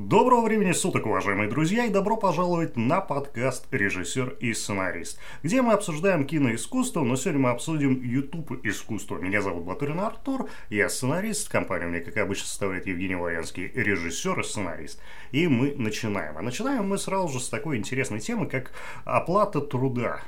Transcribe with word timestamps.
Доброго 0.00 0.42
времени 0.42 0.70
суток, 0.70 1.06
уважаемые 1.06 1.50
друзья, 1.50 1.84
и 1.84 1.90
добро 1.90 2.16
пожаловать 2.16 2.76
на 2.76 3.00
подкаст 3.00 3.66
«Режиссер 3.72 4.36
и 4.38 4.54
сценарист», 4.54 5.18
где 5.42 5.60
мы 5.60 5.72
обсуждаем 5.72 6.24
киноискусство, 6.24 7.02
но 7.02 7.16
сегодня 7.16 7.40
мы 7.40 7.50
обсудим 7.50 8.00
YouTube 8.00 8.64
искусство. 8.64 9.18
Меня 9.18 9.42
зовут 9.42 9.64
Батурин 9.64 9.98
Артур, 9.98 10.48
я 10.70 10.88
сценарист, 10.88 11.48
компанию 11.48 11.88
мне, 11.88 11.98
как 11.98 12.16
обычно, 12.18 12.46
составляет 12.46 12.86
Евгений 12.86 13.16
Ваянский, 13.16 13.72
режиссер 13.74 14.38
и 14.38 14.44
сценарист. 14.44 15.00
И 15.32 15.48
мы 15.48 15.74
начинаем. 15.74 16.38
А 16.38 16.42
начинаем 16.42 16.88
мы 16.88 16.96
сразу 16.96 17.32
же 17.32 17.40
с 17.40 17.48
такой 17.48 17.76
интересной 17.76 18.20
темы, 18.20 18.46
как 18.46 18.70
оплата 19.04 19.60
труда. 19.60 20.20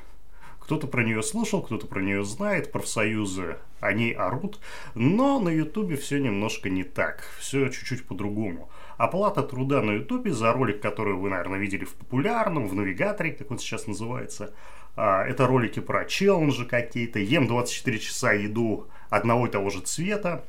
Кто-то 0.71 0.87
про 0.87 1.03
нее 1.03 1.21
слышал, 1.21 1.61
кто-то 1.61 1.85
про 1.85 1.99
нее 1.99 2.23
знает, 2.23 2.71
профсоюзы 2.71 3.57
о 3.81 3.91
ней 3.91 4.13
орут, 4.13 4.61
но 4.95 5.37
на 5.37 5.49
Ютубе 5.49 5.97
все 5.97 6.17
немножко 6.17 6.69
не 6.69 6.85
так, 6.85 7.25
все 7.39 7.67
чуть-чуть 7.67 8.07
по-другому. 8.07 8.69
Оплата 8.95 9.43
труда 9.43 9.81
на 9.81 9.91
Ютубе 9.91 10.31
за 10.31 10.53
ролик, 10.53 10.79
который 10.79 11.15
вы, 11.15 11.29
наверное, 11.29 11.59
видели 11.59 11.83
в 11.83 11.93
популярном, 11.95 12.69
в 12.69 12.73
навигаторе, 12.73 13.33
как 13.33 13.51
он 13.51 13.59
сейчас 13.59 13.85
называется. 13.85 14.53
А, 14.95 15.25
это 15.25 15.45
ролики 15.45 15.81
про 15.81 16.05
челленджи 16.05 16.63
какие-то. 16.63 17.19
Ем 17.19 17.47
24 17.47 17.99
часа 17.99 18.31
еду 18.31 18.87
одного 19.09 19.47
и 19.47 19.51
того 19.51 19.71
же 19.71 19.81
цвета. 19.81 20.45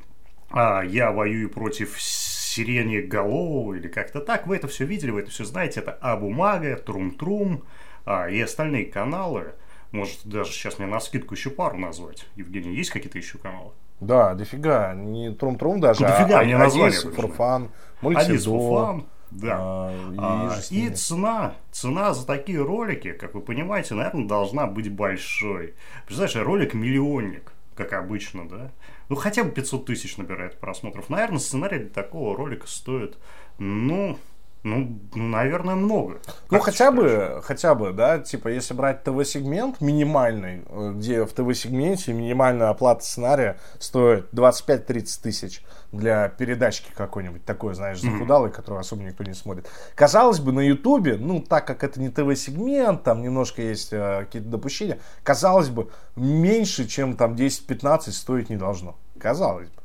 А, 0.51 0.83
я 0.83 1.11
воюю 1.11 1.49
против 1.49 2.01
сирени 2.01 3.01
голового 3.01 3.73
или 3.73 3.89
как-то 3.89 4.21
так. 4.21 4.47
Вы 4.47 4.55
это 4.55 4.69
все 4.69 4.85
видели, 4.85 5.11
вы 5.11 5.19
это 5.19 5.31
все 5.31 5.43
знаете. 5.43 5.81
Это 5.81 5.91
Абумага, 5.91 6.77
Трум-Трум 6.77 7.65
а, 8.05 8.29
и 8.29 8.39
остальные 8.39 8.85
каналы. 8.85 9.55
Может, 9.93 10.25
даже 10.25 10.51
сейчас 10.51 10.79
мне 10.79 10.87
на 10.87 10.99
скидку 10.99 11.35
еще 11.35 11.51
пару 11.51 11.77
назвать. 11.77 12.25
Евгений, 12.35 12.75
есть 12.75 12.89
какие-то 12.89 13.19
еще 13.19 13.37
каналы? 13.37 13.71
Да, 13.99 14.33
дофига. 14.33 14.95
Не 14.95 15.29
трум-трум 15.29 15.79
даже, 15.79 16.01
ну, 16.01 16.07
дофига, 16.07 16.39
а, 16.39 16.45
не 16.45 16.57
название. 16.57 16.99
Адис, 16.99 17.15
Фурфан, 17.15 17.69
Фурфан. 18.01 19.05
Да. 19.29 19.57
А, 19.59 19.91
и, 20.11 20.17
а, 20.17 20.59
и 20.71 20.89
цена, 20.89 21.53
цена 21.71 22.15
за 22.15 22.25
такие 22.25 22.59
ролики, 22.59 23.11
как 23.13 23.35
вы 23.35 23.41
понимаете, 23.41 23.93
наверное, 23.93 24.27
должна 24.27 24.65
быть 24.65 24.91
большой. 24.91 25.75
Представляешь, 26.07 26.43
ролик 26.43 26.73
миллионник, 26.73 27.53
как 27.75 27.93
обычно, 27.93 28.49
да? 28.49 28.71
Ну, 29.09 29.15
хотя 29.15 29.43
бы 29.43 29.51
500 29.51 29.85
тысяч 29.85 30.17
набирает 30.17 30.59
просмотров. 30.59 31.09
Наверное, 31.09 31.37
сценарий 31.37 31.77
для 31.77 31.89
такого 31.89 32.35
ролика 32.35 32.65
стоит, 32.65 33.19
ну, 33.59 34.17
ну, 34.63 34.97
ну, 35.13 35.23
наверное, 35.23 35.75
много. 35.75 36.19
Ну, 36.49 36.59
хотя 36.59 36.91
бы, 36.91 37.41
хотя 37.43 37.75
бы, 37.75 37.91
да, 37.91 38.19
типа, 38.19 38.47
если 38.47 38.73
брать 38.73 39.03
ТВ-сегмент 39.03 39.81
минимальный, 39.81 40.63
э, 40.69 40.93
где 40.95 41.25
в 41.25 41.33
ТВ-сегменте 41.33 42.13
минимальная 42.13 42.69
оплата 42.69 43.03
сценария 43.03 43.59
стоит 43.79 44.33
25-30 44.33 45.21
тысяч 45.21 45.63
для 45.91 46.29
передачки 46.29 46.91
какой-нибудь 46.95 47.43
такой, 47.43 47.75
знаешь, 47.75 47.99
захудалой, 47.99 48.49
mm-hmm. 48.49 48.53
которую 48.53 48.79
особо 48.79 49.03
никто 49.03 49.25
не 49.25 49.33
смотрит. 49.33 49.69
Казалось 49.95 50.39
бы, 50.39 50.53
на 50.53 50.61
Ютубе, 50.61 51.17
ну, 51.17 51.41
так 51.41 51.67
как 51.67 51.83
это 51.83 51.99
не 51.99 52.07
ТВ-сегмент, 52.09 53.03
там 53.03 53.21
немножко 53.21 53.61
есть 53.61 53.91
э, 53.91 54.21
какие-то 54.21 54.47
допущения, 54.47 54.99
казалось 55.23 55.69
бы, 55.69 55.89
меньше, 56.15 56.87
чем 56.87 57.17
там 57.17 57.35
10-15 57.35 58.11
стоить 58.11 58.49
не 58.49 58.55
должно. 58.55 58.95
Казалось 59.19 59.67
бы. 59.67 59.82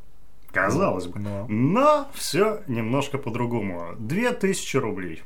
Казалось 0.52 1.06
бы. 1.06 1.18
Но, 1.18 1.46
Но 1.48 2.08
все 2.14 2.62
немножко 2.66 3.18
по-другому. 3.18 3.94
2000 3.98 4.76
рублей. 4.78 5.22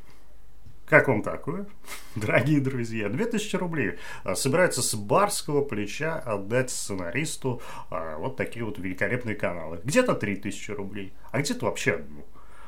Как 0.87 1.09
вам 1.09 1.23
такое, 1.23 1.67
дорогие 2.17 2.61
друзья? 2.61 3.09
2000 3.09 3.57
рублей 3.57 3.99
а, 4.25 4.35
собирается 4.35 4.83
с 4.83 4.95
барского 4.95 5.65
плеча 5.65 6.19
отдать 6.19 6.71
сценаристу 6.71 7.63
а, 7.89 8.19
вот 8.19 8.37
такие 8.37 8.65
вот 8.65 8.79
великолепные 8.79 9.35
каналы. 9.35 9.81
Где-то 9.85 10.15
3000 10.15 10.71
рублей, 10.73 11.15
а 11.31 11.41
где-то 11.41 11.67
вообще 11.67 11.93
одну. 11.93 12.27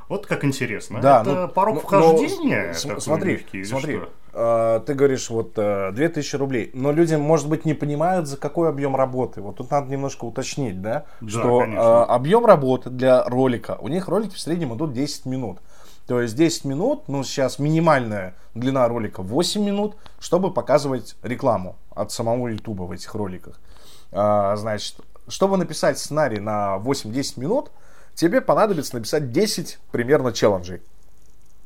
Вот 0.08 0.26
как 0.26 0.44
интересно. 0.44 1.00
Да, 1.00 1.22
это 1.22 1.34
ну, 1.34 1.48
порог 1.48 1.76
ну, 1.76 1.80
вхождения? 1.80 2.74
Ну, 2.84 3.00
смотри, 3.00 3.32
легкий, 3.32 3.64
смотри. 3.64 4.00
Э, 4.32 4.80
ты 4.84 4.94
говоришь, 4.94 5.30
вот 5.30 5.52
э, 5.56 5.92
2000 5.92 6.36
рублей. 6.36 6.70
Но 6.74 6.92
люди, 6.92 7.14
может 7.14 7.48
быть, 7.48 7.64
не 7.64 7.74
понимают, 7.74 8.26
за 8.26 8.36
какой 8.36 8.68
объем 8.68 8.96
работы. 8.96 9.40
Вот 9.40 9.56
тут 9.56 9.70
надо 9.70 9.90
немножко 9.90 10.24
уточнить, 10.24 10.82
да? 10.82 11.04
Да, 11.20 11.28
что 11.28 11.62
э, 11.62 11.76
объем 11.76 12.44
работы 12.44 12.90
для 12.90 13.24
ролика, 13.24 13.78
у 13.80 13.88
них 13.88 14.08
ролики 14.08 14.34
в 14.34 14.40
среднем 14.40 14.74
идут 14.74 14.92
10 14.92 15.26
минут. 15.26 15.58
То 16.06 16.20
есть 16.20 16.36
10 16.36 16.66
минут, 16.66 17.08
ну 17.08 17.24
сейчас 17.24 17.58
минимальная 17.58 18.34
длина 18.54 18.86
ролика 18.88 19.22
8 19.22 19.64
минут, 19.64 19.96
чтобы 20.20 20.52
показывать 20.52 21.16
рекламу 21.22 21.76
от 21.94 22.12
самого 22.12 22.48
YouTube 22.48 22.80
в 22.80 22.92
этих 22.92 23.14
роликах. 23.14 23.58
А, 24.12 24.54
значит, 24.56 24.96
чтобы 25.28 25.56
написать 25.56 25.98
сценарий 25.98 26.40
на 26.40 26.76
8-10 26.76 27.40
минут, 27.40 27.70
тебе 28.14 28.40
понадобится 28.40 28.96
написать 28.96 29.32
10 29.32 29.78
примерно 29.90 30.32
челленджей. 30.32 30.82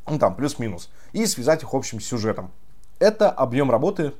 Ну 0.08 0.18
там, 0.18 0.34
плюс-минус. 0.34 0.90
И 1.12 1.26
связать 1.26 1.62
их 1.62 1.74
общим 1.74 2.00
сюжетом. 2.00 2.50
Это 2.98 3.30
объем 3.30 3.70
работы, 3.70 4.12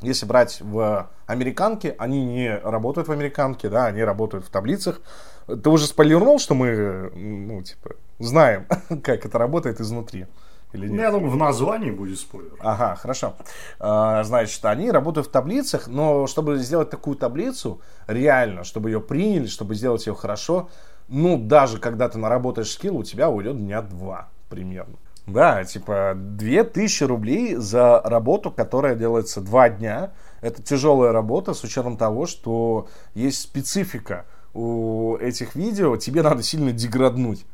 если 0.00 0.26
брать 0.26 0.58
в 0.60 1.08
американке, 1.26 1.94
они 1.98 2.24
не 2.24 2.58
работают 2.58 3.08
в 3.08 3.12
американке, 3.12 3.68
да, 3.68 3.86
они 3.86 4.02
работают 4.02 4.44
в 4.44 4.50
таблицах. 4.50 5.00
Ты 5.46 5.70
уже 5.70 5.86
спойлернул, 5.86 6.38
что 6.38 6.54
мы, 6.54 7.10
ну, 7.14 7.62
типа, 7.62 7.92
знаем, 8.18 8.66
как 9.02 9.24
это 9.24 9.38
работает 9.38 9.80
изнутри. 9.80 10.26
Или 10.72 10.88
нет? 10.88 11.00
Я 11.00 11.10
думаю, 11.10 11.30
в 11.30 11.36
названии 11.36 11.90
будет 11.90 12.18
спойлер. 12.18 12.52
Ага, 12.60 12.96
хорошо. 12.96 13.36
А, 13.78 14.24
значит, 14.24 14.64
они 14.64 14.90
работают 14.90 15.26
в 15.26 15.30
таблицах, 15.30 15.86
но 15.86 16.26
чтобы 16.26 16.56
сделать 16.58 16.88
такую 16.90 17.16
таблицу, 17.16 17.80
реально, 18.06 18.64
чтобы 18.64 18.90
ее 18.90 19.00
приняли, 19.00 19.46
чтобы 19.46 19.74
сделать 19.74 20.06
ее 20.06 20.14
хорошо, 20.14 20.70
ну, 21.08 21.38
даже 21.38 21.78
когда 21.78 22.08
ты 22.08 22.18
наработаешь 22.18 22.72
скилл, 22.72 22.98
у 22.98 23.04
тебя 23.04 23.28
уйдет 23.28 23.58
дня 23.58 23.82
два 23.82 24.28
примерно. 24.48 24.96
Да, 25.26 25.62
типа 25.64 26.14
2000 26.16 27.04
рублей 27.04 27.54
за 27.54 28.00
работу, 28.04 28.50
которая 28.50 28.96
делается 28.96 29.40
два 29.40 29.68
дня. 29.68 30.12
Это 30.40 30.62
тяжелая 30.62 31.12
работа 31.12 31.54
с 31.54 31.62
учетом 31.62 31.96
того, 31.96 32.26
что 32.26 32.88
есть 33.14 33.40
специфика 33.40 34.26
у 34.52 35.16
этих 35.16 35.54
видео. 35.54 35.96
Тебе 35.96 36.22
надо 36.22 36.42
сильно 36.42 36.72
деграднуть. 36.72 37.46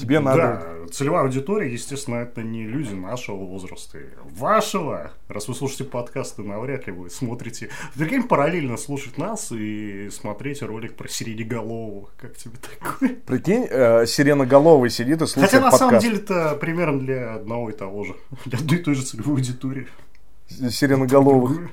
Тебе 0.00 0.20
надо... 0.20 0.38
Да, 0.38 0.92
целевая 0.92 1.22
аудитория, 1.24 1.72
естественно, 1.72 2.16
это 2.16 2.42
не 2.42 2.64
люди 2.64 2.94
нашего 2.94 3.36
возраста. 3.36 3.98
Вашего, 4.24 5.12
раз 5.28 5.48
вы 5.48 5.54
слушаете 5.54 5.84
подкасты, 5.84 6.42
навряд 6.42 6.86
ли 6.86 6.92
вы 6.92 7.10
смотрите. 7.10 7.70
Прикинь, 7.94 8.22
параллельно 8.22 8.76
слушать 8.76 9.18
нас 9.18 9.52
и 9.52 10.08
смотреть 10.10 10.62
ролик 10.62 10.96
про 10.96 11.08
сиреноголового. 11.08 12.10
Как 12.18 12.36
тебе 12.36 12.54
такое? 12.78 13.14
Прикинь, 13.26 13.66
э, 13.68 14.06
сиреноголовый 14.06 14.90
сидит 14.90 15.22
и 15.22 15.26
слушает 15.26 15.50
Хотя 15.50 15.64
на 15.64 15.70
подкаст. 15.70 15.78
самом 15.78 16.00
деле 16.00 16.16
это 16.16 16.56
примерно 16.60 17.00
для 17.00 17.34
одного 17.34 17.70
и 17.70 17.72
того 17.72 18.04
же. 18.04 18.16
Для 18.46 18.58
одной 18.58 18.78
и 18.78 18.82
той 18.82 18.94
же 18.94 19.02
целевой 19.02 19.34
аудитории. 19.36 19.86
Сиреноголовых 20.48 21.70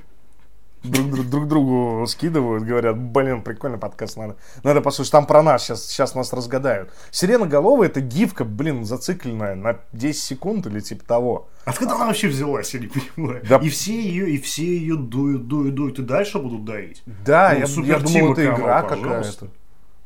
друг, 0.82 1.10
друг, 1.10 1.26
друг 1.26 1.48
другу 1.48 2.06
скидывают, 2.06 2.64
говорят, 2.64 2.98
блин, 2.98 3.42
прикольный 3.42 3.78
подкаст, 3.78 4.16
надо, 4.16 4.36
надо 4.62 4.80
послушать, 4.80 5.12
там 5.12 5.26
про 5.26 5.42
нас, 5.42 5.64
сейчас, 5.64 5.86
сейчас 5.86 6.14
нас 6.14 6.32
разгадают. 6.32 6.90
Сиреноголовая 7.10 7.88
это 7.88 8.00
гифка, 8.00 8.44
блин, 8.44 8.84
зацикленная 8.84 9.54
на 9.54 9.80
10 9.92 10.22
секунд 10.22 10.66
или 10.66 10.80
типа 10.80 11.04
того. 11.04 11.48
Откуда 11.64 11.94
она 11.94 12.06
вообще 12.06 12.28
взялась, 12.28 12.72
я 12.74 12.80
не 12.80 12.86
понимаю. 12.86 13.42
Да. 13.48 13.56
И 13.56 13.68
все 13.68 14.00
ее, 14.00 14.30
и 14.30 14.38
все 14.40 14.64
ее 14.64 14.96
дуют, 14.96 15.48
дуют, 15.48 15.74
дуют, 15.74 15.98
и 15.98 16.02
дальше 16.02 16.38
будут 16.38 16.64
доить. 16.64 17.02
Да, 17.06 17.52
Ну, 17.52 17.60
я, 17.60 17.66
Супер 17.66 17.88
я 17.88 17.98
думал, 17.98 18.32
это 18.32 18.44
игра 18.44 18.82
какая-то. 18.82 19.48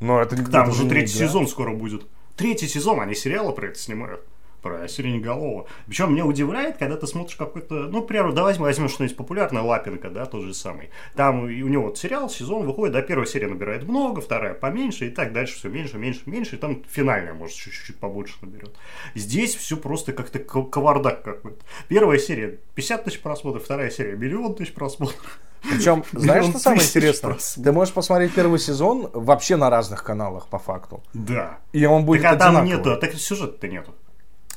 Но 0.01 0.21
это, 0.21 0.37
Там 0.51 0.63
это 0.63 0.71
уже 0.73 0.89
третий 0.89 1.17
игра. 1.19 1.29
сезон 1.29 1.47
скоро 1.47 1.73
будет. 1.75 2.07
Третий 2.37 2.67
сезон, 2.67 3.01
они 3.01 3.15
сериалы 3.15 3.53
про 3.53 3.67
это 3.69 3.79
снимают. 3.79 4.21
Про 4.63 4.87
Сиреноголового. 4.87 5.67
Причем 5.87 6.13
меня 6.13 6.25
удивляет, 6.25 6.77
когда 6.77 6.97
ты 6.97 7.07
смотришь 7.07 7.37
какой-то... 7.37 7.75
Ну, 7.75 8.03
к 8.03 8.07
примеру, 8.07 8.33
давай 8.33 8.57
возьмем 8.57 8.89
что-нибудь 8.89 9.17
популярное, 9.17 9.63
Лапенко, 9.63 10.09
да, 10.09 10.25
тот 10.27 10.43
же 10.43 10.55
самый. 10.55 10.91
Там 11.17 11.45
у 11.45 11.49
него 11.49 11.85
вот 11.85 11.99
сериал, 11.99 12.31
сезон 12.31 12.65
выходит, 12.65 12.93
да, 12.93 13.03
первая 13.03 13.27
серия 13.27 13.49
набирает 13.49 13.83
много, 13.83 14.21
вторая 14.21 14.55
поменьше, 14.55 15.07
и 15.07 15.11
так 15.11 15.33
дальше 15.33 15.57
все 15.57 15.69
меньше, 15.69 15.99
меньше, 15.99 16.23
меньше, 16.27 16.57
и 16.57 16.59
там 16.59 16.83
финальная, 16.89 17.35
может, 17.35 17.57
чуть-чуть 17.57 17.97
побольше 17.97 18.35
наберет. 18.41 18.75
Здесь 19.15 19.55
все 19.57 19.77
просто 19.77 20.13
как-то 20.13 20.39
кавардак 20.39 21.23
какой-то. 21.23 21.65
Первая 21.89 22.19
серия 22.19 22.59
50 22.75 23.05
тысяч 23.05 23.21
просмотров, 23.21 23.65
вторая 23.65 23.91
серия 23.91 24.17
миллион 24.17 24.55
тысяч 24.55 24.73
просмотров. 24.73 25.41
Причем, 25.63 26.05
знаешь, 26.13 26.47
что 26.47 26.59
самое 26.59 26.83
интересное? 26.83 27.33
просмотров. 27.33 27.65
Ты 27.65 27.73
можешь 27.73 27.95
посмотреть 27.95 28.35
первый 28.35 28.59
сезон 28.59 29.09
вообще 29.13 29.57
на 29.57 29.71
разных 29.71 30.03
каналах, 30.03 30.49
по 30.49 30.59
факту. 30.59 31.03
Да. 31.15 31.59
И 31.73 31.85
он 31.85 32.05
будет 32.05 32.23
Так 32.23 32.35
а 32.35 32.37
там 32.37 32.57
одинаковый. 32.57 32.93
нету, 32.93 33.01
так 33.01 33.15
сюжета-то 33.15 33.69
нету. 33.69 33.95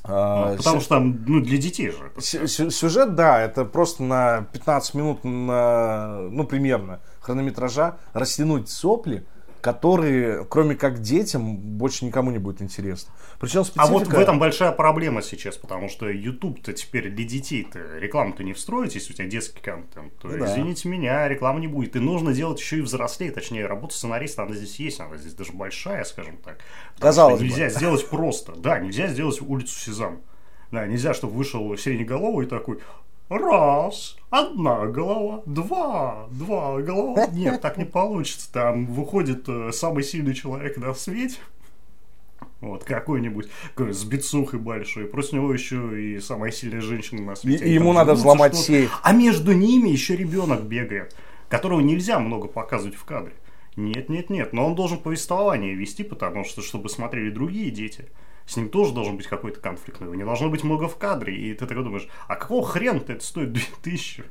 А, 0.07 0.55
Потому 0.57 0.79
что 0.79 0.89
там, 0.89 1.23
ну, 1.25 1.41
для 1.41 1.57
детей 1.57 1.91
же. 1.91 2.11
Сюжет, 2.69 3.15
да, 3.15 3.41
это 3.41 3.65
просто 3.65 4.03
на 4.03 4.47
15 4.53 4.93
минут, 4.93 5.23
на, 5.23 6.19
ну, 6.29 6.45
примерно, 6.45 6.99
хронометража 7.19 7.97
растянуть 8.13 8.69
сопли, 8.69 9.25
которые, 9.65 10.45
кроме 10.45 10.75
как 10.75 10.99
детям, 10.99 11.57
больше 11.57 12.05
никому 12.05 12.29
не 12.29 12.37
будет 12.37 12.61
интересно. 12.61 13.11
Причем 13.39 13.63
специфика... 13.63 13.81
А 13.81 13.87
вот 13.91 14.05
в 14.05 14.13
этом 14.13 14.37
большая 14.37 14.71
проблема 14.71 15.23
сейчас, 15.23 15.57
потому 15.57 15.89
что 15.89 16.07
YouTube-то 16.07 16.71
теперь 16.73 17.09
для 17.09 17.25
детей-то 17.25 17.97
рекламу-то 17.97 18.43
не 18.43 18.53
встроить, 18.53 18.93
если 18.93 19.13
у 19.13 19.15
тебя 19.15 19.27
детский 19.27 19.63
контент. 19.63 20.15
То, 20.19 20.27
Ну 20.27 20.37
да. 20.37 20.45
извините 20.45 20.87
меня, 20.87 21.27
рекламы 21.27 21.61
не 21.61 21.67
будет. 21.67 21.95
И 21.95 21.99
нужно 21.99 22.31
делать 22.31 22.59
еще 22.59 22.77
и 22.77 22.81
взрослее, 22.81 23.31
точнее, 23.31 23.65
работа 23.65 23.95
сценариста, 23.95 24.43
она 24.43 24.53
здесь 24.53 24.79
есть, 24.79 24.99
она 24.99 25.17
здесь 25.17 25.33
даже 25.33 25.51
большая, 25.51 26.03
скажем 26.03 26.37
так. 26.37 26.59
Казалось 26.99 27.39
бы. 27.39 27.47
нельзя 27.47 27.69
сделать 27.69 28.07
просто. 28.07 28.51
Да, 28.55 28.77
нельзя 28.77 29.07
сделать 29.07 29.41
улицу 29.41 29.79
Сезам. 29.79 30.21
Да, 30.69 30.85
нельзя, 30.85 31.15
чтобы 31.15 31.33
вышел 31.33 31.75
среднеголовый 31.75 32.45
такой, 32.45 32.81
Раз, 33.29 34.17
одна 34.29 34.85
голова, 34.85 35.41
два, 35.45 36.27
два 36.29 36.79
голова. 36.81 37.27
Нет, 37.27 37.61
так 37.61 37.77
не 37.77 37.85
получится. 37.85 38.51
Там 38.51 38.85
выходит 38.85 39.49
э, 39.49 39.71
самый 39.71 40.03
сильный 40.03 40.35
человек 40.35 40.77
на 40.77 40.93
свете. 40.93 41.37
Вот, 42.61 42.83
какой-нибудь 42.83 43.47
какой, 43.73 43.93
с 43.93 44.03
бицухой 44.03 44.59
большой. 44.59 45.05
Против 45.05 45.33
него 45.33 45.51
еще 45.53 46.01
и 46.01 46.19
самая 46.19 46.51
сильная 46.51 46.81
женщина 46.81 47.21
на 47.21 47.35
свете. 47.35 47.65
И- 47.65 47.73
ему 47.73 47.93
надо 47.93 48.13
взломать 48.13 48.55
сейф. 48.55 48.99
А 49.03 49.11
между 49.11 49.53
ними 49.53 49.89
еще 49.89 50.15
ребенок 50.15 50.63
бегает, 50.63 51.15
которого 51.49 51.81
нельзя 51.81 52.19
много 52.19 52.47
показывать 52.47 52.95
в 52.95 53.05
кадре. 53.05 53.33
Нет, 53.75 54.07
нет, 54.07 54.29
нет. 54.29 54.53
Но 54.53 54.67
он 54.67 54.75
должен 54.75 54.99
повествование 54.99 55.73
вести, 55.73 56.03
потому 56.03 56.45
что, 56.45 56.61
чтобы 56.61 56.89
смотрели 56.89 57.29
другие 57.29 57.71
дети. 57.71 58.05
С 58.45 58.57
ним 58.57 58.69
тоже 58.69 58.93
должен 58.93 59.17
быть 59.17 59.27
какой-то 59.27 59.59
конфликт. 59.59 60.01
Его 60.01 60.15
не 60.15 60.23
должно 60.23 60.49
быть 60.49 60.63
много 60.63 60.87
в 60.87 60.97
кадре. 60.97 61.35
И 61.35 61.53
ты 61.53 61.65
такой 61.65 61.83
думаешь, 61.83 62.07
а 62.27 62.35
какого 62.35 62.65
хрена-то 62.65 63.13
это 63.13 63.23
стоит 63.25 63.51
2000? 63.81 64.25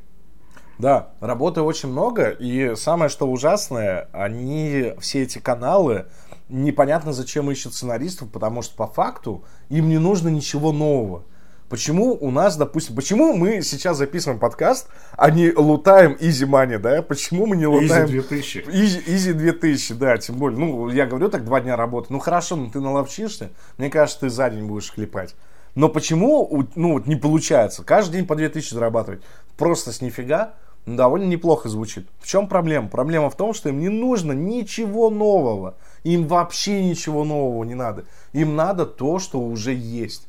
Да, 0.79 1.15
работы 1.21 1.63
очень 1.63 1.89
много, 1.89 2.31
и 2.31 2.75
самое 2.75 3.09
что 3.09 3.31
ужасное, 3.31 4.09
они, 4.13 4.95
все 4.99 5.23
эти 5.23 5.39
каналы, 5.39 6.07
непонятно 6.49 7.13
зачем 7.13 7.49
ищут 7.51 7.75
сценаристов, 7.75 8.31
потому 8.31 8.61
что 8.63 8.75
по 8.75 8.89
факту 8.89 9.45
им 9.69 9.89
не 9.89 9.99
нужно 9.99 10.29
ничего 10.29 10.73
нового. 10.73 11.25
Почему 11.75 12.17
у 12.21 12.31
нас, 12.31 12.57
допустим, 12.57 12.95
почему 12.95 13.35
мы 13.35 13.61
сейчас 13.61 13.97
записываем 13.97 14.39
подкаст, 14.39 14.87
а 15.17 15.29
не 15.33 15.51
лутаем 15.51 16.13
Easy 16.21 16.49
Money, 16.49 16.79
да? 16.79 17.03
Почему 17.03 17.47
мы 17.47 17.57
не 17.57 17.65
Изи 17.65 17.67
лутаем... 17.67 18.07
2000. 18.07 18.59
Easy, 18.69 19.05
Easy 19.09 19.33
2000, 19.33 19.95
да, 19.95 20.17
тем 20.17 20.37
более. 20.37 20.57
Ну, 20.57 20.89
я 20.91 21.05
говорю 21.05 21.29
так, 21.31 21.45
два 21.45 21.61
дня 21.61 21.75
работы. 21.75 22.13
Ну, 22.13 22.21
хорошо, 22.21 22.55
ну 22.55 22.71
ты 22.71 22.79
наловчишься. 22.79 23.51
Мне 23.77 23.91
кажется, 23.91 24.21
ты 24.21 24.31
за 24.31 24.51
день 24.51 24.67
будешь 24.67 24.93
хлепать. 24.93 25.35
Но 25.75 25.89
почему, 25.89 26.49
ну, 26.77 26.93
вот 26.93 27.09
не 27.09 27.17
получается? 27.17 27.83
Каждый 27.83 28.19
день 28.19 28.27
по 28.29 28.37
2000 28.37 28.73
зарабатывать. 28.73 29.25
Просто 29.57 29.91
с 29.91 30.01
нифига 30.01 30.55
ну, 30.87 30.95
довольно 30.95 31.25
неплохо 31.25 31.69
звучит. 31.69 32.07
В 32.21 32.29
чем 32.29 32.47
проблема? 32.47 32.87
Проблема 32.87 33.31
в 33.31 33.37
том, 33.37 33.53
что 33.53 33.71
им 33.71 33.81
не 33.81 33.89
нужно 33.89 34.31
ничего 34.31 35.11
нового. 35.11 35.75
Им 36.05 36.29
вообще 36.29 36.85
ничего 36.85 37.25
нового 37.25 37.65
не 37.65 37.75
надо. 37.75 38.05
Им 38.33 38.55
надо 38.55 38.87
то, 38.87 39.19
что 39.19 39.41
уже 39.41 39.75
есть. 39.75 40.29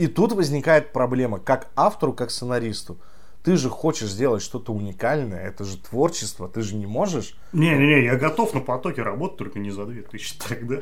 И 0.00 0.06
тут 0.06 0.32
возникает 0.32 0.94
проблема, 0.94 1.38
как 1.38 1.68
автору, 1.76 2.14
как 2.14 2.30
сценаристу. 2.30 2.96
Ты 3.42 3.58
же 3.58 3.68
хочешь 3.68 4.08
сделать 4.08 4.42
что-то 4.42 4.72
уникальное, 4.72 5.46
это 5.46 5.62
же 5.64 5.76
творчество, 5.76 6.48
ты 6.48 6.62
же 6.62 6.74
не 6.74 6.86
можешь 6.86 7.36
Не-не-не, 7.52 8.04
я 8.04 8.16
готов 8.16 8.54
на 8.54 8.60
потоке 8.60 9.02
работать, 9.02 9.36
только 9.36 9.58
не 9.58 9.70
за 9.70 9.84
2000 9.84 10.38
тогда. 10.48 10.76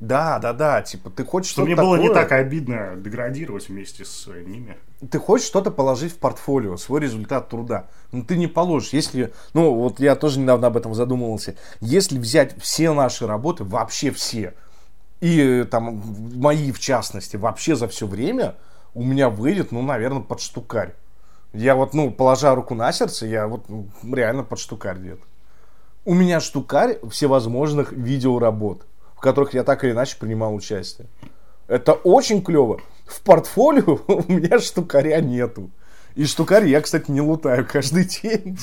Да, 0.00 0.38
да, 0.38 0.54
да, 0.54 0.80
типа 0.80 1.10
ты 1.10 1.22
хочешь 1.22 1.50
что-то 1.50 1.66
мне 1.66 1.76
было 1.76 1.96
не 1.96 2.08
так 2.08 2.32
обидно 2.32 2.94
деградировать 2.96 3.68
вместе 3.68 4.06
с 4.06 4.26
ними. 4.26 4.78
ты 5.10 5.18
хочешь 5.18 5.46
что-то 5.46 5.70
положить 5.70 6.12
в 6.14 6.16
портфолио, 6.16 6.78
свой 6.78 7.02
результат 7.02 7.50
труда. 7.50 7.90
Но 8.10 8.24
ты 8.24 8.38
не 8.38 8.46
положишь, 8.46 8.94
если, 8.94 9.34
ну 9.52 9.74
вот 9.74 10.00
я 10.00 10.16
тоже 10.16 10.40
недавно 10.40 10.68
об 10.68 10.78
этом 10.78 10.94
задумывался, 10.94 11.56
если 11.82 12.18
взять 12.18 12.58
все 12.58 12.94
наши 12.94 13.26
работы, 13.26 13.64
вообще 13.64 14.10
все, 14.12 14.54
и 15.22 15.60
э, 15.60 15.64
там 15.64 16.02
мои 16.34 16.72
в 16.72 16.80
частности, 16.80 17.36
вообще 17.36 17.76
за 17.76 17.86
все 17.86 18.08
время, 18.08 18.56
у 18.92 19.04
меня 19.04 19.30
выйдет, 19.30 19.70
ну, 19.70 19.80
наверное, 19.80 20.20
под 20.20 20.40
штукарь. 20.40 20.94
Я 21.52 21.76
вот, 21.76 21.94
ну, 21.94 22.10
положа 22.10 22.52
руку 22.56 22.74
на 22.74 22.92
сердце, 22.92 23.26
я 23.26 23.46
вот 23.46 23.68
ну, 23.68 23.86
реально 24.12 24.42
под 24.42 24.58
штукарь 24.58 24.98
где-то. 24.98 25.22
У 26.04 26.14
меня 26.14 26.40
штукарь 26.40 26.98
всевозможных 27.08 27.92
видеоработ, 27.92 28.84
в 29.14 29.20
которых 29.20 29.54
я 29.54 29.62
так 29.62 29.84
или 29.84 29.92
иначе 29.92 30.16
принимал 30.18 30.56
участие. 30.56 31.06
Это 31.68 31.92
очень 31.92 32.42
клево. 32.42 32.80
В 33.06 33.22
портфолио 33.22 34.00
у 34.08 34.32
меня 34.32 34.58
штукаря 34.58 35.20
нету. 35.20 35.70
И 36.16 36.24
штукарь 36.24 36.66
я, 36.66 36.80
кстати, 36.80 37.12
не 37.12 37.20
лутаю 37.20 37.64
каждый 37.70 38.04
день. 38.22 38.58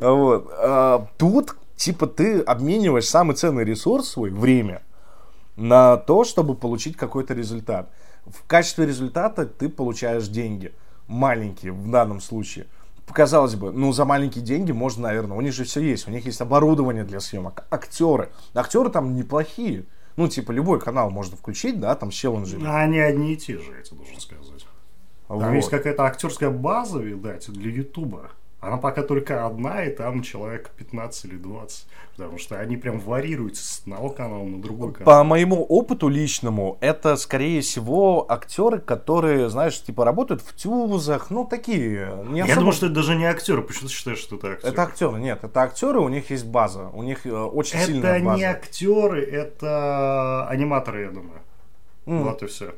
Вот. 0.00 0.50
А 0.58 1.08
тут, 1.16 1.56
типа, 1.74 2.06
ты 2.06 2.40
обмениваешь 2.40 3.08
самый 3.08 3.34
ценный 3.34 3.64
ресурс 3.64 4.10
свой, 4.10 4.28
время, 4.28 4.82
на 5.56 5.96
то, 5.96 6.24
чтобы 6.24 6.54
получить 6.54 6.96
какой-то 6.96 7.34
результат. 7.34 7.90
В 8.26 8.46
качестве 8.46 8.86
результата 8.86 9.46
ты 9.46 9.68
получаешь 9.68 10.28
деньги. 10.28 10.72
Маленькие 11.06 11.72
в 11.72 11.90
данном 11.90 12.20
случае. 12.20 12.66
Казалось 13.06 13.54
бы, 13.54 13.72
ну 13.72 13.92
за 13.92 14.04
маленькие 14.04 14.42
деньги 14.44 14.72
можно, 14.72 15.04
наверное, 15.04 15.36
у 15.36 15.40
них 15.40 15.52
же 15.52 15.64
все 15.64 15.80
есть. 15.80 16.08
У 16.08 16.10
них 16.10 16.26
есть 16.26 16.40
оборудование 16.40 17.04
для 17.04 17.20
съемок, 17.20 17.64
актеры. 17.70 18.30
Актеры 18.54 18.90
там 18.90 19.14
неплохие. 19.14 19.84
Ну, 20.16 20.28
типа, 20.28 20.50
любой 20.50 20.80
канал 20.80 21.10
можно 21.10 21.36
включить, 21.36 21.78
да, 21.78 21.94
там 21.94 22.10
с 22.10 22.14
челленджами. 22.14 22.66
А 22.66 22.80
они 22.80 22.98
одни 22.98 23.34
и 23.34 23.36
те 23.36 23.58
же, 23.58 23.70
я 23.76 23.82
тебе 23.82 23.98
должен 23.98 24.18
сказать. 24.18 24.66
Там 25.28 25.38
Вот. 25.38 25.52
есть 25.52 25.68
какая-то 25.68 26.04
актерская 26.04 26.50
база, 26.50 27.00
видать, 27.00 27.50
для 27.52 27.70
Ютуба. 27.70 28.30
Она 28.58 28.78
пока 28.78 29.02
только 29.02 29.46
одна, 29.46 29.84
и 29.84 29.94
там 29.94 30.22
человек 30.22 30.70
15 30.76 31.26
или 31.26 31.36
20. 31.36 31.86
Потому 32.16 32.38
что 32.38 32.58
они 32.58 32.78
прям 32.78 32.98
варьируются 32.98 33.62
с 33.62 33.80
одного 33.80 34.08
канала 34.08 34.42
на 34.44 34.60
другой 34.62 34.94
канал. 34.94 35.04
По 35.04 35.24
моему 35.24 35.62
опыту 35.62 36.08
личному, 36.08 36.78
это, 36.80 37.16
скорее 37.16 37.60
всего, 37.60 38.24
актеры, 38.28 38.78
которые, 38.80 39.50
знаешь, 39.50 39.80
типа, 39.82 40.06
работают 40.06 40.40
в 40.40 40.54
тюзах, 40.56 41.30
ну, 41.30 41.44
такие, 41.44 42.24
не 42.28 42.38
Я 42.38 42.44
особо- 42.44 42.58
думаю, 42.60 42.72
что 42.72 42.86
это 42.86 42.94
даже 42.94 43.14
не 43.14 43.26
актеры. 43.26 43.60
Почему 43.60 43.88
ты 43.88 43.94
считаешь, 43.94 44.18
что 44.18 44.36
это 44.36 44.52
актеры? 44.52 44.72
Это 44.72 44.82
актеры, 44.82 45.20
нет, 45.20 45.44
это 45.44 45.60
актеры, 45.60 46.00
у 46.00 46.08
них 46.08 46.30
есть 46.30 46.46
база, 46.46 46.88
у 46.94 47.02
них 47.02 47.26
э, 47.26 47.30
очень 47.30 47.76
Это 47.78 47.86
сильная 47.86 48.24
база. 48.24 48.38
не 48.38 48.44
актеры, 48.44 49.22
это 49.22 50.46
аниматоры, 50.48 51.02
я 51.02 51.10
думаю. 51.10 51.40
М. 52.06 52.22
Вот 52.24 52.42
и 52.42 52.46
все. 52.46 52.74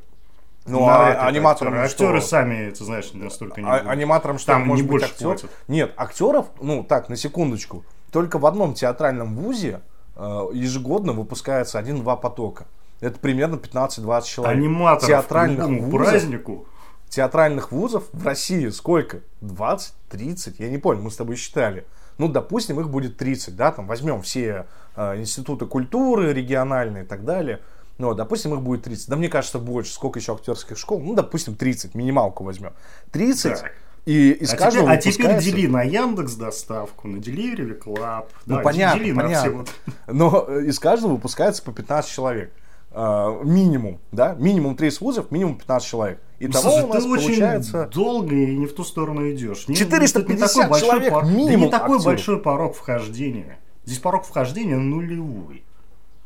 Ну, 0.69 0.87
а 0.89 1.27
аниматорам 1.27 1.75
актеры. 1.75 1.89
что? 1.89 2.05
Актеры 2.05 2.21
сами, 2.21 2.71
ты 2.71 2.85
знаешь, 2.85 3.11
настолько 3.13 3.61
не 3.61 3.69
А- 3.69 3.79
аниматорам 3.91 4.39
что, 4.39 4.53
Там 4.53 4.67
может 4.67 4.85
не 4.85 4.89
быть 4.91 5.01
больше 5.01 5.13
актер? 5.13 5.27
платят. 5.27 5.51
Нет, 5.69 5.93
актеров, 5.97 6.47
ну 6.61 6.83
так, 6.85 7.09
на 7.09 7.17
секундочку, 7.17 7.85
только 8.13 8.39
в 8.39 8.47
одном 8.47 8.75
театральном 8.75 9.35
вузе 9.37 9.81
э, 10.17 10.47
ежегодно 10.53 11.13
выпускается 11.13 11.79
один-два 11.79 12.17
потока. 12.17 12.67
Это 13.01 13.19
примерно 13.21 13.55
15-20 13.57 14.23
человек. 14.25 14.57
Аниматоров 14.59 15.07
театральных 15.07 15.65
к 15.67 15.69
вузов, 15.69 15.91
празднику. 16.11 16.67
театральных 17.09 17.73
вузов 17.73 18.05
в 18.13 18.25
России 18.27 18.69
сколько? 18.71 19.21
20, 19.41 19.95
30? 20.11 20.59
Я 20.59 20.69
не 20.69 20.79
понял, 20.79 21.03
мы 21.03 21.11
с 21.11 21.17
тобой 21.17 21.37
считали. 21.37 21.87
Ну, 22.19 22.27
допустим, 22.29 22.81
их 22.81 22.91
будет 22.91 23.17
30, 23.17 23.55
да, 23.55 23.71
там 23.71 23.87
возьмем 23.87 24.23
все 24.23 24.67
э, 24.97 25.19
институты 25.21 25.67
культуры 25.67 26.33
региональные 26.33 27.05
и 27.05 27.07
так 27.07 27.25
далее. 27.25 27.61
Ну, 27.99 28.15
допустим, 28.15 28.55
их 28.55 28.63
будет 28.63 28.83
30. 28.85 29.09
Да 29.09 29.17
мне 29.17 29.29
кажется, 29.29 29.59
больше. 29.59 29.93
Сколько 29.93 30.21
еще 30.21 30.33
актерских 30.35 30.79
школ? 30.79 31.01
Ну, 31.01 31.15
допустим, 31.15 31.55
30. 31.57 31.95
Минималку 31.95 32.45
возьмем. 32.45 32.73
30. 33.13 33.61
Так. 33.61 33.73
И 34.07 34.31
из 34.31 34.55
А 34.55 34.57
каждого 34.57 34.97
теперь, 34.97 34.97
а 34.97 35.13
теперь 35.13 35.27
выпускается- 35.27 35.45
дели 35.57 35.67
на 35.67 35.83
Яндекс 35.83 36.35
доставку, 36.35 37.09
на 37.09 37.17
Delivery 37.19 37.79
Club. 37.79 38.27
Ну, 38.47 38.57
да, 38.57 38.63
понятно, 38.63 39.01
дели 39.03 39.13
на 39.13 39.29
все 39.29 39.35
понятно. 39.43 39.53
вот. 39.59 39.69
Но 40.07 40.45
э, 40.49 40.65
из 40.67 40.79
каждого 40.79 41.13
выпускается 41.13 41.63
по 41.63 41.73
15 41.73 42.11
человек. 42.11 42.53
Э, 42.93 43.41
минимум, 43.45 43.99
да? 44.13 44.35
Минимум 44.39 44.77
30 44.77 45.01
вузов, 45.03 45.31
минимум 45.31 45.59
15 45.59 45.87
человек. 45.89 46.21
Итого 46.39 46.71
Слушай, 46.71 46.85
у 46.85 46.95
нас 46.95 47.03
ты 47.05 47.11
очень 47.11 47.27
получается... 47.27 47.91
долго 47.93 48.35
и 48.35 48.57
не 48.57 48.67
в 48.67 48.73
ту 48.75 48.85
сторону 48.85 49.31
идешь. 49.31 49.69
Не- 49.69 49.75
450 49.75 50.23
это 50.23 50.33
не 50.33 50.39
такой 50.39 50.69
большой 50.69 50.89
человек 50.89 51.13
да 51.13 51.23
минимум 51.23 51.65
не 51.67 51.71
такой 51.71 51.97
актеров. 51.97 52.05
большой 52.05 52.41
порог 52.41 52.77
вхождения. 52.77 53.59
Здесь 53.85 53.99
порог 53.99 54.25
вхождения 54.25 54.77
нулевой. 54.77 55.65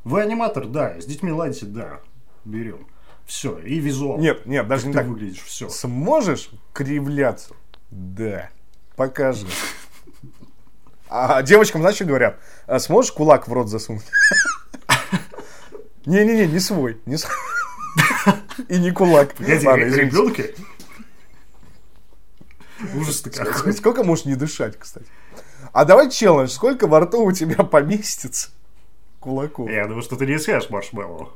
Вы 0.05 0.23
аниматор, 0.23 0.67
да, 0.67 1.01
с 1.01 1.07
детьми 1.07 1.31
ладите, 1.31 1.67
да, 1.67 2.01
берем. 2.45 2.87
Все, 3.25 3.59
и 3.59 3.79
визуал. 3.79 4.19
Нет, 4.19 4.47
нет, 4.47 4.67
даже 4.67 4.87
не 4.89 4.93
ты 4.93 4.99
так. 4.99 5.07
выглядишь, 5.07 5.43
все. 5.43 5.69
Сможешь 5.69 6.51
кривляться? 6.73 7.55
Да. 7.91 8.51
Покажи. 8.97 9.47
А 11.09 11.43
девочкам, 11.43 11.83
знаешь, 11.83 11.97
что 11.97 12.05
говорят? 12.05 12.41
А 12.67 12.79
сможешь 12.81 13.13
кулак 13.13 13.47
в 13.47 13.53
рот 13.53 13.69
засунуть? 13.69 14.05
Не-не-не, 16.07 16.47
не 16.47 16.59
свой. 16.59 17.01
Не 17.07 17.17
свой. 17.17 17.35
И 18.69 18.79
не 18.79 18.91
кулак. 18.91 19.35
Ладно, 19.39 19.85
ребенка? 19.85 20.43
Ужас-то 22.97 23.31
какой. 23.31 23.73
Сколько 23.73 24.03
можешь 24.03 24.25
не 24.25 24.35
дышать, 24.35 24.77
кстати? 24.77 25.07
А 25.73 25.85
давай 25.85 26.11
челлендж. 26.11 26.49
Сколько 26.49 26.89
во 26.89 27.01
рту 27.01 27.25
у 27.25 27.31
тебя 27.31 27.63
поместится 27.63 28.51
кулаков? 29.23 29.71
Я 29.71 29.87
думаю, 29.87 30.03
что 30.03 30.17
ты 30.17 30.27
не 30.27 30.39
скажешь 30.39 30.71
маршмеллоу. 30.71 31.31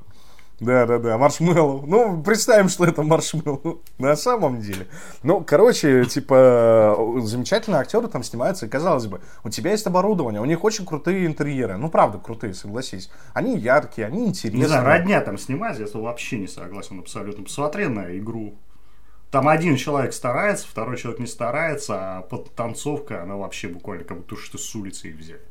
Да, 0.58 0.86
да, 0.86 0.98
да, 0.98 1.18
маршмеллоу. 1.18 1.84
Ну, 1.86 2.22
представим, 2.22 2.68
что 2.68 2.86
это 2.86 3.02
маршмеллоу 3.02 3.82
на 3.98 4.16
самом 4.16 4.60
деле. 4.60 4.86
Ну, 5.22 5.44
короче, 5.44 6.06
типа, 6.06 6.96
замечательные 7.18 7.80
актеры 7.80 8.08
там 8.08 8.22
снимаются, 8.22 8.66
и 8.66 8.68
казалось 8.68 9.06
бы, 9.06 9.20
у 9.44 9.50
тебя 9.50 9.72
есть 9.72 9.86
оборудование, 9.86 10.40
у 10.40 10.46
них 10.46 10.64
очень 10.64 10.86
крутые 10.86 11.26
интерьеры. 11.26 11.76
Ну, 11.76 11.90
правда, 11.90 12.18
крутые, 12.18 12.54
согласись. 12.54 13.10
Они 13.34 13.56
яркие, 13.58 14.06
они 14.06 14.26
интересные. 14.26 14.62
Не 14.62 14.66
знаю, 14.66 14.86
родня 14.86 15.20
там 15.20 15.36
снимать, 15.36 15.78
я 15.78 15.86
вообще 15.92 16.38
не 16.38 16.48
согласен 16.48 16.98
абсолютно. 16.98 17.44
Посмотри 17.44 17.86
на 17.88 18.16
игру. 18.16 18.54
Там 19.30 19.48
один 19.48 19.76
человек 19.76 20.14
старается, 20.14 20.66
второй 20.66 20.96
человек 20.96 21.20
не 21.20 21.26
старается, 21.26 21.94
а 21.98 22.22
подтанцовка, 22.22 23.22
она 23.22 23.36
вообще 23.36 23.68
буквально 23.68 24.04
как 24.04 24.18
будто 24.18 24.36
что 24.36 24.56
с 24.56 24.74
улицы 24.74 25.08
их 25.08 25.16
взяли. 25.16 25.42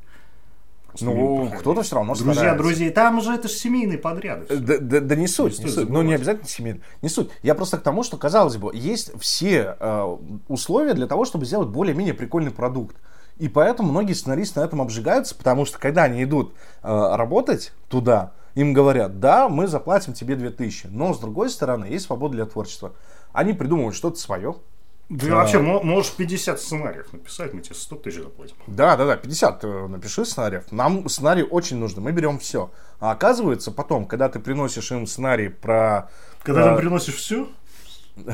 Ну, 1.01 1.51
кто-то 1.59 1.81
все 1.81 1.95
равно 1.95 2.13
Друзья, 2.15 2.33
старается. 2.33 2.63
друзей, 2.63 2.89
там 2.89 3.21
же 3.21 3.33
это 3.33 3.47
же 3.47 3.53
семейные 3.53 3.97
подряды. 3.97 4.45
Да, 4.57 4.77
да, 4.79 4.99
да 4.99 5.15
не 5.15 5.27
суть, 5.27 5.59
не, 5.59 5.65
не 5.65 5.71
суть. 5.71 5.89
Ну, 5.89 6.01
не 6.01 6.13
обязательно 6.13 6.47
семейные. 6.47 6.81
Не 7.01 7.09
суть. 7.09 7.29
Я 7.43 7.55
просто 7.55 7.77
к 7.77 7.81
тому, 7.81 8.03
что, 8.03 8.17
казалось 8.17 8.57
бы, 8.57 8.71
есть 8.75 9.11
все 9.19 9.75
э, 9.79 10.17
условия 10.47 10.93
для 10.93 11.07
того, 11.07 11.25
чтобы 11.25 11.45
сделать 11.45 11.69
более-менее 11.69 12.13
прикольный 12.13 12.51
продукт. 12.51 12.95
И 13.37 13.49
поэтому 13.49 13.91
многие 13.91 14.13
сценаристы 14.13 14.61
на 14.61 14.65
этом 14.65 14.81
обжигаются, 14.81 15.35
потому 15.35 15.65
что 15.65 15.77
когда 15.77 16.03
они 16.03 16.23
идут 16.23 16.53
э, 16.83 17.15
работать 17.15 17.73
туда, 17.89 18.31
им 18.55 18.71
говорят, 18.73 19.19
да, 19.19 19.49
мы 19.49 19.67
заплатим 19.67 20.13
тебе 20.13 20.35
2000, 20.35 20.87
но 20.87 21.13
с 21.13 21.19
другой 21.19 21.49
стороны 21.49 21.85
есть 21.85 22.05
свобода 22.05 22.35
для 22.35 22.45
творчества. 22.45 22.93
Они 23.33 23.51
придумывают 23.51 23.95
что-то 23.95 24.17
свое, 24.17 24.55
ты 25.07 25.29
а... 25.29 25.35
вообще 25.35 25.59
можешь 25.59 26.11
50 26.13 26.59
сценариев 26.59 27.13
написать, 27.13 27.53
мы 27.53 27.61
тебе 27.61 27.75
100 27.75 27.95
тысяч 27.97 28.21
заплатим. 28.21 28.55
Да, 28.65 28.97
да, 28.97 29.05
да, 29.05 29.17
50 29.17 29.63
э, 29.63 29.87
напиши 29.87 30.25
сценариев. 30.25 30.71
Нам 30.71 31.07
сценарий 31.09 31.43
очень 31.43 31.77
нужно, 31.77 32.01
мы 32.01 32.11
берем 32.11 32.39
все. 32.39 32.71
А 32.99 33.11
оказывается, 33.11 33.71
потом, 33.71 34.05
когда 34.05 34.29
ты 34.29 34.39
приносишь 34.39 34.91
им 34.91 35.05
сценарий 35.05 35.49
про... 35.49 36.09
Когда 36.43 36.63
ты 36.63 36.69
им 36.71 36.77
приносишь 36.77 37.15
все? 37.15 37.47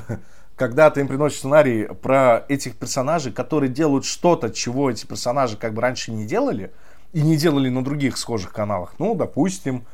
Когда 0.55 0.91
ты 0.91 0.99
им 0.99 1.07
приносишь 1.07 1.39
сценарий 1.39 1.87
про 1.87 2.45
этих 2.47 2.75
персонажей, 2.77 3.33
которые 3.33 3.69
делают 3.69 4.05
что-то, 4.05 4.51
чего 4.51 4.91
эти 4.91 5.07
персонажи 5.07 5.57
как 5.57 5.73
бы 5.73 5.81
раньше 5.81 6.11
не 6.11 6.25
делали, 6.25 6.71
и 7.13 7.21
не 7.21 7.35
делали 7.35 7.69
на 7.69 7.83
других 7.83 8.17
схожих 8.17 8.53
каналах. 8.53 8.93
Ну, 8.99 9.15
допустим, 9.15 9.85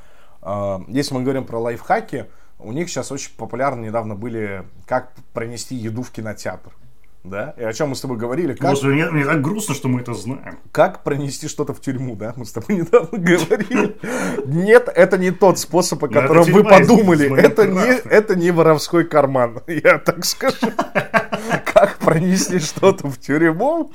э, 0.42 0.80
если 0.88 1.16
мы 1.16 1.24
говорим 1.24 1.46
про 1.46 1.58
лайфхаки, 1.58 2.28
у 2.60 2.72
них 2.72 2.90
сейчас 2.90 3.12
очень 3.12 3.32
популярны 3.38 3.86
недавно 3.86 4.16
были 4.16 4.64
«Как 4.86 5.14
пронести 5.34 5.76
еду 5.76 6.02
в 6.02 6.12
кинотеатр». 6.12 6.72
Да? 7.24 7.54
И 7.58 7.64
о 7.64 7.74
чем 7.74 7.90
мы 7.90 7.96
с 7.96 8.02
тобой 8.02 8.18
говорили? 8.18 8.54
Как... 8.54 8.70
Боже, 8.70 8.88
мне, 8.88 9.10
мне 9.10 9.26
так 9.26 9.42
грустно, 9.42 9.76
что 9.76 9.90
мы 9.90 10.02
это 10.02 10.14
знаем. 10.14 10.60
Как 10.72 11.04
пронести 11.04 11.48
что-то 11.48 11.74
в 11.74 11.82
тюрьму, 11.82 12.16
да? 12.16 12.34
Мы 12.38 12.46
с 12.46 12.52
тобой 12.52 12.78
недавно 12.78 13.18
говорили. 13.18 13.98
Нет, 14.46 14.90
это 14.94 15.18
не 15.18 15.32
тот 15.32 15.60
способ, 15.60 16.04
о 16.04 16.08
котором 16.08 16.46
вы 16.46 16.64
подумали. 16.64 17.38
Это 17.38 17.68
не, 17.68 18.00
это 18.10 18.36
не 18.36 18.52
воровской 18.52 19.04
карман, 19.04 19.62
я 19.68 19.98
так 19.98 20.24
скажу 20.26 20.56
как 21.80 21.98
пронести 22.00 22.60
что-то 22.60 23.08
в 23.08 23.18
тюрьму, 23.20 23.92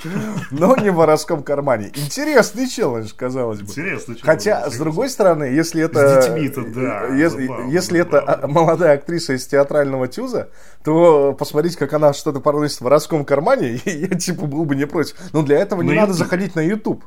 но 0.50 0.76
не 0.76 0.90
в 0.90 0.96
воровском 0.96 1.42
кармане. 1.42 1.90
Интересный 1.94 2.68
челлендж, 2.68 3.12
казалось 3.16 3.60
бы. 3.60 3.66
Интересный 3.66 4.14
челлендж. 4.14 4.24
Хотя, 4.24 4.70
с 4.70 4.76
другой 4.76 5.08
стороны, 5.08 5.44
если 5.44 5.82
это... 5.82 6.22
С 6.22 6.26
детьми-то, 6.26 6.62
да. 6.62 7.06
Если, 7.14 7.46
забавно, 7.46 7.70
если 7.70 7.98
забавно. 7.98 8.30
это 8.30 8.48
молодая 8.48 8.94
актриса 8.94 9.34
из 9.34 9.46
театрального 9.46 10.08
тюза, 10.08 10.50
то 10.84 11.34
посмотреть, 11.38 11.76
как 11.76 11.92
она 11.92 12.12
что-то 12.12 12.40
проносит 12.40 12.78
в 12.78 12.82
воровском 12.82 13.24
кармане, 13.24 13.80
я, 13.84 14.08
типа, 14.08 14.46
был 14.46 14.64
бы 14.64 14.76
не 14.76 14.86
против. 14.86 15.16
Но 15.32 15.42
для 15.42 15.58
этого 15.58 15.82
не 15.82 15.94
надо 15.94 16.12
заходить 16.12 16.54
на 16.54 16.60
YouTube. 16.60 17.04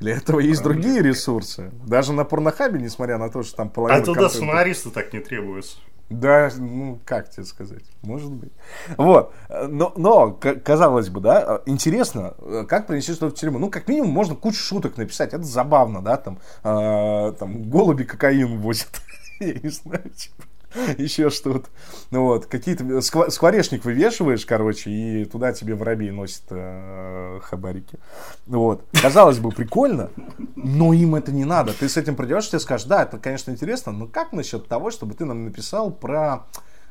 Для 0.00 0.16
этого 0.16 0.40
есть 0.40 0.62
Правильно. 0.62 0.82
другие 0.82 1.02
ресурсы. 1.02 1.70
Даже 1.86 2.12
на 2.12 2.24
порнохабе, 2.24 2.80
несмотря 2.80 3.16
на 3.16 3.30
то, 3.30 3.42
что 3.42 3.56
там 3.56 3.70
половина... 3.70 4.02
А 4.02 4.04
туда 4.04 4.28
сценаристы 4.28 4.90
так 4.90 5.12
не 5.12 5.20
требуются. 5.20 5.78
Да, 6.10 6.50
ну, 6.58 7.00
как 7.04 7.30
тебе 7.30 7.44
сказать, 7.44 7.84
может 8.02 8.30
быть. 8.30 8.52
Вот, 8.98 9.34
но, 9.48 9.92
но 9.96 10.32
казалось 10.32 11.08
бы, 11.08 11.20
да, 11.20 11.62
интересно, 11.64 12.34
как 12.68 12.86
принести 12.86 13.12
что-то 13.14 13.34
в 13.34 13.38
тюрьму. 13.38 13.58
Ну, 13.58 13.70
как 13.70 13.88
минимум, 13.88 14.10
можно 14.10 14.34
кучу 14.34 14.58
шуток 14.58 14.98
написать, 14.98 15.32
это 15.32 15.44
забавно, 15.44 16.02
да, 16.02 16.18
там, 16.18 16.38
э, 16.62 17.32
там 17.38 17.62
голуби 17.70 18.04
кокаин 18.04 18.58
возят, 18.58 19.00
я 19.40 19.54
не 19.54 19.70
знаю, 19.70 20.10
типа. 20.10 20.44
еще 20.98 21.30
что-то. 21.30 21.68
Ну 22.10 22.24
вот, 22.24 22.46
какие-то... 22.46 23.00
Скворечник 23.00 23.84
вывешиваешь, 23.84 24.44
короче, 24.44 24.90
и 24.90 25.24
туда 25.24 25.52
тебе 25.52 25.74
воробей 25.74 26.10
носит 26.10 26.42
э, 26.50 27.40
хабарики. 27.42 27.98
Вот. 28.46 28.84
Казалось 29.00 29.38
бы, 29.38 29.50
прикольно, 29.50 30.10
но 30.56 30.92
им 30.92 31.14
это 31.14 31.32
не 31.32 31.44
надо. 31.44 31.72
Ты 31.72 31.88
с 31.88 31.96
этим 31.96 32.16
придешь, 32.16 32.48
тебе 32.48 32.60
скажешь, 32.60 32.86
да, 32.86 33.02
это, 33.02 33.18
конечно, 33.18 33.50
интересно, 33.50 33.92
но 33.92 34.06
как 34.06 34.32
насчет 34.32 34.66
того, 34.68 34.90
чтобы 34.90 35.14
ты 35.14 35.24
нам 35.24 35.44
написал 35.44 35.90
про 35.90 36.46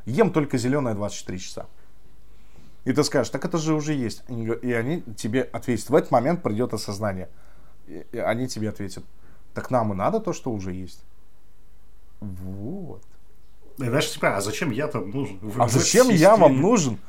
ем 0.06 0.32
только 0.32 0.58
зеленое 0.58 0.96
24 0.96 1.40
часа? 1.40 1.66
И 2.86 2.92
ты 2.92 3.04
скажешь, 3.04 3.30
так 3.30 3.46
это 3.46 3.58
же 3.58 3.74
уже 3.74 3.94
есть. 3.94 4.24
И 4.28 4.74
они 4.74 5.02
тебе 5.16 5.42
ответят. 5.42 5.90
В 5.90 5.96
этот 5.96 6.12
момент 6.12 6.44
придет 6.44 6.74
осознание. 6.74 7.30
И 7.88 8.18
они 8.18 8.48
тебе 8.48 8.70
ответят, 8.70 9.04
так 9.54 9.72
нам 9.72 9.94
и 9.94 9.96
надо 9.96 10.20
то, 10.20 10.34
что 10.34 10.52
уже 10.52 10.74
есть. 10.74 11.04
Вот. 12.20 13.04
И 13.78 13.86
знаешь, 13.86 14.12
типа, 14.12 14.38
а 14.38 14.42
зачем 14.42 14.72
я 14.72 14.88
там 14.88 15.10
нужен? 15.10 15.40
а 15.58 15.68
зачем 15.68 16.10
я 16.10 16.36
вам 16.36 16.62
нужен? 16.62 17.00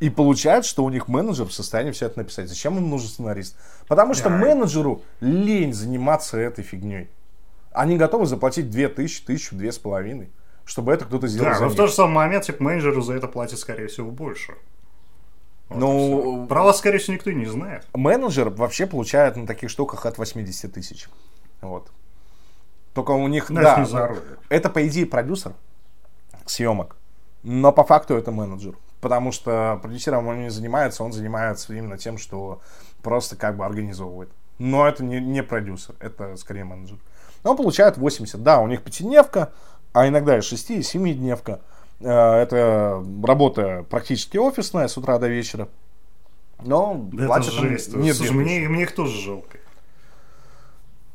И 0.00 0.10
получается, 0.10 0.70
что 0.70 0.84
у 0.84 0.90
них 0.90 1.08
менеджер 1.08 1.46
в 1.46 1.52
состоянии 1.52 1.90
все 1.90 2.06
это 2.06 2.18
написать. 2.18 2.48
Зачем 2.48 2.76
им 2.76 2.88
нужен 2.88 3.08
сценарист? 3.08 3.56
Потому 3.88 4.14
что 4.14 4.28
yeah. 4.28 4.36
менеджеру 4.36 5.02
лень 5.20 5.72
заниматься 5.72 6.38
этой 6.38 6.62
фигней. 6.62 7.08
Они 7.72 7.96
готовы 7.96 8.26
заплатить 8.26 8.70
2000, 8.70 9.24
тысячу, 9.24 9.56
две 9.56 9.72
с 9.72 9.78
половиной, 9.78 10.30
чтобы 10.64 10.92
это 10.92 11.04
кто-то 11.04 11.26
сделал 11.26 11.50
да, 11.50 11.54
за 11.54 11.60
но 11.60 11.66
них. 11.66 11.74
в 11.74 11.76
тот 11.76 11.90
же 11.90 11.96
самый 11.96 12.14
момент 12.14 12.44
типа, 12.44 12.62
менеджеру 12.62 13.02
за 13.02 13.14
это 13.14 13.26
платят, 13.26 13.58
скорее 13.58 13.88
всего, 13.88 14.10
больше. 14.10 14.54
Вот 15.68 15.78
ну, 15.78 16.46
Про 16.48 16.62
вас, 16.62 16.78
скорее 16.78 16.98
всего, 16.98 17.14
никто 17.14 17.30
не 17.30 17.46
знает. 17.46 17.86
Менеджер 17.92 18.48
вообще 18.50 18.86
получает 18.86 19.36
на 19.36 19.46
таких 19.46 19.68
штуках 19.68 20.06
от 20.06 20.16
80 20.16 20.72
тысяч. 20.72 21.08
Вот. 21.60 21.90
Только 22.94 23.10
у 23.10 23.28
них, 23.28 23.50
Но 23.50 23.60
да, 23.60 23.82
это, 23.82 24.18
это, 24.48 24.70
по 24.70 24.86
идее, 24.86 25.06
продюсер, 25.06 25.52
съемок. 26.50 26.96
Но 27.42 27.72
по 27.72 27.84
факту 27.84 28.14
это 28.14 28.30
менеджер. 28.30 28.74
Потому 29.00 29.30
что 29.30 29.78
продюсером 29.80 30.26
он 30.26 30.40
не 30.40 30.50
занимается, 30.50 31.04
он 31.04 31.12
занимается 31.12 31.72
именно 31.72 31.96
тем, 31.98 32.18
что 32.18 32.60
просто 33.02 33.36
как 33.36 33.56
бы 33.56 33.64
организовывает. 33.64 34.30
Но 34.58 34.88
это 34.88 35.04
не, 35.04 35.20
не 35.20 35.42
продюсер, 35.42 35.94
это 36.00 36.36
скорее 36.36 36.64
менеджер. 36.64 36.98
Он 37.44 37.56
получает 37.56 37.96
80. 37.96 38.42
Да, 38.42 38.58
у 38.58 38.66
них 38.66 38.82
пятидневка, 38.82 39.52
а 39.92 40.08
иногда 40.08 40.38
и 40.38 40.40
6, 40.40 40.70
и 40.70 40.82
7 40.82 41.14
дневка. 41.14 41.60
Э, 42.00 42.42
это 42.42 43.04
работа 43.22 43.86
практически 43.88 44.36
офисная 44.36 44.88
с 44.88 44.96
утра 44.96 45.18
до 45.18 45.28
вечера. 45.28 45.68
Но 46.64 47.08
да 47.12 47.26
платят 47.26 47.54
это 47.54 47.62
жесть. 47.62 47.94
Нет, 47.94 48.16
Слушай, 48.16 48.32
мне, 48.32 48.68
мне 48.68 48.82
их 48.82 48.94
тоже 48.94 49.20
жалко. 49.20 49.58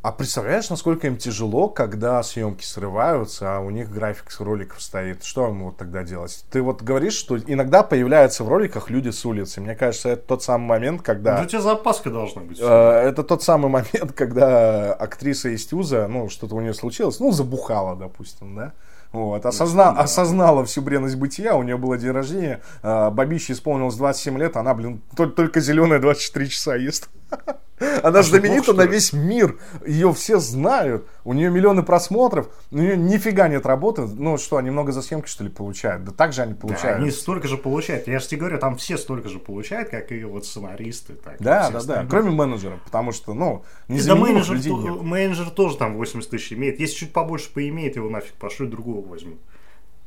А 0.04 0.12
представляешь, 0.12 0.70
насколько 0.70 1.08
им 1.08 1.16
тяжело, 1.16 1.70
когда 1.70 2.22
съемки 2.24 2.66
срываются, 2.66 3.56
а 3.56 3.60
у 3.62 3.70
них 3.70 3.90
график 3.90 4.32
с 4.32 4.42
роликов 4.42 4.82
стоит? 4.82 5.24
Что 5.24 5.48
им 5.48 5.64
вот 5.64 5.78
тогда 5.78 6.04
делать? 6.04 6.44
Ты 6.52 6.62
вот 6.62 6.82
говоришь, 6.82 7.14
что 7.14 7.38
иногда 7.38 7.84
появляются 7.84 8.44
в 8.44 8.50
роликах 8.50 8.90
люди 8.90 9.12
с 9.12 9.26
улицы. 9.26 9.62
Мне 9.62 9.76
кажется, 9.76 10.10
это 10.10 10.24
тот 10.24 10.44
самый 10.44 10.66
момент, 10.66 11.04
когда... 11.04 11.38
Да 11.38 11.44
у 11.44 11.46
тебя 11.46 11.62
запаска 11.62 12.10
должна 12.10 12.42
быть. 12.42 12.60
Э, 12.60 12.66
это 12.66 13.24
тот 13.24 13.44
самый 13.44 13.70
момент, 13.70 14.12
когда 14.16 14.92
актриса 14.94 15.48
из 15.48 15.66
Тюза, 15.66 16.10
ну, 16.10 16.28
что-то 16.28 16.56
у 16.56 16.60
нее 16.60 16.74
случилось, 16.74 17.22
ну, 17.22 17.32
забухала, 17.32 17.96
допустим, 17.96 18.58
да? 18.58 18.74
Вот, 19.14 19.46
осозна, 19.46 19.92
осознала 19.92 20.66
всю 20.66 20.82
бренность 20.82 21.18
бытия, 21.18 21.56
у 21.56 21.62
нее 21.62 21.78
было 21.78 22.00
день 22.00 22.12
рождения, 22.12 22.62
э, 22.82 23.10
бабище 23.12 23.54
исполнилось 23.54 23.96
27 23.96 24.38
лет, 24.40 24.58
она, 24.58 24.74
блин, 24.74 25.02
только, 25.16 25.36
только 25.36 25.62
зеленая 25.62 26.00
24 26.00 26.48
часа 26.50 26.76
ест. 26.76 27.10
Она 28.04 28.20
а 28.20 28.24
знаменита 28.24 28.74
на 28.74 28.86
весь 28.86 29.14
мир. 29.14 29.58
Ее 29.86 30.14
все 30.14 30.40
знают. 30.40 31.08
У 31.24 31.34
нее 31.34 31.50
миллионы 31.50 31.84
просмотров. 31.84 32.50
У 32.72 32.78
нее 32.78 32.96
нифига 32.96 33.48
нет 33.48 33.66
работы. 33.66 34.04
Ну 34.04 34.38
что, 34.38 34.58
они 34.58 34.70
много 34.70 34.92
за 34.92 35.02
съемки, 35.02 35.28
что 35.28 35.44
ли, 35.44 35.50
получают? 35.50 36.04
Да 36.04 36.12
так 36.12 36.34
же 36.34 36.42
они 36.42 36.54
получают. 36.54 36.98
Да, 36.98 37.04
они 37.04 37.12
столько 37.12 37.48
же 37.48 37.58
получают. 37.58 38.08
Я 38.08 38.20
же 38.20 38.28
тебе 38.28 38.42
говорю, 38.42 38.60
там 38.60 38.78
все 38.78 38.98
столько 38.98 39.30
же 39.30 39.40
получают, 39.40 39.90
как 39.90 40.12
и 40.12 40.24
вот 40.24 40.46
сценаристы. 40.46 41.14
Так, 41.14 41.38
да, 41.40 41.70
да, 41.72 41.84
да. 41.84 42.06
Кроме 42.10 42.32
менеджера. 42.32 42.80
Потому 42.86 43.12
что, 43.12 43.34
ну, 43.34 43.64
да, 43.88 44.16
менеджер, 44.16 44.56
людей 44.56 44.74
нет. 44.74 45.02
менеджер 45.02 45.50
тоже 45.50 45.78
там 45.78 45.98
80 45.98 46.30
тысяч 46.30 46.54
имеет. 46.54 46.80
Если 46.80 46.96
чуть 46.96 47.14
побольше 47.14 47.52
поимеет, 47.54 47.96
его 47.96 48.10
нафиг 48.10 48.34
пошлют, 48.34 48.70
другого 48.70 49.06
возьмут. 49.06 49.40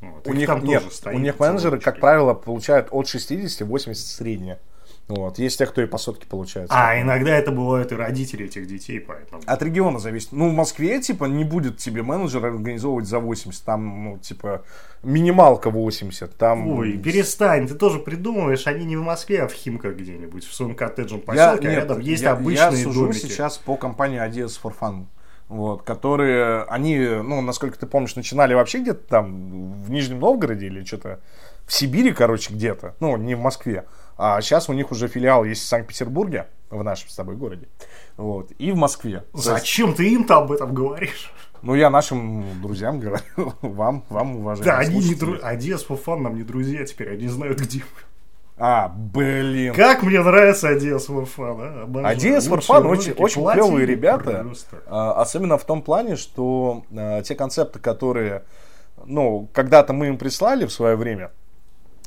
Вот. 0.01 0.27
У 0.27 0.33
них, 0.33 0.47
нет, 0.61 0.83
тоже 0.83 1.15
у 1.15 1.19
них 1.19 1.39
менеджеры, 1.39 1.79
как 1.79 1.99
правило, 1.99 2.35
получают 2.35 2.89
от 2.91 3.07
60 3.07 3.67
80 3.67 4.05
среднее. 4.05 4.59
Вот. 5.07 5.39
Есть 5.39 5.57
те, 5.57 5.65
кто 5.65 5.81
и 5.81 5.85
по 5.85 5.97
сотке 5.97 6.27
получает. 6.27 6.67
А, 6.69 6.99
иногда 6.99 7.31
это 7.31 7.51
бывают 7.51 7.93
и 7.93 7.95
родители 7.95 8.45
этих 8.45 8.67
детей, 8.67 8.99
поэтому. 8.99 9.41
От 9.45 9.61
региона 9.61 9.99
зависит. 9.99 10.33
Ну, 10.33 10.49
в 10.49 10.53
Москве, 10.53 11.01
типа, 11.01 11.25
не 11.25 11.45
будет 11.45 11.77
тебе 11.77 12.03
менеджер 12.03 12.45
организовывать 12.45 13.07
за 13.07 13.19
80. 13.19 13.63
Там, 13.63 14.03
ну, 14.03 14.17
типа, 14.17 14.63
минималка 15.03 15.69
80. 15.69 16.35
Там... 16.35 16.67
Ой, 16.67 16.97
перестань, 16.97 17.67
ты 17.67 17.75
тоже 17.75 17.99
придумываешь, 17.99 18.67
они 18.67 18.83
не 18.83 18.97
в 18.97 19.01
Москве, 19.01 19.43
а 19.43 19.47
в 19.47 19.53
Химках 19.53 19.95
где-нибудь, 19.95 20.43
в 20.45 20.53
своем 20.53 20.75
коттеджном 20.75 21.21
поселке, 21.21 21.67
я, 21.67 21.69
нет, 21.69 21.79
рядом 21.83 21.99
есть 22.01 22.23
я, 22.23 22.33
обычные 22.33 22.77
Я 22.77 22.83
сужу 22.83 23.01
домики. 23.07 23.19
сейчас 23.19 23.57
по 23.57 23.77
компании 23.77 24.19
Ideas 24.19 24.59
for 24.61 24.73
Fun. 24.77 25.05
вот, 25.47 25.83
которые, 25.83 26.63
они, 26.63 26.97
ну, 26.97 27.39
насколько 27.41 27.79
ты 27.79 27.85
помнишь, 27.85 28.17
начинали 28.17 28.53
вообще 28.53 28.79
где-то 28.79 29.07
там 29.07 29.71
в 29.81 29.89
Нижнем 29.89 30.19
Новгороде 30.19 30.65
или 30.65 30.83
что-то 30.83 31.21
в 31.65 31.73
Сибири, 31.73 32.11
короче, 32.11 32.53
где-то, 32.53 32.95
ну, 32.99 33.15
не 33.17 33.35
в 33.35 33.39
Москве. 33.39 33.85
А 34.17 34.41
сейчас 34.41 34.69
у 34.69 34.73
них 34.73 34.91
уже 34.91 35.07
филиал 35.07 35.43
есть 35.43 35.63
в 35.63 35.67
Санкт-Петербурге, 35.67 36.47
в 36.69 36.83
нашем 36.83 37.09
с 37.09 37.15
тобой 37.15 37.35
городе, 37.35 37.67
вот, 38.17 38.51
и 38.57 38.71
в 38.71 38.75
Москве. 38.75 39.19
То 39.31 39.37
есть, 39.37 39.45
Зачем 39.45 39.93
ты 39.93 40.09
им-то 40.09 40.37
об 40.37 40.51
этом 40.51 40.73
говоришь? 40.73 41.31
ну, 41.61 41.75
я 41.75 41.89
нашим 41.89 42.61
друзьям 42.61 42.99
говорю, 42.99 43.23
вам, 43.61 44.03
вам, 44.09 44.37
уважаемые 44.37 44.65
Да, 44.65 44.79
они 44.79 45.09
не 45.09 45.15
друзья. 45.15 45.47
Одесс 45.47 45.83
фан 45.83 46.23
нам 46.23 46.35
не 46.35 46.43
друзья 46.43 46.85
теперь, 46.85 47.13
они 47.13 47.27
знают, 47.27 47.59
где. 47.59 47.83
А, 48.59 48.87
блин. 48.89 49.73
Как 49.75 50.01
мне 50.01 50.21
нравится 50.21 50.69
Одесс 50.69 51.05
фан, 51.05 51.25
а? 51.37 51.83
Обожаю. 51.83 52.11
Одесс 52.11 52.47
Лучшие 52.47 52.67
Фан 52.67 52.83
ролики, 52.83 53.09
очень, 53.11 53.43
очень 53.43 53.51
клевые 53.53 53.85
ребята, 53.85 54.43
просто. 54.43 54.83
а, 54.87 55.21
особенно 55.21 55.57
в 55.57 55.65
том 55.65 55.81
плане, 55.83 56.15
что 56.15 56.83
а, 56.91 57.21
те 57.21 57.35
концепты, 57.35 57.79
которые, 57.79 58.43
ну, 59.05 59.47
когда-то 59.53 59.93
мы 59.93 60.07
им 60.07 60.17
прислали 60.17 60.65
в 60.65 60.71
свое 60.71 60.95
время, 60.95 61.31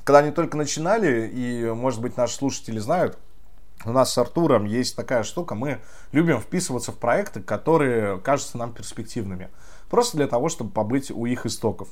когда 0.04 0.20
они 0.20 0.30
только 0.30 0.56
начинали, 0.56 1.28
и, 1.28 1.64
может 1.70 2.00
быть, 2.00 2.16
наши 2.16 2.34
слушатели 2.34 2.78
знают, 2.78 3.18
у 3.84 3.92
нас 3.92 4.12
с 4.12 4.18
Артуром 4.18 4.64
есть 4.66 4.96
такая 4.96 5.22
штука, 5.22 5.54
мы 5.54 5.80
любим 6.12 6.38
вписываться 6.40 6.92
в 6.92 6.98
проекты, 6.98 7.40
которые 7.40 8.18
кажутся 8.18 8.58
нам 8.58 8.72
перспективными. 8.72 9.48
Просто 9.88 10.16
для 10.16 10.26
того, 10.26 10.48
чтобы 10.48 10.70
побыть 10.70 11.10
у 11.10 11.26
их 11.26 11.46
истоков. 11.46 11.88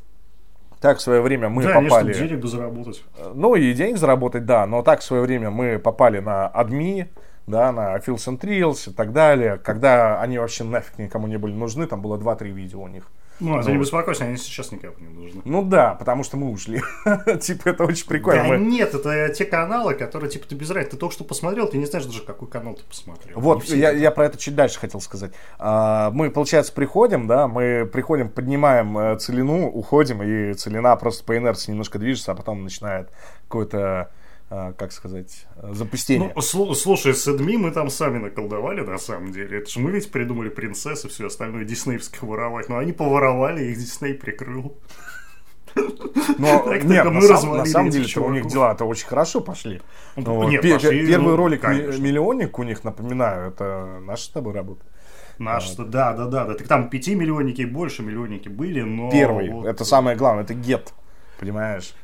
Так 0.81 0.99
в 0.99 1.01
свое 1.01 1.21
время 1.21 1.49
мы 1.49 1.65
да, 1.65 1.75
попали... 1.75 2.13
чтобы 2.13 2.29
денег 2.29 2.43
бы 2.43 2.49
заработать. 2.49 3.03
Ну 3.35 3.55
и 3.57 3.73
денег 3.73 3.97
заработать, 3.97 4.47
да, 4.47 4.67
но 4.67 4.83
так 4.83 5.01
в 5.01 5.03
свое 5.03 5.23
время 5.23 5.51
мы 5.51 5.79
попали 5.79 6.21
на 6.21 6.47
адми, 6.47 7.11
да, 7.49 7.73
на 7.73 7.97
Fields 7.97 8.29
and 8.29 8.39
Reels 8.41 8.91
и 8.91 8.95
так 8.95 9.13
далее, 9.13 9.59
когда 9.59 10.21
они 10.21 10.39
вообще 10.39 10.65
нафиг 10.65 10.99
никому 10.99 11.27
не 11.27 11.37
были 11.37 11.55
нужны, 11.55 11.87
там 11.87 12.01
было 12.01 12.17
2-3 12.17 12.51
видео 12.51 12.83
у 12.83 12.89
них. 12.89 13.11
Ну, 13.41 13.59
а 13.59 13.63
ты 13.63 13.73
не 13.73 13.79
беспокойся, 13.79 14.25
они 14.25 14.37
сейчас 14.37 14.73
никому 14.73 14.95
не 14.99 15.09
нужны. 15.09 15.43
Ну 15.45 15.63
да, 15.63 15.95
потому 15.95 16.25
что 16.25 16.37
мы 16.37 16.51
ушли. 16.51 16.83
Типа 17.41 17.69
это 17.69 17.85
очень 17.85 18.07
прикольно. 18.07 18.43
Да 18.43 18.49
Мы- 18.49 18.59
нет, 18.59 18.95
это 18.95 19.29
те 19.31 19.45
каналы, 19.45 19.95
которые, 19.95 20.31
типа, 20.31 20.47
ты 20.49 20.55
без 20.55 20.71
разницы. 20.71 20.93
Ты 20.93 20.97
только 20.97 21.15
что 21.15 21.25
посмотрел, 21.25 21.69
ты 21.69 21.79
не 21.79 21.87
знаешь 21.87 22.07
даже, 22.07 22.23
какой 22.23 22.49
канал 22.49 22.75
ты 22.75 22.85
посмотрел. 22.85 23.39
Вот, 23.39 23.65
я, 23.65 23.91
я 23.91 24.11
про 24.11 24.27
это 24.27 24.39
чуть 24.39 24.55
дальше 24.55 24.79
хотел 24.79 25.01
сказать. 25.01 25.33
А, 25.59 26.11
Мы, 26.11 26.31
получается, 26.31 26.73
приходим, 26.73 27.27
да, 27.27 27.49
мы 27.49 27.89
приходим, 27.93 28.29
поднимаем 28.29 28.97
э, 28.99 29.19
целину, 29.19 29.69
уходим, 29.69 30.23
и 30.23 30.55
целина 30.55 30.97
просто 30.97 31.25
по 31.25 31.37
инерции 31.37 31.71
немножко 31.71 31.99
движется, 31.99 32.33
а 32.33 32.35
потом 32.35 32.65
начинает 32.65 33.11
какое-то, 33.45 33.79
а, 33.79 34.11
как 34.49 34.93
сказать, 34.93 35.47
э, 35.57 35.73
запустение. 35.75 36.33
Ну, 36.35 36.41
слу- 36.41 36.75
слушай, 36.75 37.15
с 37.15 37.27
Эдми 37.29 37.57
мы 37.57 37.71
там 37.71 37.91
сами 37.91 38.19
наколдовали, 38.19 38.81
на 38.81 38.99
самом 38.99 39.33
деле. 39.33 39.59
Это 39.59 39.71
же 39.71 39.81
мы 39.81 39.91
ведь 39.91 40.11
придумали 40.11 40.49
принцесс 40.49 41.05
и 41.05 41.09
все 41.09 41.27
остальное 41.27 41.65
диснеевских 41.65 42.23
воровать. 42.23 42.69
Но 42.69 42.79
они 42.79 42.93
поворовали, 42.93 43.65
их 43.65 43.79
Дисней 43.79 44.15
прикрыл. 44.15 44.79
Но 46.39 46.61
Так 46.61 46.85
нет, 46.85 47.05
на, 47.05 47.21
сам- 47.21 47.57
на 47.57 47.67
самом 47.67 47.91
деле 47.91 48.07
у 48.21 48.31
них 48.31 48.47
дела-то 48.47 48.85
очень 48.85 49.07
хорошо 49.07 49.41
пошли. 49.41 49.81
Ну, 50.17 50.35
вот 50.35 50.49
нет, 50.49 50.63
пошли, 50.63 51.07
первый 51.07 51.31
ну, 51.33 51.37
ролик 51.37 51.61
конечно. 51.61 52.01
миллионник 52.01 52.59
у 52.59 52.63
них, 52.63 52.85
напоминаю, 52.85 53.51
это 53.51 54.01
наша 54.01 54.25
с 54.25 54.29
тобой 54.29 54.55
работа. 54.55 54.85
Наш, 55.39 55.65
что 55.65 55.85
да, 55.85 56.15
да, 56.15 56.27
да, 56.27 56.47
да. 56.47 56.55
Так 56.55 56.67
там 56.67 56.89
пяти 56.91 57.15
миллионники 57.15 57.61
и 57.61 57.65
больше 57.67 58.03
миллионники 58.03 58.49
были, 58.49 58.81
но... 58.81 59.11
Первый, 59.11 59.51
вот- 59.51 59.67
это 59.67 59.85
самое 59.85 60.17
главное, 60.17 60.43
это 60.43 60.55
гет, 60.55 60.93
понимаешь? 61.39 61.95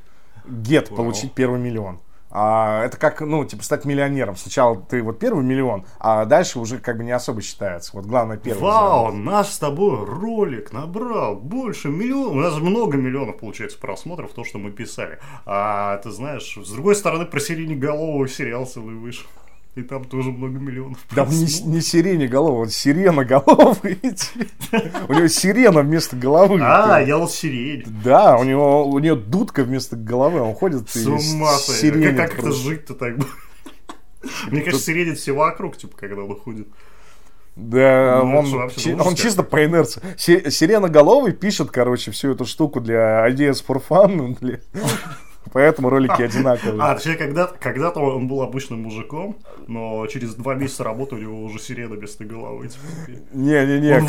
Гет, 0.46 0.90
получить 0.90 1.32
первый 1.32 1.58
миллион. 1.58 2.00
А 2.36 2.84
это 2.84 2.96
как, 2.96 3.20
ну, 3.20 3.44
типа, 3.44 3.62
стать 3.62 3.84
миллионером. 3.84 4.34
Сначала 4.34 4.76
ты 4.76 5.02
вот 5.04 5.20
первый 5.20 5.44
миллион, 5.44 5.86
а 6.00 6.24
дальше 6.24 6.58
уже 6.58 6.78
как 6.78 6.96
бы 6.98 7.04
не 7.04 7.12
особо 7.12 7.40
считается. 7.40 7.92
Вот 7.94 8.06
главное 8.06 8.36
первый. 8.36 8.60
Вау, 8.60 9.04
заработать. 9.04 9.24
наш 9.24 9.46
с 9.46 9.58
тобой 9.58 10.04
ролик 10.04 10.72
набрал 10.72 11.36
больше 11.36 11.90
миллиона. 11.90 12.30
У 12.30 12.34
нас 12.34 12.56
много 12.58 12.96
миллионов, 12.96 13.38
получается, 13.38 13.78
просмотров, 13.78 14.32
то, 14.32 14.42
что 14.42 14.58
мы 14.58 14.72
писали. 14.72 15.20
А 15.46 15.98
ты 15.98 16.10
знаешь, 16.10 16.58
с 16.60 16.72
другой 16.72 16.96
стороны, 16.96 17.24
про 17.24 17.38
сиреноголового 17.38 18.26
сериал 18.26 18.66
целый 18.66 18.96
вышел. 18.96 19.28
И 19.76 19.82
там 19.82 20.04
тоже 20.04 20.30
много 20.30 20.58
миллионов 20.60 20.98
Да 21.16 21.24
не, 21.26 21.46
не 21.68 21.80
сиреноголовый, 21.80 22.58
вот 22.60 22.72
сиреноголовый. 22.72 23.98
У 25.08 25.12
него 25.14 25.26
сирена 25.26 25.82
вместо 25.82 26.14
головы. 26.14 26.60
А, 26.62 27.00
я 27.00 27.18
вот 27.18 27.32
сирень. 27.32 27.82
Да, 28.04 28.36
у 28.38 28.44
него 28.44 28.86
у 28.88 28.98
нее 29.00 29.16
дудка 29.16 29.64
вместо 29.64 29.96
головы, 29.96 30.40
он 30.40 30.54
ходит 30.54 30.88
С 30.90 31.04
ума 31.06 31.56
Как, 32.16 32.16
как 32.30 32.38
это 32.38 32.52
жить-то 32.52 32.94
так? 32.94 33.16
Мне 34.50 34.62
кажется, 34.62 34.86
сиренит 34.86 35.18
все 35.18 35.32
вокруг, 35.32 35.76
типа, 35.76 35.96
когда 35.96 36.22
он 36.22 36.38
ходит. 36.38 36.68
Да, 37.56 38.20
Ну, 38.24 38.38
он, 38.38 38.46
вообще 38.50 38.80
чи- 38.80 38.94
он 38.94 39.14
чисто 39.14 39.42
по 39.44 39.64
инерции. 39.64 40.02
Си- 40.16 40.50
Сиреноголовый 40.50 41.32
пишет, 41.32 41.70
короче, 41.70 42.10
всю 42.10 42.32
эту 42.32 42.46
штуку 42.46 42.80
для 42.80 43.28
Ideas 43.28 43.64
for 43.66 43.82
Fun. 43.88 44.36
для- 44.40 44.60
Поэтому 45.52 45.88
ролики 45.90 46.20
одинаковые. 46.22 46.82
А, 46.82 46.94
точнее, 46.94 47.16
когда, 47.16 47.46
когда-то 47.46 48.00
он 48.00 48.26
был 48.28 48.42
обычным 48.42 48.82
мужиком, 48.82 49.36
но 49.66 50.06
через 50.06 50.34
два 50.34 50.54
месяца 50.54 50.84
работы 50.84 51.14
у 51.14 51.18
него 51.18 51.42
уже 51.44 51.58
сирена 51.58 51.94
вместо 51.96 52.24
головы. 52.24 52.70
Не-не-не, 53.32 54.00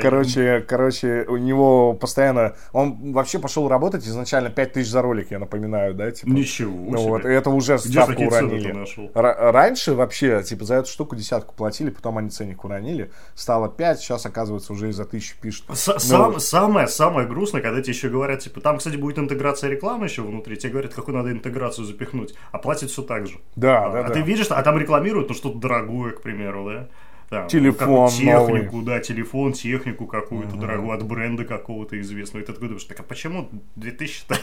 короче, 0.00 0.64
короче, 0.68 1.24
у 1.28 1.36
него 1.36 1.94
постоянно... 1.94 2.54
Он 2.72 3.12
вообще 3.12 3.38
пошел 3.38 3.68
работать 3.68 4.06
изначально 4.06 4.50
5000 4.50 4.88
за 4.88 5.02
ролик, 5.02 5.30
я 5.30 5.38
напоминаю, 5.38 5.94
да? 5.94 6.10
Типа. 6.10 6.28
Ничего 6.30 6.90
Ну 6.90 6.98
себе. 6.98 7.08
вот, 7.08 7.24
и 7.24 7.28
это 7.28 7.50
уже 7.50 7.78
ставку 7.78 8.22
уронили. 8.24 8.74
Раньше 9.14 9.94
вообще, 9.94 10.42
типа, 10.42 10.64
за 10.64 10.76
эту 10.76 10.88
штуку 10.90 11.16
десятку 11.16 11.54
платили, 11.54 11.90
потом 11.90 12.18
они 12.18 12.30
ценник 12.30 12.64
уронили. 12.64 13.10
Стало 13.34 13.68
5, 13.68 14.00
сейчас, 14.00 14.26
оказывается, 14.26 14.72
уже 14.72 14.88
и 14.88 14.92
за 14.92 15.04
тысячу 15.04 15.36
пишут. 15.40 15.66
Ну, 15.68 15.74
сам- 15.74 16.40
самое, 16.40 16.88
самое 16.88 17.26
грустное, 17.26 17.62
когда 17.62 17.80
тебе 17.80 17.92
еще 17.92 18.08
говорят, 18.08 18.40
типа, 18.40 18.60
там, 18.60 18.78
кстати, 18.78 18.96
будет 18.96 19.18
интеграция 19.18 19.70
рекламы 19.70 20.07
еще 20.08 20.22
внутри, 20.22 20.56
тебе 20.56 20.72
говорят, 20.72 20.94
какую 20.94 21.16
надо 21.16 21.30
интеграцию 21.30 21.84
запихнуть, 21.84 22.34
а 22.52 22.58
платят 22.58 22.90
все 22.90 23.02
так 23.02 23.26
же. 23.26 23.38
Да, 23.56 23.86
а, 23.86 23.90
да, 23.90 24.00
а 24.00 24.08
да. 24.08 24.14
ты 24.14 24.20
видишь, 24.22 24.46
а 24.50 24.62
там 24.62 24.78
рекламируют, 24.78 25.28
ну, 25.28 25.34
что-то 25.34 25.58
дорогое, 25.58 26.12
к 26.12 26.22
примеру, 26.22 26.64
да? 26.66 26.88
Там, 27.28 27.46
Телефон 27.46 28.08
какую- 28.08 28.32
новый. 28.32 28.52
технику, 28.54 28.82
да, 28.82 29.00
телефон, 29.00 29.52
технику 29.52 30.06
какую-то 30.06 30.56
дорогую 30.56 30.92
от 30.92 31.04
бренда 31.04 31.44
какого-то 31.44 32.00
известного. 32.00 32.42
И 32.42 32.46
ты 32.46 32.52
такой 32.54 32.68
думаешь, 32.68 32.84
так 32.84 32.98
а 33.00 33.02
почему 33.02 33.50
2000-то? 33.76 34.36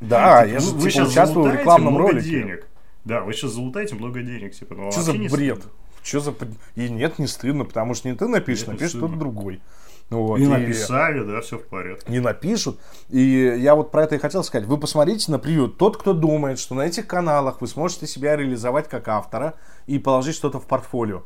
Да, 0.00 0.42
Типа, 0.46 0.54
я 0.54 0.60
же 0.60 0.70
вы 0.70 0.78
типа, 0.78 0.90
сейчас 0.90 1.08
участвую 1.10 1.50
в 1.50 1.54
рекламном 1.54 1.96
ролике. 1.98 2.28
денег. 2.28 2.66
Да, 3.04 3.20
вы 3.20 3.34
сейчас 3.34 3.52
залутаете 3.52 3.96
много 3.96 4.22
денег, 4.22 4.54
типа, 4.54 4.74
ну, 4.74 4.90
Что 4.92 5.02
за 5.02 5.12
бред? 5.12 5.62
Что 6.02 6.20
за... 6.20 6.34
И 6.74 6.88
нет, 6.88 7.18
не 7.18 7.26
стыдно, 7.26 7.64
потому 7.64 7.94
что 7.94 8.08
не 8.08 8.16
ты 8.16 8.26
напишешь, 8.26 8.66
Нет, 8.66 8.76
стыдно. 8.76 9.08
кто-то 9.08 9.16
другой. 9.16 9.60
Ну, 10.10 10.26
вот, 10.26 10.38
И 10.38 10.44
и 10.44 10.46
написали, 10.46 11.24
да, 11.24 11.40
все 11.40 11.58
в 11.58 11.64
порядке. 11.64 12.04
не 12.10 12.20
напишут. 12.20 12.78
И 13.08 13.18
я 13.58 13.74
вот 13.74 13.90
про 13.90 14.04
это 14.04 14.16
и 14.16 14.18
хотел 14.18 14.44
сказать. 14.44 14.66
Вы 14.66 14.76
посмотрите 14.78 15.30
на 15.30 15.38
превью. 15.38 15.68
Тот, 15.68 15.96
кто 15.96 16.12
думает, 16.12 16.58
что 16.58 16.74
на 16.74 16.82
этих 16.82 17.06
каналах 17.06 17.60
вы 17.60 17.66
сможете 17.68 18.06
себя 18.06 18.36
реализовать 18.36 18.88
как 18.88 19.08
автора 19.08 19.54
и 19.86 19.98
положить 19.98 20.34
что-то 20.34 20.60
в 20.60 20.66
портфолио. 20.66 21.22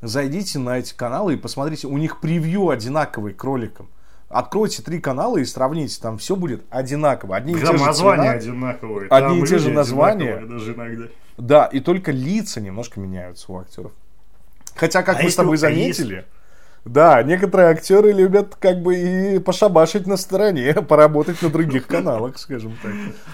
Зайдите 0.00 0.58
на 0.58 0.78
эти 0.78 0.94
каналы 0.94 1.34
и 1.34 1.36
посмотрите. 1.36 1.86
У 1.86 1.98
них 1.98 2.20
превью 2.20 2.70
одинаковый 2.70 3.34
к 3.34 3.44
роликам. 3.44 3.88
Откройте 4.30 4.82
три 4.82 5.00
канала 5.00 5.36
и 5.36 5.44
сравните. 5.44 6.00
Там 6.00 6.16
все 6.16 6.36
будет 6.36 6.62
одинаково. 6.70 7.36
Одни 7.36 7.52
и 7.52 7.56
те 7.56 7.66
Там 7.66 7.76
же 7.78 7.84
названия 7.84 8.22
цвета. 8.22 8.38
одинаковые. 8.38 9.08
Одни 9.08 9.36
там 9.36 9.44
и 9.44 9.46
те 9.48 9.58
же 9.58 9.70
названия. 9.70 10.34
одинаковые 10.36 10.58
Даже 10.58 10.72
иногда. 10.74 11.04
Да, 11.36 11.64
и 11.66 11.80
только 11.80 12.12
лица 12.12 12.60
немножко 12.60 13.00
меняются 13.00 13.52
у 13.52 13.58
актеров. 13.58 13.92
Хотя, 14.76 15.02
как 15.02 15.18
А 15.20 15.22
мы 15.22 15.30
с 15.30 15.34
тобой 15.34 15.56
а 15.56 15.58
заметили, 15.58 16.24
да, 16.84 17.22
некоторые 17.22 17.70
актеры 17.70 18.12
любят 18.12 18.56
как 18.56 18.82
бы 18.82 18.96
и 18.96 19.38
пошабашить 19.38 20.06
на 20.06 20.16
стороне, 20.16 20.72
поработать 20.88 21.42
на 21.42 21.50
других 21.50 21.86
каналах, 21.86 22.38
скажем 22.38 22.76
так. 22.82 22.92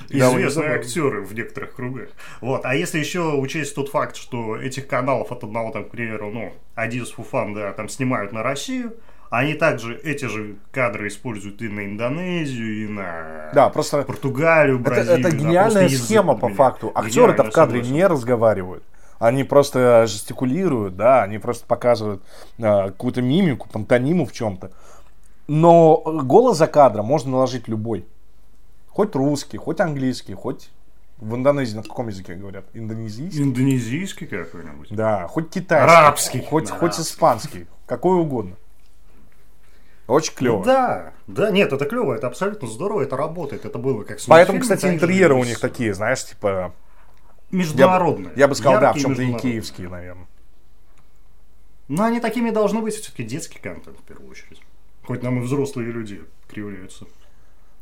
Известные 0.09 0.75
актеры 0.75 1.23
в 1.23 1.35
некоторых 1.35 1.75
кругах. 1.75 2.09
Вот. 2.41 2.65
А 2.65 2.75
если 2.75 2.99
еще 2.99 3.35
учесть 3.35 3.75
тот 3.75 3.89
факт, 3.89 4.17
что 4.17 4.57
этих 4.57 4.89
каналов 4.89 5.31
от 5.31 5.45
одного, 5.45 5.71
там, 5.71 5.85
к 5.85 5.91
примеру, 5.91 6.31
ну, 6.31 6.53
Adidas 6.77 7.13
Фуфан, 7.15 7.55
да, 7.55 7.73
там 7.73 7.89
снимают 7.89 8.33
на 8.33 8.43
Россию, 8.43 8.95
они 9.31 9.55
также 9.55 9.97
эти 9.97 10.27
же 10.27 10.57
кадры 10.73 11.09
используют 11.09 11.61
и 11.63 11.69
на 11.69 11.85
Индонезию, 11.85 12.85
и 12.85 12.89
на 12.89 13.51
Да, 13.55 13.69
просто 13.71 14.03
Португалию, 14.03 14.81
это, 14.81 14.85
Бразилию. 14.91 15.21
это 15.21 15.31
да, 15.31 15.37
гениальная 15.37 15.85
язык 15.85 16.05
схема 16.05 16.37
по 16.37 16.49
факту. 16.49 16.93
Актеры-то 16.95 17.45
в 17.45 17.51
кадре 17.51 17.79
согласен. 17.81 17.95
не 17.95 18.07
разговаривают. 18.07 18.85
Они 19.19 19.45
просто 19.45 20.07
жестикулируют, 20.07 20.97
да, 20.97 21.23
они 21.23 21.39
просто 21.39 21.67
показывают 21.67 22.23
а, 22.59 22.89
какую-то 22.89 23.23
мимику, 23.23 23.69
пантониму 23.69 24.27
в 24.27 24.33
чем-то. 24.33 24.71
Но 25.49 26.03
голос 26.25 26.59
за 26.59 26.67
кадром 26.67 27.07
можно 27.07 27.33
наложить 27.33 27.69
любой. 27.69 28.05
Хоть 28.89 29.15
русский, 29.15 29.57
хоть 29.59 29.81
английский, 29.81 30.35
хоть 30.35 30.71
в 31.19 31.35
Индонезии 31.35 31.77
на 31.77 31.83
каком 31.83 32.09
языке 32.09 32.35
говорят? 32.35 32.65
Индонезийский? 32.75 33.43
Индонезийский 33.43 34.27
какой-нибудь. 34.27 34.89
Да, 34.91 35.27
хоть 35.29 35.51
китайский. 35.51 35.97
Арабский. 35.97 36.41
Хоть, 36.43 36.69
Да, 36.69 36.73
хоть 36.73 36.83
арабский. 36.83 37.03
испанский. 37.03 37.67
Какой 37.87 38.19
угодно. 38.19 38.57
Очень 40.07 40.35
клево. 40.35 40.65
Да, 40.65 41.13
да, 41.27 41.51
нет, 41.51 41.73
это 41.73 41.85
клево, 41.85 42.15
это 42.15 42.29
абсолютно 42.29 42.69
здорово, 42.69 43.03
это 43.03 43.17
работает, 43.17 43.65
это 43.65 43.79
было 43.79 44.05
как 44.05 44.19
Поэтому, 44.29 44.61
кстати, 44.61 44.87
интерьеры 44.87 45.35
у 45.35 45.45
них 45.45 45.59
такие, 45.59 45.95
знаешь, 45.95 46.25
типа... 46.25 46.73
Я, 47.51 47.59
международные. 47.59 48.33
я 48.37 48.49
бы 48.49 48.55
сказал, 48.55 48.81
да, 48.81 48.93
в 48.93 48.99
чем-то 48.99 49.23
и 49.23 49.33
киевские, 49.35 49.89
наверное. 49.89 50.27
Но 51.89 52.05
они 52.05 52.21
такими 52.21 52.51
должны 52.51 52.81
быть 52.81 52.95
все-таки 52.95 53.23
детский 53.23 53.59
контент 53.59 53.99
в 53.99 54.03
первую 54.03 54.31
очередь. 54.31 54.61
Хоть 55.05 55.23
нам 55.23 55.39
и 55.39 55.43
взрослые 55.43 55.93
люди 55.93 56.23
кривляются. 56.49 57.07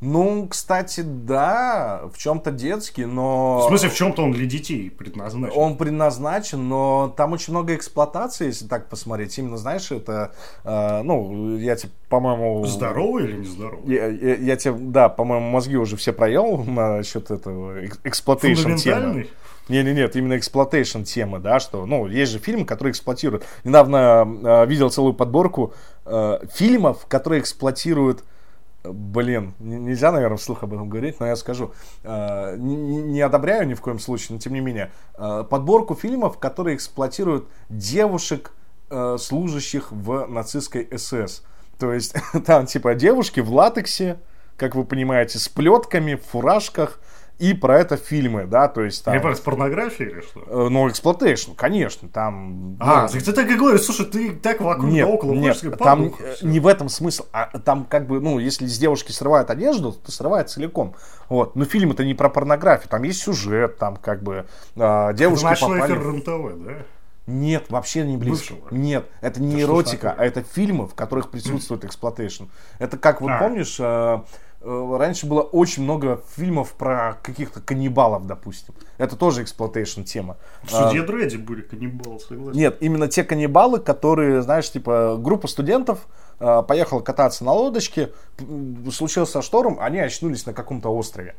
Ну, 0.00 0.46
кстати, 0.48 1.00
да, 1.00 2.02
в 2.12 2.18
чем-то 2.18 2.50
детский, 2.50 3.06
но... 3.06 3.60
В 3.60 3.68
смысле, 3.68 3.88
в 3.88 3.94
чем-то 3.94 4.22
он 4.22 4.32
для 4.32 4.44
детей 4.44 4.90
предназначен. 4.90 5.56
Он 5.56 5.78
предназначен, 5.78 6.68
но 6.68 7.14
там 7.16 7.32
очень 7.32 7.54
много 7.54 7.74
эксплуатации, 7.74 8.46
если 8.46 8.66
так 8.66 8.90
посмотреть. 8.90 9.38
Именно, 9.38 9.56
знаешь, 9.56 9.90
это, 9.90 10.34
э, 10.64 11.02
ну, 11.02 11.56
я 11.56 11.76
тебе, 11.76 11.90
по-моему... 12.10 12.66
Здоровый 12.66 13.24
или 13.24 13.36
нездоровый? 13.38 13.94
Я, 13.94 14.08
я, 14.08 14.34
я 14.34 14.56
тебе, 14.56 14.74
да, 14.74 15.08
по-моему, 15.08 15.48
мозги 15.48 15.76
уже 15.76 15.96
все 15.96 16.12
проел 16.12 16.58
насчет 16.64 17.30
этого 17.30 17.86
exploitation 17.86 18.74
темы. 18.74 19.28
Не-не, 19.68 19.94
нет, 19.94 20.14
именно 20.16 20.36
exploitation 20.36 21.02
темы, 21.02 21.38
да, 21.38 21.58
что, 21.58 21.86
ну, 21.86 22.06
есть 22.06 22.32
же 22.32 22.38
фильмы, 22.38 22.66
которые 22.66 22.92
эксплуатируют. 22.92 23.44
Недавно 23.64 24.26
э, 24.26 24.66
видел 24.66 24.90
целую 24.90 25.14
подборку 25.14 25.72
э, 26.04 26.40
фильмов, 26.52 27.06
которые 27.06 27.40
эксплуатируют 27.40 28.24
Блин, 28.84 29.54
нельзя, 29.60 30.12
наверное, 30.12 30.36
вслух 30.36 30.62
об 30.62 30.74
этом 30.74 30.90
говорить, 30.90 31.18
но 31.18 31.26
я 31.26 31.36
скажу. 31.36 31.72
Э, 32.02 32.54
не, 32.58 32.76
не 32.76 33.20
одобряю 33.22 33.66
ни 33.66 33.72
в 33.72 33.80
коем 33.80 33.98
случае, 33.98 34.34
но 34.34 34.38
тем 34.38 34.52
не 34.52 34.60
менее. 34.60 34.92
Э, 35.16 35.42
подборку 35.48 35.94
фильмов, 35.94 36.38
которые 36.38 36.76
эксплуатируют 36.76 37.48
девушек, 37.70 38.52
э, 38.90 39.16
служащих 39.18 39.90
в 39.90 40.26
нацистской 40.26 40.86
СС. 40.94 41.42
То 41.78 41.94
есть 41.94 42.14
там 42.46 42.66
типа 42.66 42.94
девушки 42.94 43.40
в 43.40 43.50
латексе, 43.54 44.18
как 44.58 44.74
вы 44.74 44.84
понимаете, 44.84 45.38
с 45.38 45.48
плетками, 45.48 46.16
в 46.16 46.24
фуражках, 46.26 47.00
и 47.38 47.52
про 47.52 47.78
это 47.78 47.96
фильмы, 47.96 48.46
да, 48.46 48.68
то 48.68 48.82
есть 48.82 49.04
там... 49.04 49.14
Репорт 49.14 49.40
порнографии 49.42 50.06
или 50.06 50.20
что? 50.20 50.44
Э, 50.46 50.68
ну, 50.68 50.88
exploitation, 50.88 51.52
конечно, 51.52 52.08
там... 52.08 52.76
А, 52.78 53.08
ну, 53.12 53.20
ты 53.20 53.32
так 53.32 53.50
и 53.50 53.56
говоришь, 53.56 53.82
слушай, 53.82 54.06
ты 54.06 54.32
так 54.36 54.60
вокруг 54.60 54.90
нет, 54.90 55.06
да 55.06 55.12
около 55.12 55.32
нет, 55.32 55.58
ходишь, 55.58 55.78
там 55.78 56.14
не 56.42 56.60
в 56.60 56.66
этом 56.66 56.88
смысл, 56.88 57.26
а 57.32 57.58
там 57.58 57.86
как 57.86 58.06
бы, 58.06 58.20
ну, 58.20 58.38
если 58.38 58.66
с 58.66 58.78
девушки 58.78 59.10
срывают 59.10 59.50
одежду, 59.50 59.92
то 59.92 60.12
срывает 60.12 60.48
целиком, 60.48 60.94
вот, 61.28 61.56
но 61.56 61.64
фильм 61.64 61.90
это 61.90 62.04
не 62.04 62.14
про 62.14 62.28
порнографию, 62.28 62.88
там 62.88 63.02
есть 63.02 63.22
сюжет, 63.22 63.78
там 63.78 63.96
как 63.96 64.22
бы 64.22 64.46
э, 64.76 65.14
девушки 65.14 65.46
это 65.46 65.60
попали... 65.60 65.92
эфир 65.92 66.02
РЕН-ТВ, 66.02 66.64
да? 66.64 66.72
Нет, 67.26 67.70
вообще 67.70 68.04
не 68.04 68.18
близко. 68.18 68.54
Бывшего. 68.54 68.74
Нет, 68.74 69.06
это 69.22 69.40
не 69.40 69.54
Это 69.54 69.62
эротика, 69.62 70.14
а 70.16 70.24
это 70.24 70.42
фильмы, 70.42 70.86
в 70.86 70.94
которых 70.94 71.30
присутствует 71.30 71.84
exploitation. 71.84 72.44
Это 72.78 72.98
как, 72.98 73.22
вот 73.22 73.30
А. 73.30 73.38
помнишь, 73.38 73.76
э, 73.80 74.20
раньше 74.64 75.26
было 75.26 75.42
очень 75.42 75.82
много 75.82 76.22
фильмов 76.36 76.72
про 76.72 77.18
каких-то 77.22 77.60
каннибалов, 77.60 78.26
допустим. 78.26 78.74
Это 78.98 79.16
тоже 79.16 79.42
exploitation 79.42 80.02
тема. 80.02 80.36
В 80.62 80.74
А, 80.74 80.88
суде 80.88 81.02
Дредди 81.02 81.36
были 81.36 81.60
каннибалы, 81.60 82.18
согласен. 82.20 82.58
нет, 82.58 82.78
именно 82.80 83.08
те 83.08 83.24
каннибалы, 83.24 83.78
которые, 83.80 84.42
знаешь, 84.42 84.70
типа, 84.70 85.16
группа 85.18 85.48
студентов 85.48 86.06
э, 86.40 86.62
поехала 86.66 87.00
кататься 87.00 87.44
на 87.44 87.52
лодочке, 87.52 88.12
случился 88.92 89.42
шторм, 89.42 89.78
они 89.80 89.98
очнулись 89.98 90.46
на 90.46 90.52
каком-то 90.54 90.88
острове. 90.88 91.34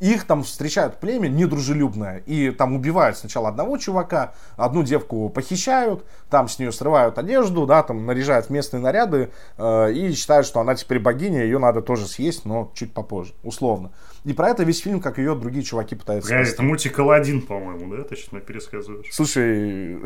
Их 0.00 0.24
там 0.24 0.42
встречают 0.42 1.00
племя 1.00 1.28
недружелюбное, 1.28 2.22
и 2.26 2.50
там 2.50 2.76
убивают 2.76 3.16
сначала 3.18 3.48
одного 3.48 3.78
чувака, 3.78 4.34
одну 4.56 4.82
девку 4.82 5.28
похищают, 5.28 6.04
там 6.30 6.48
с 6.48 6.58
нее 6.58 6.72
срывают 6.72 7.18
одежду, 7.18 7.66
да, 7.66 7.82
там 7.82 8.06
наряжают 8.06 8.50
местные 8.50 8.80
наряды, 8.80 9.30
э, 9.56 9.92
и 9.92 10.12
считают, 10.12 10.46
что 10.46 10.60
она 10.60 10.74
теперь 10.74 11.00
богиня, 11.00 11.42
ее 11.42 11.58
надо 11.58 11.82
тоже 11.82 12.06
съесть, 12.06 12.44
но 12.44 12.70
чуть 12.74 12.92
попозже, 12.92 13.32
условно. 13.42 13.90
И 14.24 14.32
про 14.32 14.50
это 14.50 14.62
весь 14.62 14.80
фильм, 14.80 15.00
как 15.00 15.18
ее 15.18 15.34
другие 15.34 15.64
чуваки 15.64 15.96
пытаются 15.96 16.30
Погоди, 16.30 16.50
это 16.50 16.62
мультик 16.62 16.98
Аладдин, 16.98 17.42
по-моему, 17.42 17.96
да? 17.96 18.04
Точно 18.04 18.40
пересказываешь. 18.40 19.08
Слушай, 19.12 20.00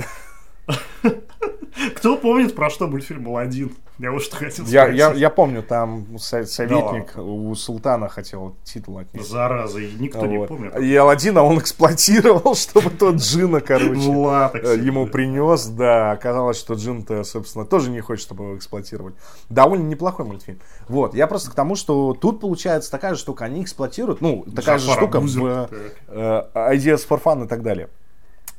Кто 1.96 2.16
помнит, 2.16 2.54
про 2.54 2.70
что 2.70 2.86
мультфильм 2.86 3.28
Аладдин? 3.28 3.72
Я 3.98 4.10
вот 4.10 4.22
что 4.22 4.36
хотел 4.36 4.64
Я, 4.66 4.82
спросить. 4.84 4.98
я, 4.98 5.12
я 5.12 5.30
помню, 5.30 5.62
там 5.62 6.18
со- 6.18 6.44
советник 6.46 7.16
у 7.16 7.54
султана 7.54 8.08
хотел 8.08 8.56
титул 8.64 8.98
отнести. 8.98 9.30
Зараза, 9.30 9.78
и 9.80 9.92
никто 9.94 10.26
не 10.26 10.38
Вот. 10.38 10.48
помнит. 10.48 10.74
И 10.78 10.96
Аладдина 10.96 11.42
он 11.42 11.58
эксплуатировал, 11.58 12.54
чтобы 12.56 12.90
тот 12.90 13.16
Джина, 13.16 13.60
короче, 13.60 14.08
латексе, 14.08 14.74
э, 14.74 14.78
ему 14.78 15.04
да. 15.04 15.12
принес. 15.12 15.66
Да, 15.66 16.10
оказалось, 16.12 16.58
что 16.58 16.74
Джин-то, 16.74 17.22
собственно, 17.22 17.64
тоже 17.64 17.90
не 17.90 18.00
хочет, 18.00 18.24
чтобы 18.24 18.44
его 18.44 18.56
эксплуатировали. 18.56 19.14
Довольно 19.50 19.84
неплохой 19.84 20.24
мультфильм. 20.24 20.58
Вот, 20.88 21.14
я 21.14 21.26
просто 21.26 21.50
к 21.50 21.54
тому, 21.54 21.76
что 21.76 22.14
тут 22.14 22.40
получается 22.40 22.90
такая 22.90 23.14
же 23.14 23.20
штука, 23.20 23.44
они 23.44 23.62
эксплуатируют, 23.62 24.20
ну, 24.20 24.44
такая 24.56 24.78
же 24.78 24.90
штука 24.90 25.16
в 25.16 25.18
Абузов, 25.18 25.70
э, 26.08 26.42
Ideas 26.54 27.06
for 27.06 27.22
Fun 27.22 27.44
и 27.44 27.48
так 27.48 27.62
далее. 27.62 27.88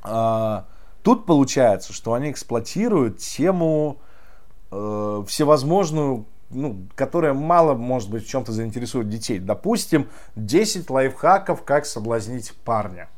А, 0.04 0.66
тут 1.02 1.26
получается, 1.26 1.92
что 1.92 2.14
они 2.14 2.32
эксплуатируют 2.32 3.18
тему 3.18 3.98
э, 4.74 5.24
всевозможную, 5.28 6.26
ну, 6.50 6.88
которая 6.96 7.34
мало, 7.34 7.74
может 7.74 8.10
быть, 8.10 8.26
в 8.26 8.30
чем-то 8.30 8.52
заинтересует 8.52 9.10
детей. 9.10 9.40
Допустим, 9.40 10.08
10 10.36 10.90
лайфхаков, 10.90 11.64
как 11.64 11.86
соблазнить 11.86 12.54
парня. 12.64 13.10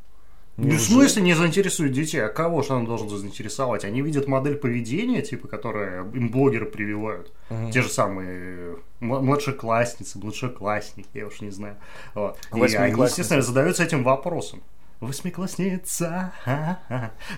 Ну, 0.58 0.78
в 0.78 0.82
смысле 0.82 1.22
не 1.22 1.34
заинтересует 1.34 1.92
детей? 1.92 2.24
А 2.24 2.30
кого 2.30 2.62
же 2.62 2.74
он 2.74 2.86
должен 2.86 3.10
заинтересовать? 3.10 3.84
Они 3.84 4.02
видят 4.02 4.28
модель 4.28 4.56
поведения, 4.56 5.22
типа, 5.22 5.50
которая 5.50 6.04
им 6.12 6.30
блогеры 6.30 6.66
прививают. 6.66 7.34
Те 7.74 7.82
же 7.82 7.90
самые 7.90 8.78
младшеклассницы, 9.02 10.18
младшеклассники, 10.18 11.10
я 11.14 11.28
уж 11.28 11.42
не 11.42 11.52
знаю. 11.52 11.76
Вот. 12.14 12.40
И 12.56 12.76
они, 12.76 13.02
естественно, 13.02 13.42
задаются 13.42 13.84
этим 13.84 14.04
вопросом. 14.04 14.62
Восьмиклассница. 15.02 16.32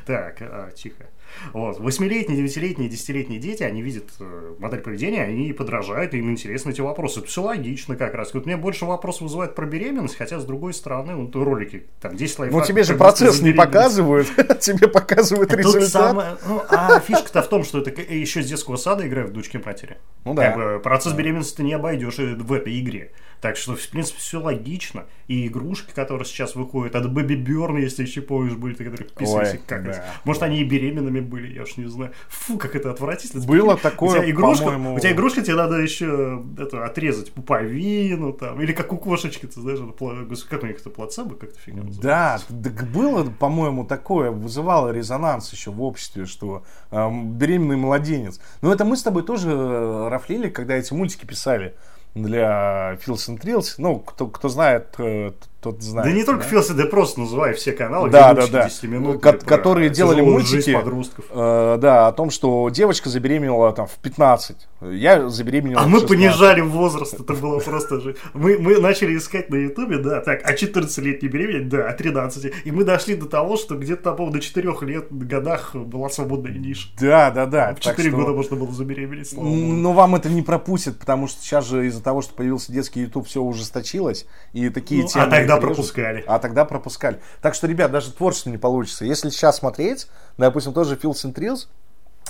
Так, 0.05 0.37
а, 0.41 0.69
тихо. 0.71 1.07
Вот. 1.53 1.79
Восьмилетние, 1.79 2.37
девятилетние, 2.37 2.89
десятилетние 2.89 3.39
дети, 3.39 3.63
они 3.63 3.81
видят 3.81 4.05
э, 4.19 4.55
модель 4.59 4.79
поведения, 4.81 5.23
они 5.23 5.53
подражают, 5.53 6.13
им 6.13 6.29
интересны 6.31 6.71
эти 6.71 6.81
вопросы. 6.81 7.19
Это 7.19 7.27
все 7.27 7.41
логично 7.43 7.95
как 7.95 8.13
раз. 8.13 8.33
Вот 8.33 8.45
мне 8.45 8.57
больше 8.57 8.85
вопрос 8.85 9.21
вызывает 9.21 9.55
про 9.55 9.65
беременность, 9.65 10.15
хотя, 10.17 10.39
с 10.39 10.45
другой 10.45 10.73
стороны, 10.73 11.15
вот 11.15 11.35
ролики, 11.35 11.85
там, 12.01 12.15
10 12.15 12.37
Ну, 12.37 12.41
лайфхаков. 12.43 12.67
тебе 12.67 12.83
же 12.83 12.89
как 12.93 12.97
процесс 12.99 13.41
не 13.41 13.51
показывают, 13.53 14.27
тебе 14.59 14.87
показывают 14.87 15.49
Тут 15.49 15.59
результат. 15.59 16.39
ну, 16.47 16.61
а 16.69 16.99
фишка-то 16.99 17.41
в 17.41 17.49
том, 17.49 17.63
что 17.63 17.79
это 17.79 17.91
к- 17.91 17.99
еще 18.11 18.41
с 18.41 18.47
детского 18.47 18.77
сада 18.77 19.07
играют 19.07 19.31
в 19.31 19.33
дочки 19.33 19.57
матери. 19.63 19.97
Ну 20.25 20.33
да. 20.33 20.51
Как 20.51 20.83
процесс 20.83 21.13
беременности 21.13 21.57
ты 21.57 21.63
не 21.63 21.73
обойдешь 21.73 22.19
и 22.19 22.25
в 22.35 22.51
этой 22.53 22.79
игре. 22.79 23.11
Так 23.39 23.55
что, 23.55 23.75
в 23.75 23.87
принципе, 23.89 24.17
все 24.19 24.41
логично. 24.41 25.05
И 25.27 25.45
игрушки, 25.45 25.91
которые 25.93 26.25
сейчас 26.25 26.55
выходят, 26.55 26.95
от 26.95 27.05
Baby 27.05 27.35
Burn, 27.45 27.79
если 27.79 28.01
еще 28.03 28.21
помнишь, 28.21 28.53
были, 28.55 28.73
которые 28.73 29.07
какались. 29.07 29.97
да. 29.97 30.05
Может, 30.23 30.41
они 30.43 30.59
и 30.59 30.63
беременными 30.63 31.16
были, 31.21 31.53
я 31.53 31.63
уж 31.63 31.77
не 31.77 31.85
знаю. 31.85 32.11
Фу, 32.29 32.57
как 32.57 32.75
это 32.75 32.91
отвратительно. 32.91 33.45
Было 33.45 33.73
Прикинь, 33.75 33.81
такое, 33.91 34.09
у 34.09 34.13
тебя 34.21 34.31
игрушка, 34.31 34.65
по-моему- 34.65 34.95
У 34.95 34.99
тебя 34.99 35.11
игрушка, 35.11 35.41
тебе 35.41 35.55
надо 35.55 35.75
еще 35.75 36.43
это, 36.57 36.85
отрезать 36.85 37.31
пуповину 37.31 38.33
там. 38.33 38.61
Или 38.61 38.73
как 38.73 38.91
у 38.93 38.97
кошечки, 38.97 39.45
ты 39.45 39.59
знаешь, 39.61 39.79
это, 39.79 40.47
как 40.49 40.63
у 40.63 40.67
них 40.67 40.79
это 40.79 40.89
плацебо, 40.89 41.35
как-то 41.35 41.59
фигня 41.59 41.83
называется. 41.83 42.45
Да, 42.49 42.69
так 42.69 42.87
было, 42.91 43.23
по-моему, 43.29 43.85
такое, 43.85 44.31
вызывало 44.31 44.91
резонанс 44.91 45.51
еще 45.51 45.71
в 45.71 45.81
обществе, 45.81 46.25
что 46.25 46.63
эм, 46.91 47.33
беременный 47.33 47.77
младенец. 47.77 48.39
Но 48.61 48.71
это 48.71 48.85
мы 48.85 48.97
с 48.97 49.03
тобой 49.03 49.23
тоже 49.23 49.51
э, 49.51 50.07
рафлили, 50.09 50.49
когда 50.49 50.75
эти 50.75 50.93
мультики 50.93 51.25
писали 51.25 51.75
для 52.15 52.97
Филс 53.01 53.29
and 53.29 53.39
Трилс. 53.39 53.77
Ну, 53.77 53.99
кто, 53.99 54.27
кто 54.27 54.49
знает, 54.49 54.95
э, 54.97 55.31
тот 55.59 55.81
знает. 55.81 56.07
Да 56.09 56.15
не 56.15 56.23
только 56.23 56.43
Филси, 56.43 56.73
да 56.73 56.85
просто 56.85 57.19
называй 57.21 57.53
все 57.53 57.71
каналы, 57.71 58.09
Да, 58.09 58.33
да, 58.33 58.47
да. 58.47 58.67
10-минутные 58.67 59.19
Ко- 59.19 59.33
которые 59.33 59.89
делали 59.89 60.21
мультики. 60.21 60.73
подростков. 60.73 61.25
Э, 61.31 61.77
да, 61.79 62.07
о 62.07 62.11
том, 62.11 62.29
что 62.29 62.69
девочка 62.69 63.09
забеременела 63.09 63.73
там 63.73 63.87
в 63.87 63.95
15. 63.95 64.67
Я 64.81 65.27
забеременела 65.29 65.81
А 65.81 65.85
в 65.85 65.87
мы 65.87 65.99
16. 65.99 66.07
понижали 66.09 66.61
возраст, 66.61 67.15
это 67.19 67.33
было 67.33 67.59
просто 67.59 67.99
же. 67.99 68.15
Мы, 68.35 68.59
мы 68.59 68.79
начали 68.79 69.17
искать 69.17 69.49
на 69.49 69.55
ютубе, 69.55 69.97
да, 69.97 70.21
так, 70.21 70.41
а 70.43 70.53
14-летний 70.53 71.27
беременеть, 71.27 71.69
да, 71.69 71.89
а 71.89 71.93
13. 71.93 72.53
И 72.63 72.71
мы 72.71 72.83
дошли 72.83 73.15
до 73.15 73.25
того, 73.25 73.57
что 73.57 73.75
где-то, 73.75 74.11
по-моему, 74.11 74.33
до 74.35 74.39
4 74.41 74.73
лет, 74.81 75.07
годах 75.11 75.73
была 75.75 76.09
свободная 76.09 76.51
ниша. 76.53 76.89
Да, 77.01 77.31
да, 77.31 77.47
да. 77.47 77.71
В 77.73 77.79
так 77.83 77.95
4 77.95 78.09
что- 78.09 78.17
года 78.17 78.33
можно 78.33 78.55
было 78.55 78.71
забеременеть, 78.71 79.29
слава. 79.29 79.47
Но 79.47 79.93
вам 79.93 80.15
это 80.15 80.29
не 80.29 80.43
пропустит, 80.43 80.99
потому 80.99 81.27
что 81.27 81.41
сейчас 81.41 81.65
же 81.65 81.87
из-за 81.87 82.03
того, 82.03 82.21
что 82.21 82.35
появился 82.35 82.71
детский 82.71 83.01
YouTube, 83.01 83.25
все 83.27 83.41
ужесточилось. 83.41 84.27
И 84.53 84.69
такие 84.69 85.01
Ну, 85.01 85.07
темы 85.07 85.23
а 85.25 85.29
тогда 85.47 85.67
пропускали. 85.67 86.23
А 86.27 86.39
тогда 86.39 86.65
пропускали. 86.65 87.19
Так 87.41 87.55
что, 87.55 87.67
ребят, 87.67 87.91
даже 87.91 88.11
творчество 88.11 88.49
не 88.49 88.57
получится. 88.57 89.05
Если 89.05 89.29
сейчас 89.29 89.57
смотреть, 89.57 90.07
допустим, 90.37 90.73
тоже 90.73 90.95
Fields 90.95 91.25
and 91.25 91.33
Trills, 91.33 91.67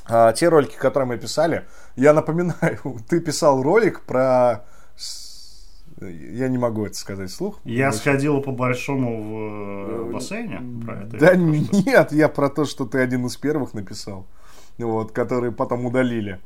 а, 0.09 0.31
те 0.33 0.47
ролики, 0.49 0.75
которые 0.75 1.07
мы 1.07 1.17
писали, 1.17 1.65
я 1.95 2.13
напоминаю, 2.13 2.79
ты 3.09 3.19
писал 3.19 3.61
ролик 3.61 4.01
про... 4.01 4.65
Я 5.99 6.47
не 6.47 6.59
могу 6.59 6.85
это 6.85 6.93
сказать 6.93 7.31
вслух. 7.31 7.59
Я 7.63 7.89
Очень- 7.89 7.97
сходил 7.99 8.41
по 8.41 8.51
большому 8.51 9.23
в 9.23 10.09
э, 10.09 10.13
бассейне. 10.13 10.61
Про 10.85 11.03
это 11.03 11.17
Да 11.17 11.35
нет, 11.35 12.11
я 12.11 12.29
про 12.29 12.49
то, 12.49 12.65
что 12.65 12.85
ты 12.85 12.99
один 12.99 13.25
из 13.25 13.35
первых 13.35 13.73
написал, 13.73 14.27
вот, 14.77 15.11
которые 15.11 15.51
потом 15.51 15.87
удалили. 15.87 16.39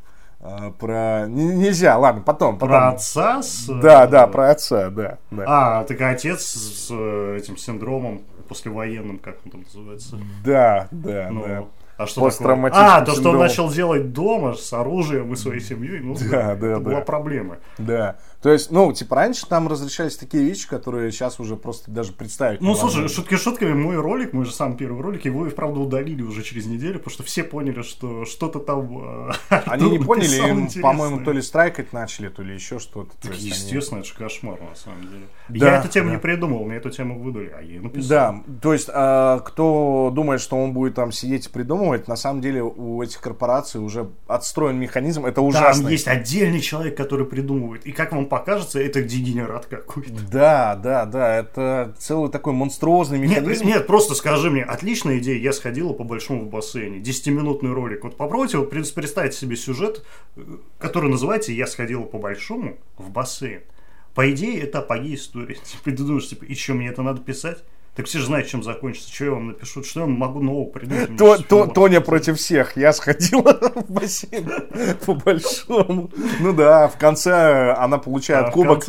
А, 0.44 0.72
про... 0.72 1.28
Нельзя, 1.28 1.98
ладно, 1.98 2.24
потом. 2.24 2.56
потом. 2.58 2.70
Про 2.70 2.90
отца 2.90 3.44
с... 3.44 3.70
э, 3.70 3.80
Да, 3.80 4.08
да, 4.08 4.26
про 4.28 4.50
отца, 4.52 4.90
да. 4.90 5.20
да. 5.30 5.44
А, 5.48 5.84
так 5.84 6.02
отец 6.02 6.42
с 6.44 6.88
э, 6.90 7.38
этим 7.38 7.58
синдромом 7.58 8.24
послевоенным, 8.48 9.20
как 9.20 9.38
он 9.46 9.52
там 9.52 9.62
называется. 9.62 10.18
Да, 10.44 10.88
да, 10.92 11.30
Ну, 11.32 11.46
да. 11.48 11.66
А 12.02 12.08
что 12.08 12.30
такое? 12.30 12.72
А, 12.74 13.02
то, 13.02 13.14
что 13.14 13.30
он 13.32 13.38
начал 13.38 13.70
делать 13.70 14.14
дома 14.14 14.56
с 14.56 14.74
оружием 14.74 15.34
и 15.34 15.36
своей 15.36 15.62
семьей, 15.62 16.00
ну, 16.00 16.16
Да, 16.16 16.56
да, 16.56 16.68
это 16.68 16.80
да. 16.80 16.80
была 16.80 17.02
проблема. 17.02 17.58
Да. 17.78 18.18
То 18.42 18.52
есть, 18.52 18.72
ну, 18.72 18.92
типа, 18.92 19.18
раньше 19.18 19.46
там 19.46 19.68
разрешались 19.68 20.18
такие 20.18 20.44
вещи, 20.44 20.68
которые 20.68 21.12
сейчас 21.12 21.40
уже 21.40 21.56
просто 21.56 21.92
даже 21.92 22.12
представить 22.12 22.60
Ну, 22.60 22.74
слушай, 22.74 23.08
шутки 23.08 23.36
шутками, 23.36 23.74
мой 23.74 23.98
ролик, 23.98 24.34
мой 24.34 24.46
же 24.46 24.52
самый 24.52 24.78
первый 24.78 25.02
ролик, 25.02 25.26
его 25.26 25.46
и 25.46 25.50
вправду 25.50 25.82
удалили 25.82 26.24
уже 26.24 26.42
через 26.42 26.66
неделю, 26.66 26.96
потому 26.96 27.14
что 27.14 27.24
все 27.24 27.44
поняли, 27.44 27.84
что 27.84 28.26
что-то 28.26 28.60
там... 28.60 29.30
э, 29.30 29.32
Они 29.68 29.92
не 29.92 30.00
поняли, 30.00 30.50
им, 30.50 30.82
по-моему, 30.82 31.24
то 31.24 31.32
ли 31.32 31.42
страйкать 31.42 31.94
начали, 31.94 32.30
то 32.30 32.42
ли 32.42 32.56
еще 32.56 32.80
что-то. 32.80 33.12
То 33.22 33.28
Так, 33.28 33.38
естественно, 33.38 34.00
это 34.00 34.08
же 34.08 34.16
кошмар, 34.16 34.60
на 34.60 34.76
самом 34.76 35.02
деле. 35.02 35.28
Я 35.50 35.80
эту 35.80 35.90
тему 35.90 36.10
не 36.10 36.18
придумал, 36.18 36.66
мне 36.66 36.78
эту 36.78 36.90
тему 36.90 37.20
выдали, 37.20 37.54
а 37.56 37.62
я 37.62 37.80
написал. 37.80 38.10
Да, 38.10 38.44
то 38.62 38.74
есть, 38.74 38.90
а, 38.92 39.40
кто 39.40 40.12
думает, 40.14 40.42
что 40.42 40.58
он 40.58 40.74
будет 40.74 40.96
там 40.96 41.12
сидеть 41.12 41.48
и 41.48 41.50
придумывать, 41.50 41.91
на 42.08 42.16
самом 42.16 42.42
деле 42.42 42.64
у 42.64 43.02
этих 43.02 43.20
корпораций 43.22 43.82
уже 43.82 44.10
отстроен 44.28 44.78
механизм, 44.80 45.26
это 45.26 45.42
ужасно. 45.42 45.84
Там 45.84 45.92
есть 45.92 46.08
отдельный 46.08 46.60
человек, 46.62 46.96
который 46.98 47.26
придумывает. 47.26 47.86
И 47.86 47.92
как 47.92 48.12
вам 48.12 48.26
покажется, 48.26 48.80
это 48.80 49.02
дегенерат 49.02 49.66
какой-то. 49.66 50.12
Да, 50.32 50.76
да, 50.76 51.06
да, 51.06 51.36
это 51.38 51.96
целый 51.98 52.30
такой 52.30 52.54
монструозный 52.54 53.20
Нет, 53.20 53.42
механизм. 53.42 53.66
нет, 53.66 53.88
просто 53.88 54.16
скажи 54.16 54.50
мне, 54.50 54.64
отличная 54.64 55.20
идея, 55.20 55.40
я 55.40 55.54
сходила 55.54 55.94
по 55.94 56.04
большому 56.04 56.46
в 56.46 56.50
бассейне, 56.50 57.00
10-минутный 57.00 57.72
ролик. 57.74 58.04
Вот 58.04 58.18
попробуйте 58.18 58.58
вот 58.58 58.70
пред- 58.70 58.94
представить 58.94 59.34
себе 59.34 59.56
сюжет, 59.56 60.04
э, 60.36 60.42
который 60.80 61.10
называется 61.10 61.52
«Я 61.52 61.68
сходила 61.68 62.04
по 62.04 62.18
большому 62.18 62.78
в 62.98 63.10
бассейн». 63.10 63.62
По 64.14 64.30
идее, 64.32 64.62
это 64.62 64.80
апогей 64.80 65.16
истории. 65.16 65.56
Типа, 65.64 65.84
ты 65.86 66.04
думаешь, 66.04 66.28
типа, 66.28 66.46
и 66.46 66.56
что, 66.56 66.74
мне 66.74 66.90
это 66.90 67.02
надо 67.02 67.22
писать? 67.22 67.64
Так 67.94 68.06
все 68.06 68.20
же 68.20 68.26
знают, 68.28 68.48
чем 68.48 68.64
закончится. 68.64 69.14
Что 69.14 69.26
я 69.26 69.32
вам 69.32 69.48
напишу? 69.48 69.84
Что 69.84 70.00
я 70.02 70.06
могу 70.06 70.42
нового 70.42 70.64
придумать? 70.70 71.18
То- 71.18 71.38
то- 71.38 71.68
Тоня 71.68 72.00
против 72.00 72.38
всех. 72.38 72.78
Я 72.78 72.94
сходила 72.94 73.52
в 73.88 73.92
бассейн 73.92 74.50
по 75.06 75.14
большому. 75.14 76.10
Ну 76.40 76.54
да, 76.54 76.88
в 76.88 76.98
конце 76.98 77.74
она 77.78 77.98
получает 77.98 78.48
А 78.48 78.52
кубок. 78.52 78.86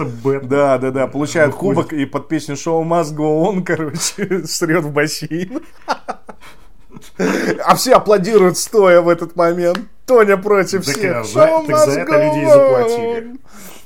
Да, 0.49 0.79
да, 0.79 0.91
да, 0.93 1.07
получает 1.09 1.49
выходит. 1.53 1.77
кубок 1.89 1.93
и 1.93 2.05
под 2.07 2.29
песню 2.29 2.57
шоу 2.57 2.85
Must 2.85 3.13
Go 3.17 3.43
On, 3.53 3.65
короче, 3.65 4.47
срет 4.47 4.85
в 4.85 4.93
бассейн. 4.93 5.61
А 7.65 7.75
все 7.75 7.95
аплодируют 7.95 8.57
стоя 8.59 9.01
в 9.01 9.09
этот 9.09 9.35
момент. 9.35 9.79
Тоня 10.07 10.37
против 10.37 10.85
Так, 10.85 10.95
всех. 10.95 11.17
а, 11.17 11.23
Show 11.23 11.67
так 11.67 11.77
за 11.91 12.01
это 12.01 12.13
людей 12.25 12.47
заплатили. 12.47 13.37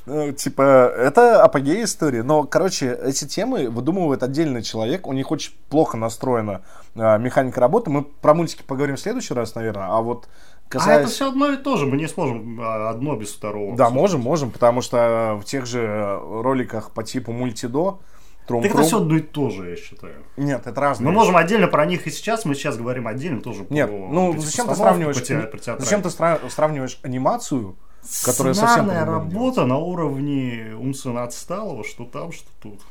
Ну, 0.07 0.31
Типа, 0.31 0.61
это 0.97 1.43
апогей 1.43 1.83
истории. 1.83 2.21
Но, 2.21 2.43
короче, 2.45 2.97
эти 3.03 3.25
темы 3.25 3.69
выдумывает 3.69 4.23
отдельный 4.23 4.63
человек. 4.63 5.05
У 5.05 5.11
них 5.11 5.31
очень 5.31 5.51
плохо 5.69 5.97
настроена 5.97 6.61
а, 6.95 7.17
механика 7.17 7.59
работы. 7.59 7.89
Мы 7.89 8.03
про 8.03 8.33
мультики 8.33 8.63
поговорим 8.65 8.95
в 8.95 9.01
следующий 9.01 9.33
раз, 9.33 9.53
наверное. 9.55 9.87
А 9.89 10.01
вот 10.01 10.29
А 10.67 10.69
касаясь... 10.69 11.01
это 11.01 11.09
все 11.09 11.27
одно 11.27 11.51
и 11.51 11.57
то 11.57 11.75
же. 11.75 11.85
Мы 11.85 11.97
не 11.97 12.07
сможем 12.07 12.57
а, 12.61 12.89
одно 12.89 13.17
без 13.17 13.33
второго. 13.33 13.75
Да, 13.75 13.89
можем, 13.89 14.21
можем, 14.21 14.49
потому 14.51 14.81
что 14.81 15.37
в 15.41 15.43
тех 15.43 15.65
же 15.65 15.81
э, 15.81 16.41
роликах 16.41 16.91
по 16.91 17.03
типу 17.03 17.33
мультидо, 17.33 17.99
трум 18.47 18.63
Так 18.63 18.71
это 18.71 18.83
все 18.83 18.99
одно 18.99 19.17
и 19.17 19.21
то 19.21 19.49
же, 19.49 19.71
я 19.71 19.75
считаю. 19.75 20.15
Нет, 20.37 20.65
это 20.65 20.79
разные. 20.79 21.07
Мы 21.09 21.13
можем 21.13 21.35
отдельно 21.35 21.67
про 21.67 21.85
них 21.85 22.07
и 22.07 22.11
сейчас, 22.11 22.45
мы 22.45 22.55
сейчас 22.55 22.77
говорим 22.77 23.07
отдельно 23.07 23.41
тоже 23.41 23.65
Нет, 23.69 23.89
про 23.89 23.97
ну 23.97 24.39
зачем 24.39 24.67
ты 24.67 24.75
сравниваешь? 24.75 25.17
по 25.17 25.57
те- 25.57 25.75
по 25.75 25.83
зачем 25.83 26.01
ты 26.01 26.09
сравниваешь 26.09 26.99
анимацию, 27.03 27.75
которая 28.23 28.53
совсем 28.53 28.89
работа 28.89 29.65
на 29.65 29.77
уровне 29.77 30.73
умственно 30.77 31.23
отсталого, 31.23 31.83
что 31.83 32.05
там, 32.05 32.31
что 32.31 32.47
тут. 32.61 32.81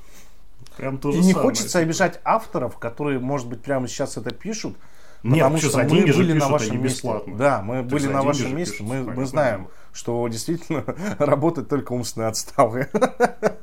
Прям 0.76 0.98
то 0.98 1.10
же 1.12 1.18
И 1.18 1.20
не 1.22 1.32
самое. 1.32 1.48
хочется 1.48 1.78
обижать 1.78 2.20
авторов, 2.24 2.76
которые, 2.78 3.18
может 3.18 3.48
быть, 3.48 3.62
прямо 3.62 3.88
сейчас 3.88 4.16
это 4.18 4.30
пишут. 4.30 4.76
Нет, 5.22 5.38
потому 5.38 5.58
что, 5.58 5.68
что 5.70 5.78
мы 5.78 5.84
были 5.84 6.32
на 6.32 6.34
пишут, 6.34 6.50
вашем 6.50 6.70
они 6.74 6.82
месте. 6.82 7.22
Да, 7.28 7.62
мы 7.62 7.76
Так 7.76 7.86
были 7.86 8.06
на 8.08 8.22
вашем 8.22 8.56
месте. 8.56 8.72
пишут, 8.78 8.86
Мы, 8.86 9.02
мы 9.02 9.26
знаем, 9.26 9.68
что 9.92 10.28
действительно 10.28 10.84
работают 11.18 11.68
только 11.68 11.92
умственно 11.92 12.28
отсталые. 12.28 12.88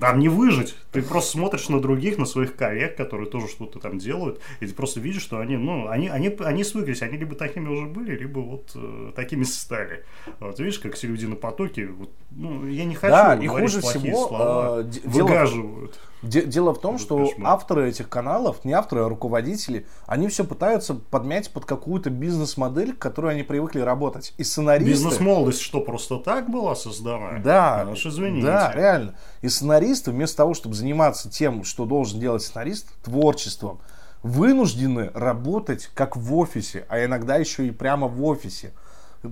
Там 0.00 0.18
не 0.18 0.28
выжить. 0.28 0.74
Ты 0.92 1.02
просто 1.02 1.32
смотришь 1.32 1.68
на 1.68 1.80
других, 1.80 2.18
на 2.18 2.24
своих 2.26 2.56
коллег, 2.56 2.96
которые 2.96 3.28
тоже 3.28 3.48
что-то 3.48 3.78
там 3.78 3.98
делают, 3.98 4.40
и 4.60 4.66
ты 4.66 4.74
просто 4.74 5.00
видишь, 5.00 5.22
что 5.22 5.38
они, 5.38 5.56
ну, 5.56 5.88
они, 5.88 6.08
они, 6.08 6.28
они 6.40 6.64
свыклись, 6.64 7.02
они 7.02 7.18
либо 7.18 7.34
такими 7.34 7.68
уже 7.68 7.86
были, 7.86 8.16
либо 8.16 8.38
вот 8.40 8.72
э, 8.74 9.12
такими 9.14 9.42
стали. 9.44 10.04
Вот 10.40 10.58
видишь, 10.58 10.78
как 10.78 10.94
все 10.94 11.06
люди 11.08 11.26
на 11.26 11.36
потоке, 11.36 11.86
вот, 11.86 12.10
ну, 12.30 12.66
я 12.66 12.84
не 12.84 12.94
хочу 12.94 13.12
Да, 13.12 13.34
и 13.34 13.46
говорить 13.46 13.70
хуже 13.70 13.80
плохие 13.82 14.12
всего, 14.12 14.28
слова, 14.28 14.80
э, 14.80 14.84
дело- 14.84 15.26
выгаживают. 15.26 15.92
Де- 15.92 15.98
Дело 16.22 16.74
в 16.74 16.80
том, 16.80 16.98
что 16.98 17.26
кошмар. 17.26 17.52
авторы 17.52 17.88
этих 17.88 18.08
каналов, 18.08 18.64
не 18.64 18.72
авторы, 18.72 19.02
а 19.02 19.08
руководители, 19.08 19.86
они 20.06 20.28
все 20.28 20.44
пытаются 20.44 20.94
подмять 20.94 21.50
под 21.50 21.66
какую-то 21.66 22.10
бизнес-модель, 22.10 22.94
к 22.94 22.98
которой 22.98 23.34
они 23.34 23.42
привыкли 23.42 23.80
работать. 23.80 24.32
И 24.38 24.44
сценаристы... 24.44 24.90
Бизнес-молодость 24.90 25.60
что, 25.60 25.80
просто 25.80 26.18
так 26.18 26.50
была 26.50 26.74
создана? 26.74 27.38
Да, 27.38 27.82
Ну 27.84 27.92
уж 27.92 28.06
извините. 28.06 28.46
да, 28.46 28.72
реально. 28.74 29.14
И 29.42 29.48
сценаристы, 29.48 30.10
вместо 30.10 30.38
того, 30.38 30.54
чтобы 30.54 30.74
заниматься 30.74 31.30
тем, 31.30 31.64
что 31.64 31.84
должен 31.84 32.18
делать 32.18 32.42
сценарист, 32.42 32.88
творчеством, 33.02 33.80
вынуждены 34.22 35.10
работать 35.14 35.90
как 35.94 36.16
в 36.16 36.34
офисе, 36.34 36.86
а 36.88 37.04
иногда 37.04 37.36
еще 37.36 37.66
и 37.66 37.70
прямо 37.70 38.08
в 38.08 38.24
офисе. 38.24 38.72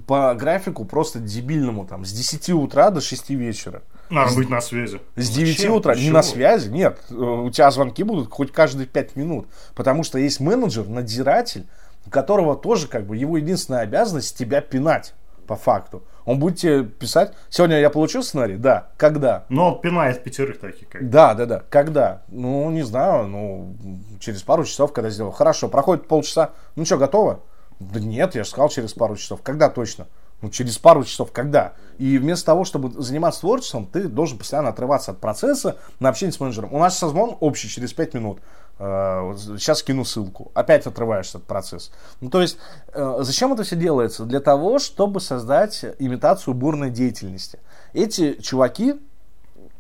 По 0.07 0.35
графику 0.35 0.85
просто 0.85 1.19
дебильному, 1.19 1.87
там, 1.87 2.05
с 2.05 2.13
10 2.13 2.51
утра 2.51 2.91
до 2.91 3.01
6 3.01 3.31
вечера. 3.31 3.83
Надо 4.11 4.35
быть 4.35 4.51
на 4.51 4.61
связи. 4.61 5.01
С 5.17 5.31
9 5.31 5.57
Зачем? 5.57 5.73
утра, 5.75 5.95
не 5.95 6.03
Чего? 6.03 6.15
на 6.15 6.23
связи, 6.23 6.69
нет. 6.69 6.99
У 7.11 7.51
тебя 7.51 7.71
звонки 7.71 8.03
будут 8.03 8.31
хоть 8.31 8.53
каждые 8.53 8.87
5 8.87 9.17
минут. 9.17 9.49
Потому 9.75 10.03
что 10.03 10.19
есть 10.19 10.41
менеджер, 10.41 10.89
надзиратель, 10.89 11.67
у 12.07 12.11
которого 12.11 12.57
тоже 12.57 12.87
как 12.87 13.07
бы 13.07 13.17
его 13.17 13.37
единственная 13.37 13.81
обязанность 13.81 14.37
тебя 14.37 14.61
пинать 14.61 15.15
по 15.47 15.57
факту. 15.57 16.03
Он 16.25 16.39
будет 16.39 16.59
тебе 16.59 16.85
писать, 16.85 17.35
сегодня 17.51 17.79
я 17.79 17.91
получил 17.91 18.23
сценарий? 18.23 18.57
Да. 18.57 18.89
Когда? 18.97 19.45
Но 19.49 19.75
пинает 19.75 20.23
пятерых 20.23 20.59
таких, 20.59 20.89
как 20.89 21.09
Да, 21.11 21.35
да, 21.35 21.47
да. 21.47 21.63
Когда? 21.69 22.23
Ну, 22.29 22.71
не 22.71 22.83
знаю, 22.83 23.27
ну, 23.27 23.75
через 24.21 24.43
пару 24.43 24.65
часов, 24.65 24.93
когда 24.93 25.11
сделал. 25.11 25.33
Хорошо, 25.33 25.69
проходит 25.69 26.09
полчаса. 26.09 26.53
Ну 26.77 26.85
что, 26.85 26.97
готово? 26.97 27.41
Да 27.79 28.01
нет, 28.01 28.35
я 28.35 28.45
же 28.45 28.51
сказал 28.51 28.69
через 28.69 28.95
пару 28.95 29.17
часов. 29.17 29.43
Когда 29.43 29.69
точно? 29.69 30.07
Ну, 30.45 30.51
через 30.51 30.77
пару 30.77 31.05
часов, 31.05 31.33
когда? 31.33 31.73
И 31.97 32.19
вместо 32.19 32.45
того, 32.45 32.67
чтобы 32.67 32.91
заниматься 33.03 33.41
творчеством, 33.41 33.87
ты 33.87 34.09
должен 34.09 34.37
постоянно 34.37 34.69
отрываться 34.69 35.13
от 35.13 35.19
процесса 35.19 35.79
на 36.01 36.11
общение 36.11 36.35
с 36.35 36.41
менеджером. 36.41 36.75
У 36.75 36.79
нас 36.79 36.99
созвон 36.99 37.39
общий 37.41 37.67
через 37.67 37.95
5 37.95 38.13
минут. 38.13 38.41
Э, 38.79 39.33
Сейчас 39.57 39.83
кину 39.83 40.05
ссылку. 40.05 40.53
Опять 40.53 40.87
отрываешься 40.87 41.39
от 41.39 41.45
процесса. 41.45 41.93
Ну, 42.21 42.29
то 42.29 42.43
есть, 42.43 42.59
э, 42.93 43.17
зачем 43.21 43.55
это 43.55 43.63
все 43.63 43.75
делается? 43.75 44.27
Для 44.27 44.41
того, 44.41 44.79
чтобы 44.79 45.21
создать 45.21 45.83
имитацию 45.99 46.53
бурной 46.53 46.91
деятельности. 46.91 47.59
Эти 47.95 48.35
чуваки, 48.35 48.97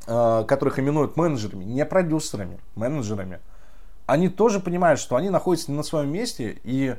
э, 0.06 0.44
которых 0.48 0.78
именуют 0.78 1.18
менеджерами, 1.18 1.64
не 1.64 1.84
продюсерами, 1.84 2.58
менеджерами, 2.74 3.40
они 4.06 4.30
тоже 4.30 4.60
понимают, 4.60 4.98
что 4.98 5.16
они 5.16 5.28
находятся 5.28 5.70
не 5.70 5.76
на 5.76 5.82
своем 5.82 6.10
месте, 6.10 6.58
и 6.64 6.96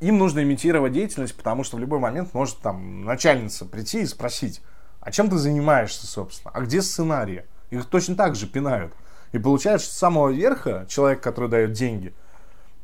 им 0.00 0.18
нужно 0.18 0.42
имитировать 0.42 0.92
деятельность, 0.92 1.36
потому 1.36 1.64
что 1.64 1.76
в 1.76 1.80
любой 1.80 1.98
момент 1.98 2.34
может 2.34 2.58
там 2.58 3.04
начальница 3.04 3.64
прийти 3.64 4.02
и 4.02 4.06
спросить, 4.06 4.62
а 5.00 5.10
чем 5.10 5.28
ты 5.28 5.36
занимаешься, 5.36 6.06
собственно, 6.06 6.52
а 6.54 6.60
где 6.60 6.82
сценарии? 6.82 7.44
Их 7.70 7.84
точно 7.86 8.14
так 8.14 8.34
же 8.34 8.46
пинают. 8.46 8.92
И 9.32 9.38
получается, 9.38 9.86
что 9.86 9.94
с 9.94 9.98
самого 9.98 10.30
верха 10.30 10.86
человек, 10.88 11.20
который 11.20 11.50
дает 11.50 11.72
деньги, 11.72 12.14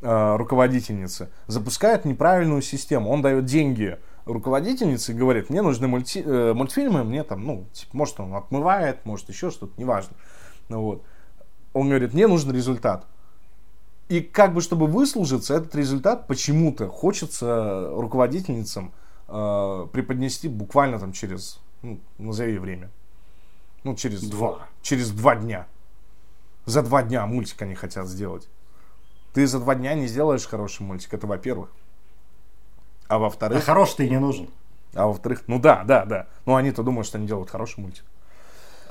э, 0.02 0.36
руководительнице, 0.36 1.30
запускает 1.46 2.04
неправильную 2.04 2.62
систему. 2.62 3.10
Он 3.10 3.22
дает 3.22 3.46
деньги 3.46 3.98
руководительнице 4.26 5.12
и 5.12 5.14
говорит, 5.14 5.50
мне 5.50 5.62
нужны 5.62 5.86
мульти- 5.86 6.22
э, 6.24 6.52
мультфильмы, 6.52 7.04
мне 7.04 7.24
там, 7.24 7.44
ну, 7.44 7.66
типа, 7.72 7.96
может 7.96 8.20
он 8.20 8.34
отмывает, 8.34 9.04
может 9.04 9.28
еще 9.28 9.50
что-то, 9.50 9.72
неважно. 9.78 10.16
Ну, 10.68 10.82
вот. 10.82 11.04
Он 11.72 11.88
говорит, 11.88 12.14
мне 12.14 12.26
нужен 12.26 12.52
результат. 12.52 13.06
И 14.08 14.20
как 14.20 14.52
бы, 14.52 14.60
чтобы 14.60 14.86
выслужиться, 14.86 15.54
этот 15.54 15.74
результат 15.74 16.26
почему-то 16.26 16.88
хочется 16.88 17.88
руководительницам 17.90 18.92
э, 19.28 19.86
преподнести 19.92 20.48
буквально 20.48 20.98
там 20.98 21.12
через, 21.12 21.60
ну, 21.82 21.98
назови 22.18 22.58
время. 22.58 22.90
Ну, 23.82 23.94
через 23.94 24.22
Два. 24.22 24.66
Через 24.82 25.10
два 25.10 25.36
дня. 25.36 25.66
За 26.66 26.82
два 26.82 27.02
дня 27.02 27.26
мультик 27.26 27.60
они 27.62 27.74
хотят 27.74 28.06
сделать. 28.08 28.48
Ты 29.32 29.46
за 29.46 29.58
два 29.58 29.74
дня 29.74 29.94
не 29.94 30.06
сделаешь 30.06 30.46
хороший 30.46 30.82
мультик, 30.82 31.12
это 31.12 31.26
во-первых. 31.26 31.70
А 33.08 33.16
А 33.16 33.18
во-вторых, 33.18 33.64
хороший 33.64 33.96
ты 33.96 34.08
не 34.08 34.18
нужен. 34.18 34.48
а 34.94 35.06
во-вторых, 35.06 35.42
ну 35.46 35.58
да, 35.58 35.84
да, 35.84 36.04
да. 36.04 36.26
Но 36.46 36.56
они-то 36.56 36.82
думают, 36.82 37.06
что 37.06 37.18
они 37.18 37.26
делают 37.26 37.50
хороший 37.50 37.80
мультик. 37.80 38.04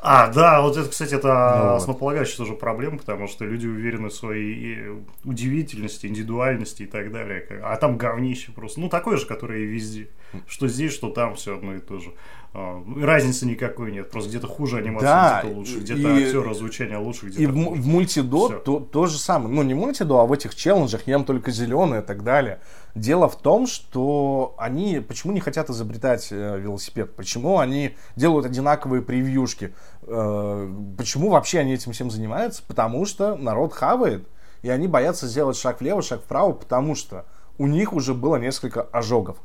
А, 0.06 0.28
да, 0.28 0.62
вот 0.62 0.76
это, 0.76 0.90
кстати, 0.90 1.16
это 1.16 1.28
Ну 1.58 1.70
вот. 1.70 1.76
основополагающая 1.78 2.36
тоже 2.36 2.56
проблема, 2.56 2.98
потому 2.98 3.28
что 3.30 3.46
люди 3.46 3.68
уверены 3.68 4.10
в 4.10 4.14
своей 4.14 5.02
удивительности, 5.24 6.08
индивидуальности 6.08 6.84
и 6.84 6.88
так 6.88 7.10
далее. 7.10 7.48
А 7.64 7.78
там 7.78 7.98
говнище 7.98 8.52
просто. 8.52 8.82
Ну, 8.82 8.90
такое 8.90 9.16
же, 9.16 9.26
которое 9.26 9.60
и 9.60 9.66
везде. 9.66 10.10
Что 10.48 10.68
здесь, 10.68 10.94
что 10.94 11.10
там, 11.10 11.36
все 11.36 11.56
одно 11.58 11.76
и 11.76 11.80
то 11.80 12.00
же. 12.00 12.14
А, 12.56 12.84
Разницы 13.02 13.48
никакой 13.48 13.92
нет. 13.92 14.12
Просто 14.12 14.30
где-то 14.30 14.46
хуже 14.48 14.78
анимация, 14.78 15.08
Да, 15.10 15.40
где-то 15.44 15.58
лучше, 15.58 15.74
и- 15.78 15.80
где-то 15.80 16.16
актеры 16.16 16.54
звучание 16.54 16.98
лучше, 16.98 17.26
где-то 17.28 17.42
И 17.42 17.46
хуже. 17.48 17.82
в 17.82 17.88
мультидо 17.88 18.48
Всё. 18.48 18.60
то, 18.60 18.80
то 18.80 19.06
же 19.08 19.18
самое. 19.18 19.54
Ну, 19.54 19.64
не 19.64 19.74
мультидо, 19.74 20.22
а 20.22 20.26
в 20.26 20.32
этих 20.34 20.54
челленджах 20.56 21.08
ем 21.08 21.26
только 21.26 21.50
зеленое 21.52 22.02
и 22.02 22.06
так 22.06 22.24
далее. 22.24 22.60
Дело 22.94 23.28
в 23.28 23.38
том, 23.38 23.66
что 23.66 24.54
они 24.60 25.00
почему 25.08 25.34
не 25.34 25.40
хотят 25.40 25.70
изобретать 25.72 26.28
э, 26.32 26.60
велосипед? 26.60 27.16
Почему 27.16 27.58
они 27.58 27.96
делают 28.16 28.46
одинаковые 28.46 29.02
превьюшки? 29.02 29.74
Э, 30.04 30.72
почему 30.98 31.30
вообще 31.30 31.60
они 31.60 31.74
этим 31.74 31.92
всем 31.92 32.12
занимаются? 32.12 32.62
Потому 32.68 33.06
что 33.06 33.36
народ 33.36 33.74
хавает, 33.74 34.28
и 34.62 34.70
они 34.70 34.88
боятся 34.88 35.28
сделать 35.28 35.58
шаг 35.58 35.82
влево, 35.82 36.02
шаг 36.04 36.22
вправо, 36.22 36.52
потому 36.54 36.94
что 36.96 37.26
у 37.58 37.66
них 37.68 37.94
уже 37.94 38.14
было 38.14 38.36
несколько 38.38 38.82
ожогов 38.84 39.38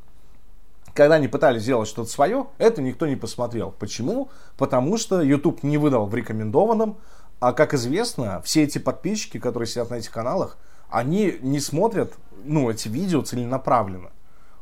когда 0.98 1.14
они 1.14 1.28
пытались 1.28 1.62
сделать 1.62 1.88
что-то 1.88 2.10
свое, 2.10 2.48
это 2.58 2.82
никто 2.82 3.06
не 3.06 3.14
посмотрел. 3.14 3.70
Почему? 3.70 4.30
Потому 4.56 4.98
что 4.98 5.22
YouTube 5.22 5.62
не 5.62 5.78
выдал 5.78 6.06
в 6.06 6.14
рекомендованном, 6.16 6.96
а 7.38 7.52
как 7.52 7.72
известно, 7.72 8.42
все 8.42 8.64
эти 8.64 8.78
подписчики, 8.78 9.38
которые 9.38 9.68
сидят 9.68 9.90
на 9.90 9.94
этих 9.94 10.10
каналах, 10.10 10.58
они 10.90 11.38
не 11.40 11.60
смотрят, 11.60 12.14
ну, 12.42 12.68
эти 12.68 12.88
видео 12.88 13.22
целенаправленно. 13.22 14.10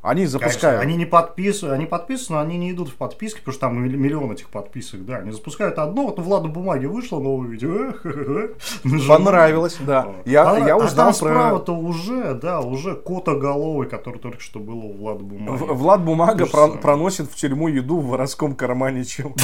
Они 0.06 0.20
Конечно, 0.22 0.38
запускают. 0.38 0.80
они 0.82 0.94
не 0.96 1.04
подписывают, 1.04 1.74
они 1.76 1.86
подписаны, 1.86 2.36
но 2.38 2.42
они 2.44 2.58
не 2.58 2.70
идут 2.70 2.90
в 2.90 2.94
подписки, 2.94 3.38
потому 3.40 3.52
что 3.52 3.60
там 3.62 3.84
милли- 3.84 3.96
миллион 3.96 4.30
этих 4.30 4.48
подписок, 4.50 5.04
да. 5.04 5.16
Они 5.16 5.32
запускают 5.32 5.78
одно, 5.78 6.04
вот 6.06 6.18
у 6.20 6.22
Влада 6.22 6.48
Бумаги 6.48 6.86
вышло 6.86 7.18
новое 7.18 7.48
видео. 7.48 7.92
Понравилось, 9.08 9.76
да. 9.80 10.08
Я, 10.24 10.48
А- 10.50 10.58
я 10.58 10.74
а 10.74 10.76
узнал 10.76 11.06
там 11.06 11.06
про... 11.06 11.12
справа-то 11.14 11.74
уже, 11.74 12.34
да, 12.34 12.60
уже 12.60 12.94
котоголовый, 12.94 13.88
который 13.88 14.18
только 14.20 14.40
что 14.40 14.60
был 14.60 14.78
у 14.78 14.92
Влада 14.92 15.24
Бумаги. 15.24 15.56
В- 15.58 15.74
Влад 15.74 16.04
Бумага 16.04 16.46
про- 16.46 16.68
проносит 16.68 17.30
в 17.30 17.34
тюрьму 17.34 17.68
еду 17.68 17.98
в 17.98 18.06
воровском 18.08 18.54
кармане 18.54 19.04
чем. 19.04 19.34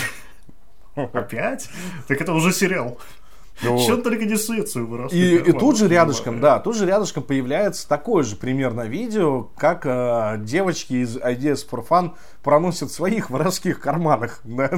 Опять? 0.95 1.69
Так 2.07 2.21
это 2.21 2.33
уже 2.33 2.53
сериал. 2.53 2.99
Вот. 3.61 3.81
Что 3.81 3.97
только 3.99 4.25
не 4.25 4.37
свою 4.37 4.87
воровскую 4.87 5.23
И, 5.23 5.51
и 5.51 5.53
тут 5.53 5.79
же 5.79 5.87
рядышком, 5.89 6.41
да, 6.41 6.59
тут 6.59 6.77
же 6.77 6.87
рядышком 6.87 7.23
появляется 7.23 7.89
такое 7.89 8.23
же 8.25 8.37
примерно 8.37 8.83
видео, 8.83 9.45
как 9.57 9.87
э, 9.87 10.37
девочки 10.39 10.95
из 10.95 11.17
Ideas 11.17 11.67
for 11.71 11.87
Fun 11.87 12.13
проносят 12.43 12.91
в 12.91 12.95
своих 12.95 13.31
воровских 13.31 13.81
карманах 13.81 14.41
да, 14.45 14.71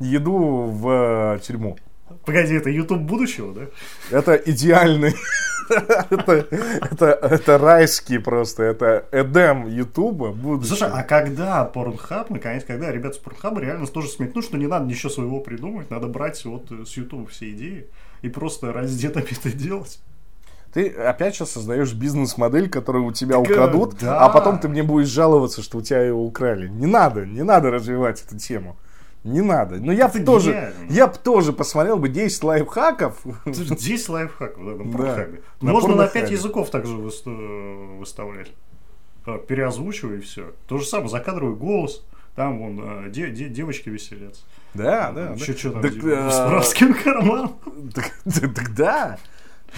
еду 0.00 0.64
в 0.66 1.36
э, 1.36 1.38
тюрьму. 1.40 1.76
Погоди, 2.24 2.54
это 2.54 2.70
YouTube 2.70 3.02
будущего, 3.02 3.54
да? 3.54 3.62
Это 4.16 4.34
идеальный, 4.34 5.14
это, 5.70 6.46
это, 6.90 7.06
это 7.06 7.58
райский 7.58 8.18
просто, 8.18 8.62
это 8.64 9.06
Эдем 9.12 9.66
Ютуба 9.66 10.32
будущего. 10.32 10.76
Слушай, 10.76 10.90
а 10.92 11.02
когда 11.02 11.70
Pornhub, 11.72 12.26
наконец, 12.28 12.64
когда 12.64 12.92
ребята 12.92 13.16
с 13.16 13.20
Pornhub 13.20 13.60
реально 13.60 13.86
тоже 13.86 14.08
смекнут, 14.08 14.44
что 14.44 14.58
не 14.58 14.66
надо 14.66 14.86
ничего 14.86 15.10
своего 15.10 15.40
придумывать, 15.40 15.90
надо 15.90 16.06
брать 16.06 16.44
вот 16.44 16.70
э, 16.70 16.84
с 16.84 16.96
YouTube 16.96 17.30
все 17.30 17.50
идеи 17.50 17.88
и 18.22 18.28
просто 18.28 18.72
раздетыми 18.72 19.26
это 19.32 19.52
делать. 19.52 20.00
Ты 20.72 20.88
опять 20.88 21.34
сейчас 21.34 21.50
создаешь 21.50 21.92
бизнес-модель, 21.92 22.70
которую 22.70 23.04
у 23.04 23.12
тебя 23.12 23.36
Так, 23.38 23.50
э, 23.50 23.52
украдут, 23.52 23.96
да. 24.00 24.20
а 24.24 24.28
потом 24.30 24.58
ты 24.58 24.68
мне 24.68 24.82
будешь 24.82 25.08
жаловаться, 25.08 25.60
что 25.62 25.78
у 25.78 25.82
тебя 25.82 26.00
его 26.02 26.24
украли. 26.24 26.68
Не 26.68 26.86
надо, 26.86 27.26
не 27.26 27.42
надо 27.42 27.70
развивать 27.70 28.22
эту 28.26 28.38
тему. 28.38 28.76
Не 29.22 29.40
надо. 29.42 29.76
Но 29.76 29.92
я 29.92 30.08
бы 30.08 30.18
тоже, 30.20 30.50
гениально. 30.52 30.90
я 30.92 31.06
бы 31.06 31.14
тоже 31.16 31.52
посмотрел 31.52 31.96
бы 31.98 32.08
10 32.08 32.42
лайфхаков. 32.42 33.20
Слушай, 33.44 33.76
10 33.76 34.08
лайфхаков 34.08 34.64
да, 34.64 34.70
на 34.72 34.78
Да, 34.90 34.98
Порнхабе. 34.98 35.42
на 35.60 35.72
Можно 35.72 35.88
на 35.90 35.96
Порнхабе. 36.04 36.20
5 36.22 36.30
языков 36.32 36.70
также 36.70 36.94
выста- 36.96 37.98
выставлять. 37.98 38.50
А, 39.26 39.38
Переозвучивай 39.38 40.16
и 40.18 40.20
все. 40.20 40.52
То 40.66 40.78
же 40.78 40.86
самое, 40.86 41.08
закадровый 41.10 41.54
голос. 41.54 42.02
Там 42.34 42.58
вон 42.58 42.80
э, 43.06 43.10
де- 43.10 43.30
де- 43.30 43.48
девочки 43.50 43.90
веселятся. 43.90 44.42
Да, 44.74 45.12
да. 45.12 45.30
Еще 45.34 45.52
да. 45.52 45.58
что 45.58 45.70
там 45.72 45.82
Так, 45.82 45.92
делать? 46.00 46.34
э, 46.34 46.62
с 46.62 46.74
карманом. 47.02 47.56
Так, 47.94 48.12
так- 48.24 48.54
так 48.54 48.74
да. 48.74 49.18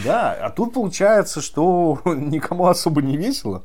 Да, 0.05 0.33
а 0.33 0.51
тут 0.51 0.73
получается, 0.75 1.41
что 1.41 2.01
никому 2.05 2.67
особо 2.67 3.01
не 3.03 3.17
весело. 3.17 3.63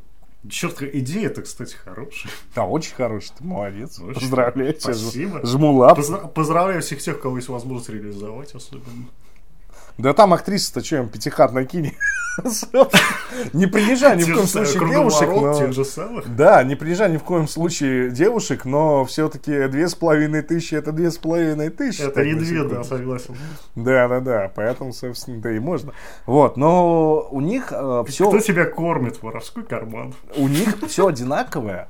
Черт, 0.50 0.82
идея-то, 0.82 1.42
кстати, 1.42 1.76
хорошая. 1.76 2.32
Да, 2.56 2.64
очень 2.64 2.96
хороший, 2.96 3.32
ты 3.38 3.44
молодец. 3.44 4.00
Очень 4.00 4.14
Поздравляю 4.22 4.74
тебя. 4.74 4.94
Спасибо. 4.94 5.46
Жму 5.46 5.74
лап. 5.74 6.00
Поздра- 6.00 6.28
Поздравляю 6.30 6.82
всех 6.82 7.02
тех, 7.02 7.20
кого 7.20 7.38
есть 7.38 7.50
возможность 7.50 7.90
реализовать 7.90 8.56
особенно. 8.56 9.08
Да 10.00 10.14
там 10.14 10.34
актриса-то 10.34 10.84
что, 10.84 10.96
им 10.98 11.10
пятихат 11.10 11.52
накинь. 11.52 11.94
Не 13.54 13.68
принижай 13.68 14.16
ни 14.16 14.24
в 14.24 14.34
коем 14.34 14.48
случае 14.48 14.90
девушек. 14.90 16.26
Да, 16.28 16.64
не 16.64 16.76
принижай 16.76 17.12
ни 17.12 17.18
в 17.18 17.24
коем 17.24 17.50
случае 17.50 18.12
девушек, 18.12 18.64
но 18.64 19.04
все-таки 19.04 19.68
две 19.68 19.90
с 19.90 19.96
половиной 19.96 20.42
тысячи 20.42 20.76
это 20.76 20.94
две 20.94 21.12
с 21.12 21.18
половиной 21.18 21.70
тысячи. 21.70 22.02
Это 22.02 22.24
не 22.24 22.34
две, 22.36 22.64
да, 22.64 22.86
согласен. 22.86 23.36
Да, 23.76 24.08
да, 24.08 24.20
да, 24.22 24.52
поэтому, 24.56 24.94
собственно, 24.94 25.42
да 25.42 25.52
и 25.52 25.60
можно. 25.60 25.92
Вот, 26.26 26.56
но 26.56 27.28
у 27.30 27.42
них 27.42 27.74
все, 28.08 28.30
Кто 28.30 28.40
тебя 28.40 28.66
кормит? 28.66 29.22
Воровской 29.22 29.64
карман. 29.64 30.14
у 30.38 30.48
них 30.48 30.78
все 30.88 31.08
одинаковое, 31.08 31.90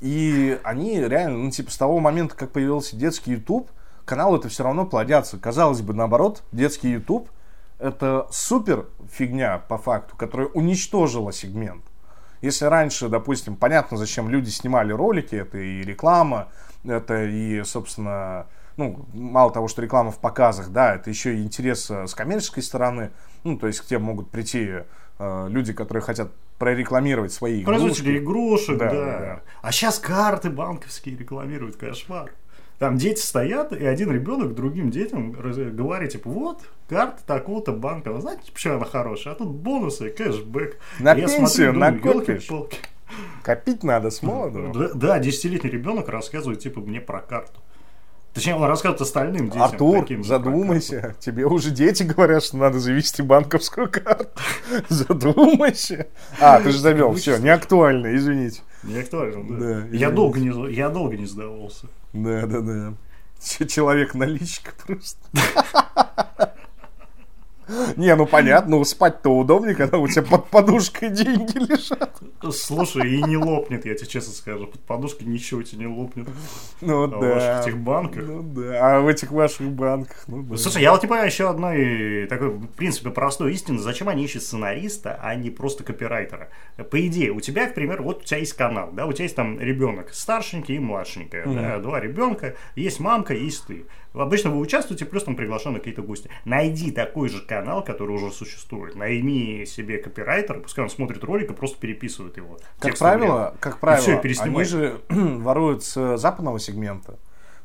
и 0.00 0.60
они 0.62 1.00
реально, 1.00 1.38
ну, 1.38 1.50
типа, 1.50 1.72
с 1.72 1.76
того 1.76 1.98
момента, 1.98 2.36
как 2.36 2.50
появился 2.50 2.94
детский 2.94 3.32
YouTube, 3.32 3.68
каналы 4.04 4.38
это 4.38 4.48
все 4.48 4.62
равно 4.62 4.86
плодятся. 4.86 5.38
Казалось 5.38 5.80
бы, 5.80 5.92
наоборот, 5.92 6.44
детский 6.52 6.90
YouTube 6.90 7.28
это 7.82 8.28
супер 8.30 8.86
фигня 9.10 9.58
по 9.58 9.76
факту, 9.76 10.16
которая 10.16 10.48
уничтожила 10.48 11.32
сегмент. 11.32 11.82
Если 12.40 12.64
раньше, 12.64 13.08
допустим, 13.08 13.56
понятно, 13.56 13.96
зачем 13.96 14.28
люди 14.28 14.50
снимали 14.50 14.92
ролики, 14.92 15.34
это 15.34 15.58
и 15.58 15.82
реклама, 15.82 16.48
это 16.84 17.24
и, 17.24 17.62
собственно, 17.64 18.46
ну, 18.76 19.04
мало 19.12 19.52
того, 19.52 19.68
что 19.68 19.82
реклама 19.82 20.10
в 20.10 20.18
показах, 20.18 20.70
да, 20.70 20.94
это 20.94 21.10
еще 21.10 21.36
и 21.36 21.42
интерес 21.42 21.90
э, 21.90 22.06
с 22.06 22.14
коммерческой 22.14 22.62
стороны, 22.62 23.10
ну, 23.44 23.58
то 23.58 23.66
есть 23.66 23.80
к 23.80 23.84
тебе 23.84 23.98
могут 23.98 24.30
прийти 24.30 24.70
э, 25.18 25.48
люди, 25.48 25.72
которые 25.72 26.02
хотят 26.02 26.32
прорекламировать 26.58 27.32
свои 27.32 27.64
Производители 27.64 28.18
игрушки. 28.18 28.24
игрушек, 28.24 28.78
да. 28.78 28.90
Да, 28.90 29.04
да, 29.04 29.18
да. 29.18 29.40
А 29.60 29.72
сейчас 29.72 29.98
карты 29.98 30.50
банковские 30.50 31.16
рекламируют, 31.16 31.76
кошмар. 31.76 32.32
Там 32.82 32.96
дети 32.96 33.20
стоят, 33.20 33.72
и 33.72 33.86
один 33.86 34.10
ребенок 34.10 34.56
другим 34.56 34.90
детям 34.90 35.30
говорит, 35.30 36.10
типа, 36.10 36.28
вот, 36.28 36.62
карта 36.88 37.22
такого-то 37.24 37.70
банка, 37.70 38.10
вы 38.10 38.20
знаете, 38.20 38.50
почему 38.52 38.74
она 38.74 38.84
хорошая? 38.84 39.34
А 39.34 39.36
тут 39.36 39.50
бонусы, 39.50 40.10
кэшбэк. 40.10 40.78
На 40.98 41.12
И 41.12 41.20
я 41.20 41.28
пенсию 41.28 41.74
накопишь. 41.74 42.50
Копить 43.44 43.84
надо 43.84 44.10
с 44.10 44.20
молоду. 44.20 44.72
Да, 44.74 44.88
да, 44.94 45.18
десятилетний 45.20 45.70
ребенок 45.70 46.08
рассказывает, 46.08 46.58
типа, 46.58 46.80
мне 46.80 47.00
про 47.00 47.20
карту. 47.20 47.60
Точнее, 48.34 48.56
он 48.56 48.64
рассказывает 48.64 49.00
остальным 49.00 49.46
детям. 49.46 49.62
Артур, 49.62 50.00
таким 50.00 50.24
задумайся. 50.24 51.14
Тебе 51.20 51.46
уже 51.46 51.70
дети 51.70 52.02
говорят, 52.02 52.42
что 52.42 52.56
надо 52.56 52.80
завести 52.80 53.22
банковскую 53.22 53.88
карту. 53.92 54.40
Задумайся. 54.88 56.08
А, 56.40 56.60
ты 56.60 56.72
же 56.72 56.80
завел. 56.80 57.14
Все, 57.14 57.36
не 57.36 57.50
актуально, 57.50 58.16
извините. 58.16 58.62
Не 58.82 58.98
актуально, 58.98 59.44
да. 59.44 59.54
Да, 59.54 59.66
я, 59.66 59.86
извините. 59.86 60.10
долго 60.10 60.40
не, 60.40 60.74
я 60.74 60.88
долго 60.88 61.16
не 61.16 61.26
сдавался. 61.26 61.86
Да, 62.12 62.46
да, 62.46 62.60
да. 62.60 62.94
Человек 63.66 64.14
наличка 64.14 64.72
просто. 64.86 65.28
Не, 67.96 68.14
ну 68.16 68.26
понятно, 68.26 68.76
ну 68.76 68.84
спать-то 68.84 69.30
удобнее, 69.30 69.74
когда 69.74 69.98
у 69.98 70.08
тебя 70.08 70.22
под 70.22 70.46
подушкой 70.48 71.10
деньги 71.10 71.58
лежат. 71.58 72.20
Слушай, 72.52 73.10
и 73.10 73.22
не 73.22 73.36
лопнет, 73.36 73.84
я 73.84 73.94
тебе 73.94 74.06
честно 74.06 74.32
скажу. 74.32 74.66
Под 74.66 74.80
подушкой 74.82 75.26
ничего 75.26 75.60
у 75.60 75.62
тебя 75.62 75.80
не 75.80 75.86
лопнет. 75.86 76.28
Ну 76.80 77.04
А 77.04 77.06
в 77.06 77.10
да. 77.10 77.16
ваших 77.16 77.66
этих 77.66 77.78
банках? 77.78 78.24
Ну 78.26 78.42
да, 78.42 78.96
а 78.96 79.00
в 79.00 79.08
этих 79.08 79.30
ваших 79.30 79.68
банках, 79.70 80.24
ну 80.26 80.42
да. 80.42 80.56
Слушай, 80.56 80.82
я 80.82 80.92
вот 80.92 81.00
понимаю 81.00 81.26
еще 81.26 81.48
одной 81.48 82.26
такой, 82.28 82.48
в 82.48 82.66
принципе, 82.68 83.10
простой 83.10 83.52
истины. 83.52 83.78
Зачем 83.78 84.08
они 84.08 84.24
ищут 84.24 84.42
сценариста, 84.42 85.18
а 85.22 85.34
не 85.34 85.50
просто 85.50 85.84
копирайтера? 85.84 86.48
По 86.90 87.06
идее, 87.06 87.32
у 87.32 87.40
тебя, 87.40 87.66
к 87.66 87.74
примеру, 87.74 88.04
вот 88.04 88.22
у 88.22 88.24
тебя 88.24 88.38
есть 88.38 88.54
канал, 88.54 88.90
да, 88.92 89.06
у 89.06 89.12
тебя 89.12 89.24
есть 89.24 89.36
там 89.36 89.60
ребенок 89.60 90.12
старшенький 90.12 90.76
и 90.76 90.78
младшенький, 90.78 91.42
да, 91.44 91.78
два 91.78 92.00
ребенка, 92.00 92.56
есть 92.76 93.00
мамка, 93.00 93.34
есть 93.34 93.66
ты. 93.66 93.86
Обычно 94.14 94.50
вы 94.50 94.58
участвуете, 94.58 95.04
плюс 95.04 95.24
там 95.24 95.36
приглашены 95.36 95.78
какие-то 95.78 96.02
гости. 96.02 96.30
Найди 96.44 96.90
такой 96.90 97.28
же 97.28 97.40
канал, 97.40 97.82
который 97.82 98.16
уже 98.16 98.30
существует. 98.30 98.94
Найми 98.94 99.64
себе 99.66 99.98
копирайтера, 99.98 100.60
пускай 100.60 100.84
он 100.84 100.90
смотрит 100.90 101.24
ролик 101.24 101.50
и 101.50 101.54
просто 101.54 101.78
переписывает 101.80 102.36
его. 102.36 102.58
Как 102.78 102.98
правило, 102.98 103.56
как 103.60 103.78
правило, 103.78 104.18
и 104.18 104.22
переснимай. 104.22 104.54
они 104.54 104.64
же 104.64 105.00
воруют 105.08 105.84
с 105.84 106.16
западного 106.16 106.58
сегмента. 106.58 107.18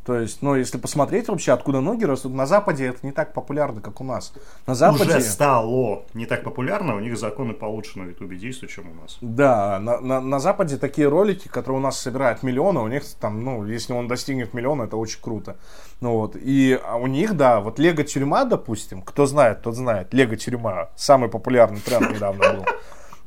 То 0.07 0.17
есть, 0.17 0.41
ну, 0.41 0.55
если 0.55 0.77
посмотреть 0.77 1.27
вообще, 1.27 1.51
откуда 1.51 1.81
ноги 1.81 2.05
растут, 2.05 2.33
на 2.33 2.45
Западе 2.45 2.85
это 2.85 3.05
не 3.05 3.11
так 3.11 3.33
популярно, 3.33 3.81
как 3.81 3.99
у 3.99 4.05
нас. 4.05 4.31
На 4.65 4.73
Западе... 4.73 5.03
Уже 5.03 5.19
стало 5.19 6.05
не 6.13 6.25
так 6.25 6.45
популярно, 6.45 6.95
у 6.95 7.01
них 7.01 7.17
законы 7.17 7.53
получше 7.53 7.99
на 7.99 8.05
Ютубе 8.05 8.37
действуют, 8.37 8.71
чем 8.71 8.89
у 8.89 9.01
нас. 9.01 9.17
Да, 9.19 9.79
на, 9.81 9.99
на, 9.99 10.21
на 10.21 10.39
Западе 10.39 10.77
такие 10.77 11.09
ролики, 11.09 11.49
которые 11.49 11.79
у 11.79 11.83
нас 11.83 11.99
собирают 11.99 12.41
миллионы, 12.41 12.79
у 12.79 12.87
них 12.87 13.03
там, 13.19 13.43
ну, 13.43 13.65
если 13.65 13.91
он 13.91 14.07
достигнет 14.07 14.53
миллиона, 14.53 14.83
это 14.83 14.95
очень 14.95 15.21
круто. 15.21 15.57
Ну 15.99 16.13
вот, 16.13 16.37
и 16.37 16.79
а 16.85 16.95
у 16.95 17.07
них, 17.07 17.35
да, 17.35 17.59
вот 17.59 17.77
Лего 17.77 18.03
Тюрьма, 18.03 18.45
допустим, 18.45 19.01
кто 19.01 19.25
знает, 19.25 19.61
тот 19.61 19.75
знает, 19.75 20.13
Лего 20.13 20.37
Тюрьма, 20.37 20.87
самый 20.95 21.27
популярный 21.27 21.81
тренд 21.81 22.11
недавно 22.11 22.53
был. 22.53 22.65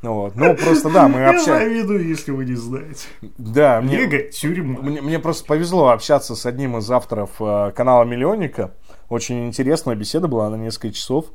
Ну, 0.03 0.15
вот. 0.15 0.35
ну 0.35 0.57
просто 0.57 0.89
да, 0.91 1.09
мы 1.09 1.21
Я 1.21 1.31
общаемся. 1.31 1.53
завидую, 1.53 2.09
если 2.09 2.31
вы 2.31 2.47
не 2.47 2.55
знаете. 2.55 3.07
Да, 3.37 3.81
мне, 3.83 3.99
Лего 3.99 4.31
тюрьма. 4.31 4.81
мне, 4.81 5.03
мне 5.03 5.19
просто 5.19 5.45
повезло 5.45 5.89
общаться 5.91 6.35
с 6.35 6.47
одним 6.47 6.79
из 6.79 6.91
авторов 6.91 7.31
э, 7.41 7.73
канала 7.77 8.05
Миллионника. 8.05 8.73
Очень 9.11 9.47
интересная 9.47 9.95
беседа 9.97 10.27
была 10.27 10.49
на 10.49 10.57
несколько 10.57 10.93
часов. 10.95 11.27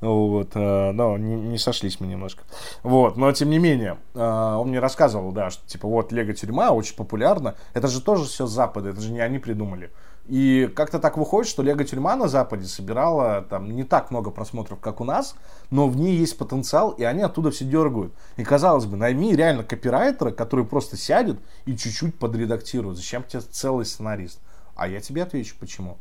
Вот, 0.00 0.50
э, 0.54 0.92
но 0.92 1.16
не, 1.18 1.34
не 1.34 1.58
сошлись 1.58 1.98
мы 1.98 2.06
немножко. 2.06 2.44
Вот, 2.82 3.16
но 3.16 3.32
тем 3.32 3.50
не 3.50 3.58
менее, 3.58 3.98
э, 4.14 4.20
он 4.20 4.68
мне 4.68 4.78
рассказывал, 4.78 5.32
да, 5.32 5.50
что 5.50 5.66
типа 5.66 5.88
вот 5.88 6.12
Лего 6.12 6.34
тюрьма 6.34 6.70
очень 6.70 6.94
популярна. 6.94 7.54
Это 7.72 7.88
же 7.88 8.00
тоже 8.00 8.24
все 8.26 8.46
Запада, 8.46 8.90
это 8.90 9.00
же 9.00 9.10
не 9.10 9.20
они 9.20 9.38
придумали. 9.38 9.90
И 10.26 10.72
как-то 10.74 10.98
так 10.98 11.18
выходит, 11.18 11.50
что 11.50 11.62
Лего 11.62 11.84
тюрьма 11.84 12.16
на 12.16 12.28
Западе 12.28 12.66
собирала 12.66 13.42
там 13.42 13.70
не 13.70 13.84
так 13.84 14.10
много 14.10 14.30
просмотров, 14.30 14.80
как 14.80 15.02
у 15.02 15.04
нас, 15.04 15.34
но 15.70 15.86
в 15.86 15.96
ней 15.96 16.16
есть 16.16 16.38
потенциал, 16.38 16.92
и 16.92 17.04
они 17.04 17.22
оттуда 17.22 17.50
все 17.50 17.66
дергают. 17.66 18.14
И 18.36 18.44
казалось 18.44 18.86
бы, 18.86 18.96
найми 18.96 19.36
реально 19.36 19.64
копирайтера, 19.64 20.30
который 20.30 20.64
просто 20.64 20.96
сядет 20.96 21.38
и 21.66 21.76
чуть-чуть 21.76 22.18
подредактирует. 22.18 22.96
Зачем 22.96 23.22
тебе 23.24 23.42
целый 23.42 23.84
сценарист? 23.84 24.40
А 24.74 24.88
я 24.88 25.00
тебе 25.00 25.22
отвечу, 25.22 25.56
почему. 25.60 25.98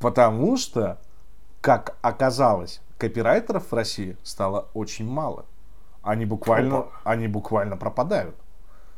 Потому 0.00 0.56
что, 0.56 0.98
как 1.60 1.96
оказалось, 2.02 2.80
копирайтеров 2.98 3.70
в 3.70 3.72
России 3.72 4.16
стало 4.24 4.68
очень 4.74 5.08
мало. 5.08 5.44
Они 6.02 6.24
буквально, 6.24 6.78
Опа. 6.78 6.90
они 7.04 7.28
буквально 7.28 7.76
пропадают. 7.76 8.36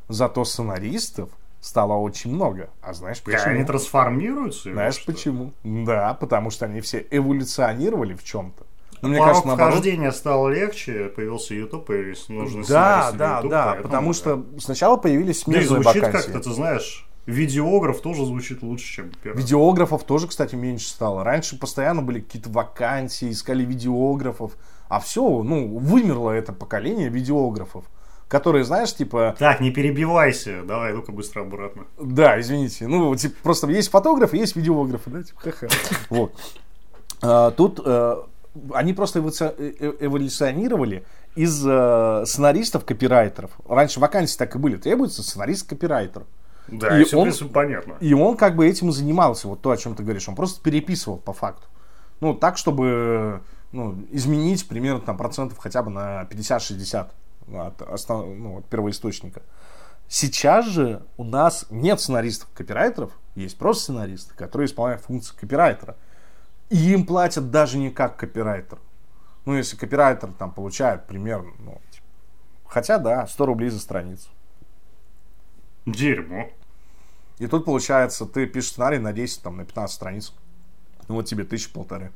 Зато 0.09 0.45
сценаристов 0.45 1.31
стало 1.69 1.93
очень 1.95 2.35
много. 2.35 2.71
А 2.81 2.95
знаешь 2.95 3.23
почему? 3.23 3.43
они 3.55 3.65
трансформируются? 3.65 4.73
Знаешь 4.73 4.95
что? 4.95 5.13
почему? 5.13 5.53
Да, 5.63 6.15
потому 6.15 6.51
что 6.51 6.65
они 6.65 6.81
все 6.81 7.07
эволюционировали 7.11 8.15
в 8.15 8.25
чем-то. 8.25 8.65
Ну, 9.03 9.11
мне 9.11 9.19
Порог 9.19 9.29
кажется, 9.33 9.49
наоборот. 9.49 9.75
вхождения 9.75 10.11
стал 10.11 10.49
легче, 10.49 11.05
появился 11.15 11.55
YouTube, 11.55 11.85
появились 11.85 12.29
нужные 12.29 12.65
Да, 12.67 13.13
да, 13.13 13.37
YouTube, 13.37 13.51
да, 13.51 13.65
поэтому, 13.67 13.83
потому 13.83 14.09
да. 14.09 14.15
что 14.15 14.47
сначала 14.59 14.97
появились 14.97 15.45
Да 15.45 15.53
и 15.53 15.55
смежные 15.57 15.83
звучит 15.83 16.03
вакансии. 16.03 16.27
как-то, 16.33 16.49
ты 16.49 16.55
знаешь, 16.55 17.07
видеограф 17.27 18.01
тоже 18.01 18.25
звучит 18.25 18.63
лучше, 18.63 18.87
чем 18.95 19.13
первый. 19.23 19.39
Видеографов 19.43 20.05
тоже, 20.05 20.27
кстати, 20.27 20.55
меньше 20.55 20.89
стало. 20.89 21.23
Раньше 21.23 21.59
постоянно 21.59 22.01
были 22.03 22.21
какие-то 22.21 22.49
вакансии, 22.51 23.31
искали 23.31 23.63
видеографов. 23.63 24.53
А 24.89 24.99
все, 25.01 25.43
ну, 25.43 25.77
вымерло 25.79 26.31
это 26.31 26.53
поколение 26.55 27.11
видеографов. 27.11 27.85
Которые, 28.29 28.65
знаешь, 28.65 28.95
типа, 28.95 29.37
Так, 29.39 29.61
не 29.61 29.71
перебивайся, 29.71 30.63
давай, 30.63 30.93
ну-ка 30.93 31.13
быстро 31.13 31.41
обратно. 31.43 31.87
Да, 31.99 32.39
извините. 32.39 32.87
Ну, 32.87 33.15
типа, 33.17 33.35
просто 33.43 33.67
есть 33.69 33.91
фотографы, 33.91 34.37
есть 34.37 34.55
видеографы, 34.55 35.09
да, 35.11 35.23
типа, 35.23 35.41
ха-ха. 35.41 35.69
Вот. 36.11 36.35
А, 37.23 37.51
Тут 37.53 37.81
э, 37.83 38.17
они 38.75 38.93
просто 38.93 39.21
э- 39.21 39.73
э- 39.81 39.93
эволюционировали 40.01 41.05
из 41.37 41.65
э, 41.67 42.25
сценаристов 42.27 42.85
копирайтеров. 42.85 43.51
Раньше 43.67 43.99
вакансии 43.99 44.37
так 44.37 44.55
и 44.55 44.59
были. 44.59 44.77
Требуется 44.77 45.23
сценарист-копирайтер. 45.23 46.25
Да, 46.69 46.99
И 46.99 47.03
и 47.03 47.05
все, 47.05 47.17
он- 47.17 47.23
в 47.23 47.25
принципе, 47.31 47.51
понятно. 47.51 47.95
И 48.01 48.13
он 48.13 48.37
как 48.37 48.57
бы 48.57 48.67
этим 48.69 48.91
и 48.91 48.93
занимался, 48.93 49.49
вот 49.49 49.63
то, 49.63 49.71
о 49.71 49.77
чем 49.79 49.95
ты 49.95 50.03
говоришь. 50.03 50.29
Он 50.29 50.35
просто 50.37 50.61
переписывал 50.63 51.17
по 51.17 51.33
факту. 51.33 51.67
Ну, 52.21 52.35
так, 52.35 52.59
чтобы 52.59 53.41
ну, 53.73 53.95
изменить 54.11 54.69
примерно 54.69 55.01
там 55.01 55.17
процентов 55.17 55.57
хотя 55.59 55.83
бы 55.83 55.91
на 55.91 56.25
50-60 56.25 57.07
от, 57.55 57.81
основ- 57.83 58.35
ну, 58.35 58.59
от 58.59 58.67
первоисточника. 58.67 59.43
Сейчас 60.09 60.67
же 60.67 61.03
у 61.17 61.25
нас 61.25 61.67
нет 61.71 62.01
сценаристов-копирайтеров, 62.01 63.13
есть 63.35 63.59
просто 63.59 63.85
сценаристы, 63.85 64.35
которые 64.35 64.67
исполняют 64.67 65.03
функции 65.03 65.35
копирайтера. 65.37 65.97
И 66.71 66.93
им 66.93 67.07
платят 67.07 67.51
даже 67.51 67.79
не 67.79 67.91
как 67.91 68.17
копирайтер. 68.17 68.79
Ну, 69.45 69.55
если 69.55 69.77
копирайтер 69.77 70.33
там 70.33 70.53
получает 70.53 71.07
примерно, 71.07 71.53
ну, 71.59 71.81
типа, 71.91 72.07
хотя 72.67 72.99
да, 72.99 73.27
100 73.27 73.47
рублей 73.47 73.71
за 73.71 73.81
страницу. 73.81 74.29
Дерьмо. 75.87 76.51
И 77.39 77.47
тут 77.47 77.65
получается, 77.65 78.27
ты 78.27 78.47
пишешь 78.47 78.73
сценарий 78.73 78.99
на 78.99 79.13
10, 79.13 79.43
там, 79.43 79.57
на 79.57 79.65
15 79.65 79.95
страниц. 79.95 80.35
Ну, 81.07 81.15
вот 81.15 81.27
тебе 81.27 81.45
тысяча 81.45 81.71
полторы. 81.71 82.13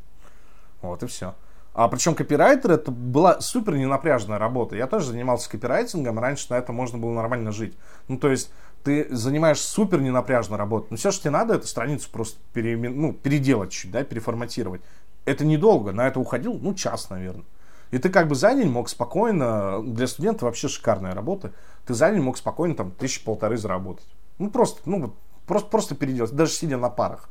Вот 0.82 1.02
и 1.02 1.06
все. 1.06 1.34
А 1.74 1.88
причем 1.88 2.14
копирайтер 2.14 2.72
это 2.72 2.90
была 2.90 3.40
супер 3.40 3.76
ненапряжная 3.76 4.38
работа. 4.38 4.76
Я 4.76 4.86
тоже 4.86 5.06
занимался 5.06 5.50
копирайтингом, 5.50 6.18
раньше 6.18 6.46
на 6.50 6.54
это 6.56 6.72
можно 6.72 6.98
было 6.98 7.12
нормально 7.12 7.50
жить. 7.50 7.76
Ну, 8.08 8.18
то 8.18 8.28
есть, 8.28 8.50
ты 8.84 9.06
занимаешься 9.14 9.70
супер 9.70 10.00
ненапряжной 10.00 10.58
работой. 10.58 10.88
Но 10.90 10.96
все, 10.96 11.10
что 11.10 11.22
тебе 11.22 11.30
надо, 11.30 11.54
это 11.54 11.66
страницу 11.66 12.10
просто 12.12 12.38
переимен- 12.52 12.94
ну, 12.94 13.12
переделать 13.12 13.70
чуть, 13.70 13.90
да, 13.90 14.04
переформатировать. 14.04 14.82
Это 15.24 15.44
недолго, 15.44 15.92
на 15.92 16.06
это 16.06 16.20
уходил, 16.20 16.58
ну, 16.60 16.74
час, 16.74 17.08
наверное. 17.08 17.44
И 17.90 17.98
ты 17.98 18.08
как 18.10 18.28
бы 18.28 18.34
за 18.34 18.54
день 18.54 18.70
мог 18.70 18.88
спокойно, 18.88 19.82
для 19.82 20.06
студента 20.06 20.44
вообще 20.44 20.68
шикарная 20.68 21.14
работа, 21.14 21.52
ты 21.86 21.94
за 21.94 22.10
день 22.10 22.22
мог 22.22 22.36
спокойно 22.36 22.74
там 22.74 22.90
тысячи 22.90 23.22
полторы 23.24 23.56
заработать. 23.56 24.06
Ну, 24.38 24.50
просто, 24.50 24.80
ну, 24.84 25.14
просто, 25.46 25.68
просто 25.70 25.94
переделать, 25.94 26.32
даже 26.32 26.52
сидя 26.52 26.76
на 26.76 26.90
парах. 26.90 27.28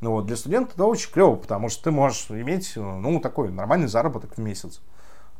Ну 0.00 0.10
вот, 0.12 0.26
для 0.26 0.36
студента 0.36 0.72
это 0.74 0.84
очень 0.84 1.10
клево, 1.10 1.36
потому 1.36 1.68
что 1.68 1.84
ты 1.84 1.90
можешь 1.90 2.26
иметь, 2.30 2.72
э, 2.76 2.80
ну, 2.80 3.18
такой 3.20 3.50
нормальный 3.50 3.88
заработок 3.88 4.36
в 4.36 4.38
месяц. 4.38 4.80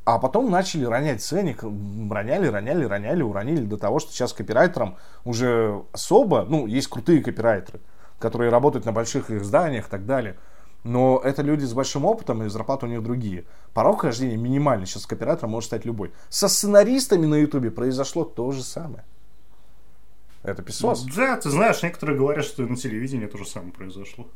А 0.04 0.18
потом 0.18 0.50
начали 0.50 0.84
ронять 0.84 1.22
ценник, 1.22 1.62
роняли, 1.62 2.46
роняли, 2.46 2.84
роняли, 2.84 3.22
уронили 3.22 3.64
до 3.64 3.76
того, 3.76 3.98
что 3.98 4.12
сейчас 4.12 4.32
копирайтерам 4.32 4.96
уже 5.24 5.82
особо, 5.92 6.46
ну, 6.48 6.66
есть 6.66 6.88
крутые 6.88 7.22
копирайтеры, 7.22 7.80
которые 8.18 8.50
работают 8.50 8.86
на 8.86 8.92
больших 8.92 9.30
изданиях 9.30 9.88
и 9.88 9.90
так 9.90 10.06
далее. 10.06 10.36
Но 10.84 11.20
это 11.22 11.42
люди 11.42 11.64
с 11.64 11.74
большим 11.74 12.04
опытом, 12.04 12.44
и 12.44 12.48
зарплаты 12.48 12.86
у 12.86 12.88
них 12.88 13.02
другие. 13.02 13.44
Порог 13.74 14.02
хождения 14.02 14.36
минимальный. 14.36 14.86
Сейчас 14.86 15.04
копирайтером 15.04 15.50
может 15.50 15.66
стать 15.66 15.84
любой. 15.84 16.12
Со 16.28 16.46
сценаристами 16.46 17.26
на 17.26 17.34
Ютубе 17.34 17.72
произошло 17.72 18.24
то 18.24 18.52
же 18.52 18.62
самое. 18.62 19.04
Это 20.44 20.62
песос. 20.62 21.04
Да, 21.16 21.36
ты 21.36 21.50
знаешь, 21.50 21.82
некоторые 21.82 22.16
говорят, 22.16 22.44
что 22.44 22.62
и 22.62 22.66
на 22.66 22.76
телевидении 22.76 23.26
то 23.26 23.36
же 23.36 23.44
самое 23.44 23.72
произошло. 23.72 24.28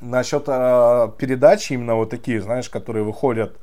Насчет 0.00 0.44
э, 0.46 1.08
передач 1.18 1.70
именно 1.70 1.94
вот 1.94 2.10
такие, 2.10 2.40
знаешь, 2.40 2.68
которые 2.68 3.04
выходят 3.04 3.56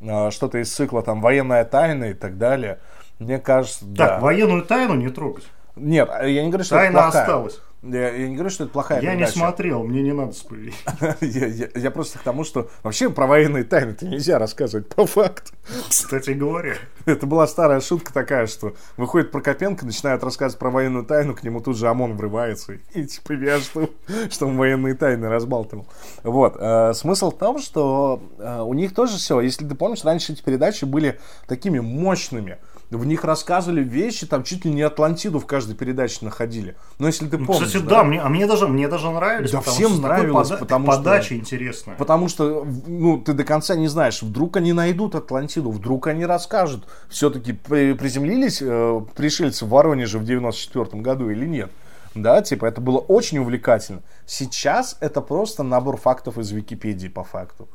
э, 0.00 0.30
что-то 0.30 0.58
из 0.58 0.72
цикла 0.72 1.02
там 1.02 1.20
военная 1.20 1.64
тайна 1.64 2.04
и 2.04 2.14
так 2.14 2.38
далее. 2.38 2.78
Мне 3.18 3.38
кажется, 3.38 3.80
Так, 3.80 3.96
да. 3.96 4.18
военную 4.20 4.62
тайну 4.62 4.94
не 4.94 5.08
трогать. 5.08 5.44
Нет, 5.76 6.08
я 6.22 6.42
не 6.42 6.48
говорю, 6.48 6.64
что 6.64 6.76
Тайна 6.76 6.90
это 6.98 7.02
плохая. 7.02 7.22
осталась. 7.22 7.60
Я, 7.82 8.10
я 8.14 8.28
не 8.28 8.34
говорю, 8.34 8.50
что 8.50 8.64
это 8.64 8.72
плохая 8.74 9.00
Я 9.00 9.12
не 9.12 9.20
передача. 9.20 9.38
смотрел, 9.38 9.84
мне 9.84 10.02
не 10.02 10.12
надо 10.12 10.32
спойлерить. 10.32 10.74
я, 11.22 11.46
я- 11.46 11.68
я 11.74 11.90
просто 11.90 12.18
к 12.18 12.22
тому, 12.22 12.44
что 12.44 12.68
вообще 12.82 13.08
про 13.08 13.26
военные 13.26 13.64
тайны 13.64 13.92
это 13.92 14.06
нельзя 14.06 14.38
рассказывать 14.38 14.86
по 14.88 15.06
факту. 15.06 15.52
Кстати 15.88 16.30
говоря. 16.32 16.74
Это 17.06 17.26
была 17.26 17.46
старая 17.46 17.80
шутка 17.80 18.12
такая, 18.12 18.46
что 18.48 18.74
выходит 18.98 19.30
Прокопенко, 19.30 19.86
начинает 19.86 20.22
рассказывать 20.22 20.58
про 20.58 20.70
военную 20.70 21.06
тайну, 21.06 21.34
к 21.34 21.42
нему 21.42 21.60
тут 21.60 21.78
же 21.78 21.88
ОМОН 21.88 22.16
врывается 22.18 22.74
и 22.94 23.04
типа 23.06 23.32
я 23.32 23.58
что, 23.60 23.88
что 24.30 24.46
он 24.46 24.58
военные 24.58 24.94
тайны 24.94 25.30
разбалтывал. 25.30 25.86
Вот. 26.22 26.56
э, 26.60 26.92
смысл 26.92 27.30
в 27.30 27.38
том, 27.38 27.58
что 27.60 28.22
э, 28.38 28.60
у 28.60 28.74
них 28.74 28.94
тоже 28.94 29.16
все. 29.16 29.40
Если 29.40 29.66
ты 29.66 29.74
помнишь, 29.74 30.04
раньше 30.04 30.32
эти 30.34 30.42
передачи 30.42 30.84
были 30.84 31.18
такими 31.48 31.78
мощными. 31.78 32.58
В 32.90 33.06
них 33.06 33.22
рассказывали 33.22 33.84
вещи, 33.84 34.26
там 34.26 34.42
чуть 34.42 34.64
ли 34.64 34.72
не 34.72 34.82
Атлантиду 34.82 35.38
в 35.38 35.46
каждой 35.46 35.76
передаче 35.76 36.18
находили. 36.24 36.76
Но 36.98 37.06
если 37.06 37.28
ты 37.28 37.38
помнишь... 37.38 37.66
Кстати, 37.68 37.84
да, 37.84 38.02
мне, 38.02 38.20
а 38.20 38.28
мне 38.28 38.48
даже, 38.48 38.66
мне 38.66 38.88
даже 38.88 39.08
нравились. 39.10 39.52
Да 39.52 39.60
всем 39.60 40.00
нравилось, 40.00 40.48
пода- 40.48 40.58
потому 40.58 40.86
что- 40.90 40.96
подача 40.98 41.36
интересная. 41.36 41.94
Потому 41.94 42.28
что, 42.28 42.66
ну, 42.88 43.18
ты 43.18 43.32
до 43.32 43.44
конца 43.44 43.76
не 43.76 43.86
знаешь, 43.86 44.22
вдруг 44.22 44.56
они 44.56 44.72
найдут 44.72 45.14
Атлантиду, 45.14 45.70
вдруг 45.70 46.08
они 46.08 46.26
расскажут, 46.26 46.84
все-таки 47.08 47.52
приземлились 47.52 48.58
э, 48.60 49.00
пришельцы 49.14 49.66
в 49.66 49.68
Воронеже 49.68 50.18
в 50.18 50.24
94 50.24 51.00
году 51.00 51.30
или 51.30 51.46
нет. 51.46 51.70
Да, 52.16 52.42
типа, 52.42 52.66
это 52.66 52.80
было 52.80 52.98
очень 52.98 53.38
увлекательно. 53.38 54.02
Сейчас 54.26 54.96
это 54.98 55.20
просто 55.20 55.62
набор 55.62 55.96
фактов 55.96 56.38
из 56.38 56.50
Википедии 56.50 57.06
по 57.06 57.22
факту. 57.22 57.68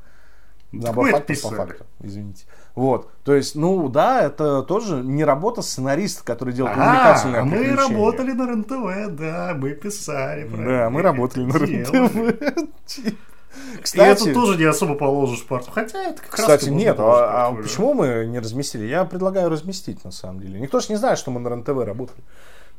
Набор 0.74 1.08
это 1.08 1.18
фактов 1.20 1.28
по 1.28 1.34
писали. 1.50 1.56
факту, 1.56 1.86
извините. 2.02 2.44
Вот, 2.76 3.10
то 3.24 3.34
есть, 3.34 3.56
ну 3.56 3.88
да, 3.88 4.22
это 4.22 4.62
тоже 4.62 4.96
не 4.96 5.24
работа 5.24 5.62
сценариста, 5.62 6.26
который 6.26 6.54
делает 6.54 6.76
А, 6.78 6.82
увлекательное 6.82 7.44
мы 7.44 7.52
приключение. 7.58 7.88
работали 7.88 8.32
на 8.34 8.48
РЕН-ТВ, 8.48 9.16
да, 9.18 9.54
мы 9.58 9.70
писали. 9.72 10.46
Да, 10.50 10.90
мы 10.90 11.02
работали 11.02 11.46
на 11.46 11.54
делали. 11.54 12.38
РЕН-ТВ. 12.38 13.16
И 13.78 13.82
Кстати, 13.82 14.24
это 14.30 14.34
тоже 14.34 14.58
не 14.58 14.66
особо 14.66 14.96
положишь 14.96 15.40
в 15.44 15.48
парту. 15.48 15.72
Хотя 15.72 16.04
это 16.04 16.22
как 16.22 16.32
раз 16.32 16.42
Кстати, 16.42 16.70
нет, 16.70 16.98
а, 17.00 17.04
а 17.48 17.52
портфолио. 17.52 17.64
почему 17.64 17.94
мы 17.94 18.26
не 18.26 18.40
разместили? 18.40 18.86
Я 18.86 19.06
предлагаю 19.06 19.50
разместить, 19.50 20.04
на 20.04 20.12
самом 20.12 20.42
деле. 20.42 20.60
Никто 20.60 20.80
же 20.82 20.88
не 20.90 20.98
знает, 20.98 21.18
что 21.18 21.32
мы 21.32 21.40
на 21.40 21.48
РЕН-ТВ 21.48 21.70
работали. 21.86 22.20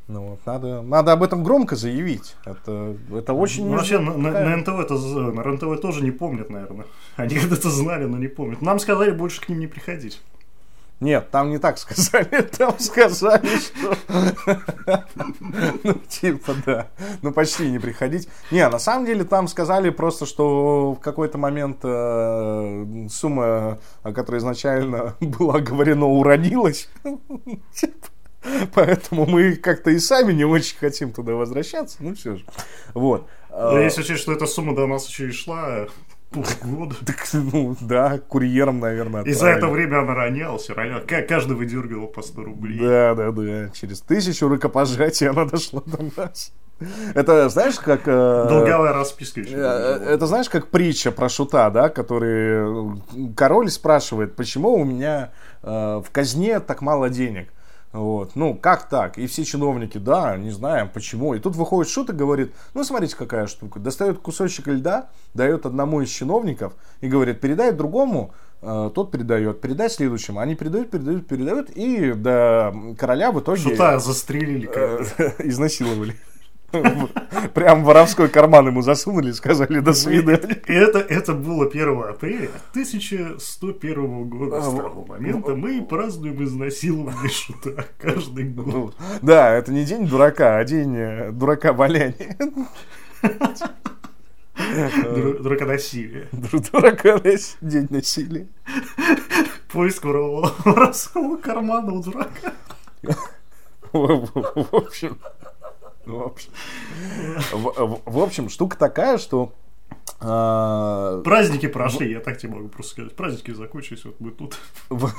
Ну, 0.09 0.21
вот, 0.21 0.41
надо, 0.47 0.83
надо 0.83 1.13
об 1.13 1.25
этом 1.25 1.43
громко 1.43 1.75
заявить. 1.75 2.37
Это, 2.45 2.97
это 3.13 3.33
очень... 3.33 3.67
Ну, 3.67 3.77
вообще, 3.77 3.99
на, 3.99 4.17
на, 4.17 4.57
НТВ 4.57 4.79
это, 4.79 4.95
на 4.95 5.43
РНТВ 5.43 5.81
тоже 5.81 6.05
не 6.05 6.13
помнят, 6.13 6.49
наверное. 6.49 6.87
Они 7.17 7.35
когда-то 7.35 7.71
знали, 7.71 8.05
но 8.05 8.17
не 8.17 8.29
помнят. 8.29 8.63
Нам 8.63 8.79
сказали 8.79 9.11
больше 9.11 9.41
к 9.41 9.49
ним 9.49 9.59
не 9.59 9.67
приходить. 9.67 10.23
Нет, 11.01 11.31
там 11.31 11.51
не 11.51 11.59
так 11.59 11.77
сказали. 11.77 12.41
Там 12.57 12.79
сказали, 12.79 13.49
что... 13.59 13.97
Ну, 15.83 15.95
типа, 16.09 16.55
да. 16.65 16.87
Ну, 17.21 17.33
почти 17.33 17.69
не 17.71 17.79
приходить. 17.79 18.29
Не, 18.51 18.67
на 18.69 18.79
самом 18.79 19.05
деле 19.05 19.25
там 19.25 19.47
сказали 19.47 19.91
просто, 19.91 20.25
что 20.25 20.95
в 20.95 21.01
какой-то 21.01 21.37
момент 21.37 21.79
э, 21.83 23.07
сумма, 23.11 23.79
о 24.03 24.13
которой 24.13 24.39
изначально 24.39 25.17
было 25.21 25.57
оговорено, 25.57 26.07
уродилась. 26.07 26.89
Типа, 27.75 28.09
Поэтому 28.75 29.27
мы 29.27 29.57
как-то 29.57 29.91
и 29.91 29.99
сами 29.99 30.33
не 30.33 30.45
очень 30.45 30.77
хотим 30.79 31.13
туда 31.13 31.33
возвращаться. 31.35 31.97
Ну, 32.01 32.15
все 32.15 32.37
же. 32.37 32.45
Вот. 32.95 33.27
Да, 33.51 33.79
А, 33.79 33.81
если 33.81 34.03
учесть, 34.03 34.21
что 34.23 34.33
эта 34.33 34.47
сумма 34.47 34.75
до 34.75 34.87
нас 34.87 35.09
еще 35.09 35.29
и 35.29 35.33
шла 35.33 35.65
э, 35.69 35.87
полгода. 36.31 36.95
так, 37.07 37.17
ну, 37.33 37.77
да, 37.81 38.19
курьером, 38.19 38.81
наверное, 38.81 39.23
И 39.25 39.33
за 39.33 39.47
это 39.49 39.57
отправили. 39.67 39.87
время 39.87 40.01
она 40.03 40.15
ронялась, 40.15 40.69
ронялась. 40.71 41.05
Ка- 41.07 41.23
Каждый 41.23 41.57
выдергивал 41.57 42.09
по 42.09 42.23
100 42.23 42.43
рублей. 42.45 42.79
Да, 42.79 43.15
да, 43.15 43.31
да. 43.33 43.69
Через 43.71 44.01
тысячу 44.03 44.49
рукопожатий 44.49 45.29
она 45.29 45.45
дошла 45.47 45.83
до 45.87 46.05
нас. 46.17 46.53
Это, 47.15 47.49
знаешь, 47.49 47.77
как... 47.79 48.03
э, 48.05 48.47
Долговая 48.51 48.93
расписка 48.93 49.41
еще. 49.41 49.55
э, 49.57 50.09
Это 50.11 50.27
знаешь, 50.27 50.51
как 50.51 50.67
притча 50.69 51.11
про 51.11 51.31
шута, 51.31 51.71
да, 51.71 51.89
который 51.89 53.01
король 53.35 53.71
спрашивает, 53.71 54.37
почему 54.37 54.75
у 54.75 54.85
меня 54.85 55.33
э, 55.63 55.69
в 56.05 56.11
казне 56.13 56.61
так 56.61 56.83
мало 56.83 57.09
денег. 57.09 57.49
Вот. 57.97 58.33
Ну, 58.35 58.55
как 58.55 58.89
так? 58.89 59.17
И 59.17 59.27
все 59.27 59.45
чиновники, 59.45 59.97
да, 59.97 60.37
не 60.37 60.51
знаем 60.51 60.91
почему. 60.93 61.35
И 61.35 61.39
тут 61.39 61.57
выходит 61.57 61.91
шут 61.91 62.11
и 62.11 62.13
говорит, 62.13 62.55
ну, 62.75 62.85
смотрите, 62.85 63.17
какая 63.17 63.47
штука. 63.47 63.81
Достает 63.81 64.19
кусочек 64.19 64.67
льда, 64.69 65.09
дает 65.33 65.65
одному 65.65 66.03
из 66.03 66.11
чиновников 66.11 66.75
и 67.01 67.09
говорит, 67.09 67.41
передай 67.41 67.73
другому, 67.73 68.35
э, 68.61 68.91
тот 68.95 69.11
передает, 69.11 69.63
передай 69.63 69.89
следующему. 69.89 70.41
Они 70.41 70.55
передают, 70.55 70.91
передают, 70.91 71.27
передают, 71.27 71.71
и 71.71 72.13
до 72.13 72.75
короля 72.99 73.33
в 73.33 73.41
итоге 73.41 73.63
Шута 73.63 73.99
застрелили. 73.99 74.69
э, 74.69 74.99
как-то. 75.27 75.49
изнасиловали. 75.49 76.17
Прям 77.55 77.85
воровской 77.85 78.29
карман 78.29 78.67
ему 78.67 78.83
засунули 78.83 79.31
и 79.31 79.33
сказали 79.33 79.81
до 79.81 79.93
свидания. 79.93 80.61
И 80.67 80.73
это, 80.73 80.99
это 80.99 81.33
было 81.33 81.67
1 81.67 82.03
апреля 82.03 82.51
1101 82.73 84.29
года. 84.29 84.61
С 84.61 84.69
А, 84.69 84.77
того 84.77 85.05
момента 85.07 85.55
мы 85.55 85.83
празднуем 85.83 86.43
изнасилование 86.45 87.31
шута 87.31 87.87
каждый 87.99 88.45
год. 88.45 88.67
Ну, 88.67 88.93
Да, 89.23 89.53
это 89.55 89.73
не 89.73 89.85
день 89.85 90.07
дурака, 90.07 90.59
а 90.59 90.65
день 90.65 90.95
э, 90.97 91.31
дурака 91.33 91.73
валяния. 91.73 92.37
Дур- 94.57 95.39
Дураконосилие. 95.43 96.29
Дурака 96.33 97.21
день 97.61 97.87
насилия. 97.91 98.47
Поиск 99.73 100.05
воровского 100.05 101.37
кармана 101.37 101.93
у 101.93 102.03
дурака. 102.03 102.53
В 103.93 104.75
общем, 104.75 105.19
в 106.07 106.23
общем, 106.23 106.51
в- 107.53 108.23
общем, 108.23 108.49
штука 108.49 108.77
такая, 108.79 109.19
что 109.19 109.53
а, 110.21 111.21
Праздники 111.23 111.67
прошли, 111.67 112.11
я 112.11 112.21
так 112.21 112.39
тебе 112.39 112.55
могу 112.55 112.69
просто 112.69 112.93
сказать. 112.93 113.15
Праздники 113.17 113.53
закончились, 113.53 114.05
вот 114.05 114.21
мы 114.21 114.31
тут. 114.31 114.59
в, 114.89 115.11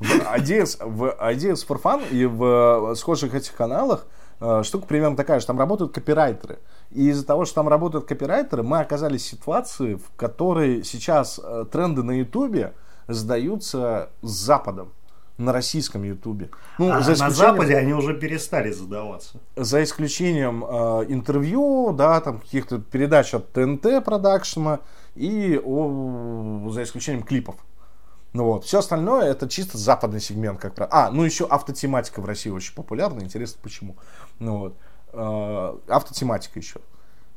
в 0.00 0.02
IDS, 0.02 0.84
в 0.84 1.04
IDS 1.20 1.66
for 1.66 1.80
Fun 1.80 2.02
и 2.10 2.26
в 2.26 2.94
схожих 2.96 3.34
этих 3.34 3.54
каналах 3.54 4.06
э, 4.40 4.62
штука 4.64 4.86
примерно 4.86 5.16
такая, 5.16 5.40
что 5.40 5.48
там 5.48 5.58
работают 5.58 5.92
копирайтеры. 5.92 6.58
И 6.90 7.08
из-за 7.10 7.24
того, 7.24 7.44
что 7.44 7.56
там 7.56 7.68
работают 7.68 8.06
копирайтеры, 8.06 8.62
мы 8.62 8.80
оказались 8.80 9.22
в 9.22 9.28
ситуации, 9.28 9.94
в 9.94 10.10
которой 10.16 10.82
сейчас 10.84 11.40
э, 11.42 11.64
тренды 11.70 12.02
на 12.02 12.12
Ютубе 12.12 12.74
сдаются 13.06 14.10
с 14.22 14.30
Западом. 14.30 14.92
На 15.36 15.52
российском 15.52 16.04
Ютубе. 16.04 16.50
Ну, 16.78 16.92
А 16.92 17.00
за 17.00 17.10
на 17.10 17.14
исключением- 17.14 17.32
Западе 17.34 17.76
они 17.76 17.92
уже 17.92 18.14
перестали 18.14 18.70
задаваться. 18.70 19.40
за 19.56 19.82
исключением 19.82 20.64
э, 20.64 21.06
интервью, 21.08 21.92
да, 21.92 22.20
там 22.20 22.38
каких-то 22.38 22.78
передач 22.78 23.34
от 23.34 23.52
ТНТ 23.52 24.04
продакшена 24.04 24.78
и 25.16 25.60
о, 25.64 26.68
за 26.70 26.84
исключением 26.84 27.24
клипов. 27.24 27.56
Ну 28.32 28.44
вот, 28.44 28.64
все 28.64 28.78
остальное 28.78 29.24
это 29.30 29.48
чисто 29.48 29.76
западный 29.76 30.20
сегмент, 30.20 30.60
как 30.60 30.74
правило. 30.74 30.94
А, 30.96 31.10
ну 31.10 31.24
еще 31.24 31.46
автотематика 31.46 32.20
в 32.20 32.26
России 32.26 32.50
очень 32.50 32.74
популярна, 32.74 33.20
интересно 33.22 33.58
почему. 33.62 33.96
Ну 34.38 34.58
вот, 34.58 34.74
Э, 35.16 35.76
автотематика 35.86 36.58
еще. 36.58 36.80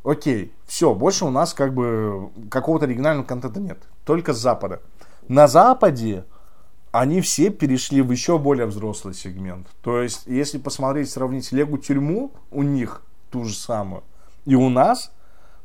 Окей, 0.04 0.52
все, 0.66 0.96
больше 0.96 1.26
у 1.26 1.30
нас 1.30 1.54
как 1.54 1.74
бы 1.76 2.30
какого-то 2.50 2.86
оригинального 2.86 3.24
контента 3.26 3.60
нет, 3.60 3.78
только 4.06 4.34
с 4.34 4.38
Запада. 4.38 4.82
На 5.28 5.48
Западе 5.48 6.26
они 7.00 7.22
все 7.22 7.50
перешли 7.50 8.02
в 8.02 8.12
еще 8.12 8.40
более 8.40 8.66
взрослый 8.66 9.14
сегмент. 9.14 9.68
То 9.82 10.02
есть, 10.02 10.24
если 10.26 10.58
посмотреть, 10.58 11.10
сравнить 11.10 11.52
Легу 11.52 11.78
тюрьму, 11.78 12.32
у 12.50 12.64
них 12.64 13.04
ту 13.30 13.44
же 13.44 13.54
самую, 13.54 14.04
и 14.46 14.56
у 14.56 14.70
нас, 14.70 15.12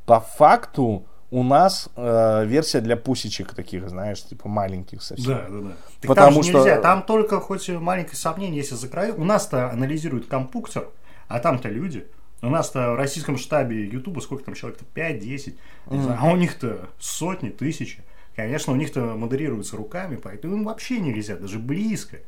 по 0.04 0.20
факту, 0.20 1.06
у 1.30 1.42
нас 1.42 1.88
э, 1.96 2.44
версия 2.44 2.80
для 2.80 2.96
пусечек 2.96 3.54
таких, 3.54 3.88
знаешь, 3.88 4.22
типа 4.22 4.48
маленьких 4.48 5.02
совсем. 5.02 5.32
Да, 5.32 5.46
да, 5.48 5.58
да. 5.60 5.76
Так 6.00 6.08
Потому 6.08 6.34
там 6.34 6.42
же 6.42 6.50
что- 6.50 6.58
нельзя, 6.58 6.80
там 6.80 7.02
только 7.02 7.40
хоть 7.40 7.68
маленькое 7.70 8.16
сомнение, 8.16 8.58
если 8.58 8.74
за 8.74 8.88
краю. 8.88 9.14
У 9.16 9.24
нас-то 9.24 9.70
анализирует 9.70 10.26
компьютер, 10.26 10.88
а 11.28 11.38
там-то 11.38 11.70
люди. 11.70 12.06
У 12.42 12.50
нас-то 12.50 12.90
в 12.90 12.96
российском 12.96 13.38
штабе 13.38 13.86
Ютуба 13.86 14.20
сколько 14.20 14.44
там 14.44 14.54
человек-то? 14.54 14.84
5-10. 14.94 15.54
Не 15.86 16.02
знаю. 16.02 16.18
А 16.20 16.26
у 16.26 16.36
них-то 16.36 16.90
сотни, 16.98 17.48
тысячи. 17.50 18.02
Конечно, 18.36 18.72
у 18.72 18.76
них-то 18.76 19.00
модерируется 19.16 19.76
руками, 19.76 20.16
поэтому 20.16 20.56
им 20.56 20.64
вообще 20.64 21.00
нельзя, 21.00 21.36
даже 21.36 21.58
близко 21.58 22.18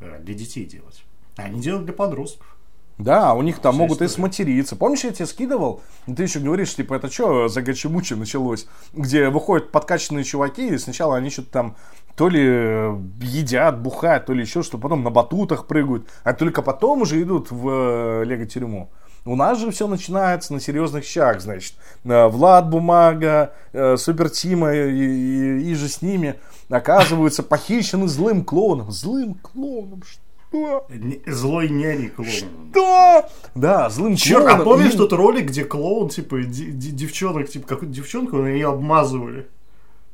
э, 0.00 0.20
для 0.20 0.34
детей 0.34 0.64
делать. 0.66 1.02
Они 1.36 1.60
делают 1.60 1.86
для 1.86 1.94
подростков. 1.94 2.56
Да, 2.98 3.34
у 3.34 3.42
них 3.42 3.58
там 3.58 3.72
Вся 3.72 3.78
могут 3.82 4.02
и 4.02 4.04
история. 4.04 4.28
сматериться. 4.28 4.76
Помнишь, 4.76 5.02
я 5.04 5.12
тебе 5.12 5.26
скидывал? 5.26 5.82
И 6.06 6.14
Ты 6.14 6.24
еще 6.24 6.38
говоришь, 6.38 6.74
типа, 6.74 6.94
это 6.94 7.10
что 7.10 7.48
за 7.48 7.62
гачемучи 7.62 8.14
началось? 8.14 8.66
Где 8.92 9.30
выходят 9.30 9.72
подкачанные 9.72 10.24
чуваки, 10.24 10.68
и 10.68 10.78
сначала 10.78 11.16
они 11.16 11.30
что-то 11.30 11.50
там 11.50 11.76
то 12.16 12.28
ли 12.28 12.42
э, 12.44 12.96
едят, 13.20 13.80
бухают, 13.80 14.26
то 14.26 14.34
ли 14.34 14.42
еще 14.42 14.62
что, 14.62 14.76
потом 14.78 15.02
на 15.02 15.10
батутах 15.10 15.66
прыгают, 15.66 16.06
а 16.22 16.34
только 16.34 16.60
потом 16.62 17.02
уже 17.02 17.20
идут 17.22 17.50
в 17.50 17.68
э, 17.68 18.24
лего-тюрьму. 18.24 18.90
У 19.24 19.36
нас 19.36 19.58
же 19.58 19.70
все 19.70 19.86
начинается 19.86 20.52
на 20.52 20.60
серьезных 20.60 21.04
щах, 21.04 21.40
значит. 21.40 21.74
Э, 22.04 22.26
Влад 22.26 22.68
Бумага, 22.68 23.52
э, 23.72 23.96
Супер 23.96 24.30
Тима 24.30 24.74
и, 24.74 24.90
и- 24.90 25.70
и 25.70 25.74
же 25.74 25.88
с 25.88 26.02
ними 26.02 26.34
оказываются 26.68 27.42
похищены 27.42 28.08
злым 28.08 28.44
клоуном. 28.44 28.90
Злым 28.90 29.34
клоуном, 29.34 30.02
что? 30.04 30.86
Не- 30.90 31.22
Злой 31.26 31.68
няни 31.68 32.08
клоун. 32.08 32.70
Да, 32.74 33.28
да, 33.54 33.88
злым 33.90 34.16
Черт, 34.16 34.42
а 34.44 34.56
клоуном. 34.56 34.64
помнишь 34.64 34.94
И- 34.94 34.96
тот 34.98 35.12
ролик, 35.12 35.46
где 35.46 35.64
клоун, 35.64 36.08
типа, 36.08 36.42
ди- 36.42 36.72
ди- 36.72 36.90
девчонок, 36.90 37.48
типа, 37.48 37.66
какую-то 37.68 37.94
девчонку, 37.94 38.44
ее 38.44 38.70
обмазывали? 38.70 39.46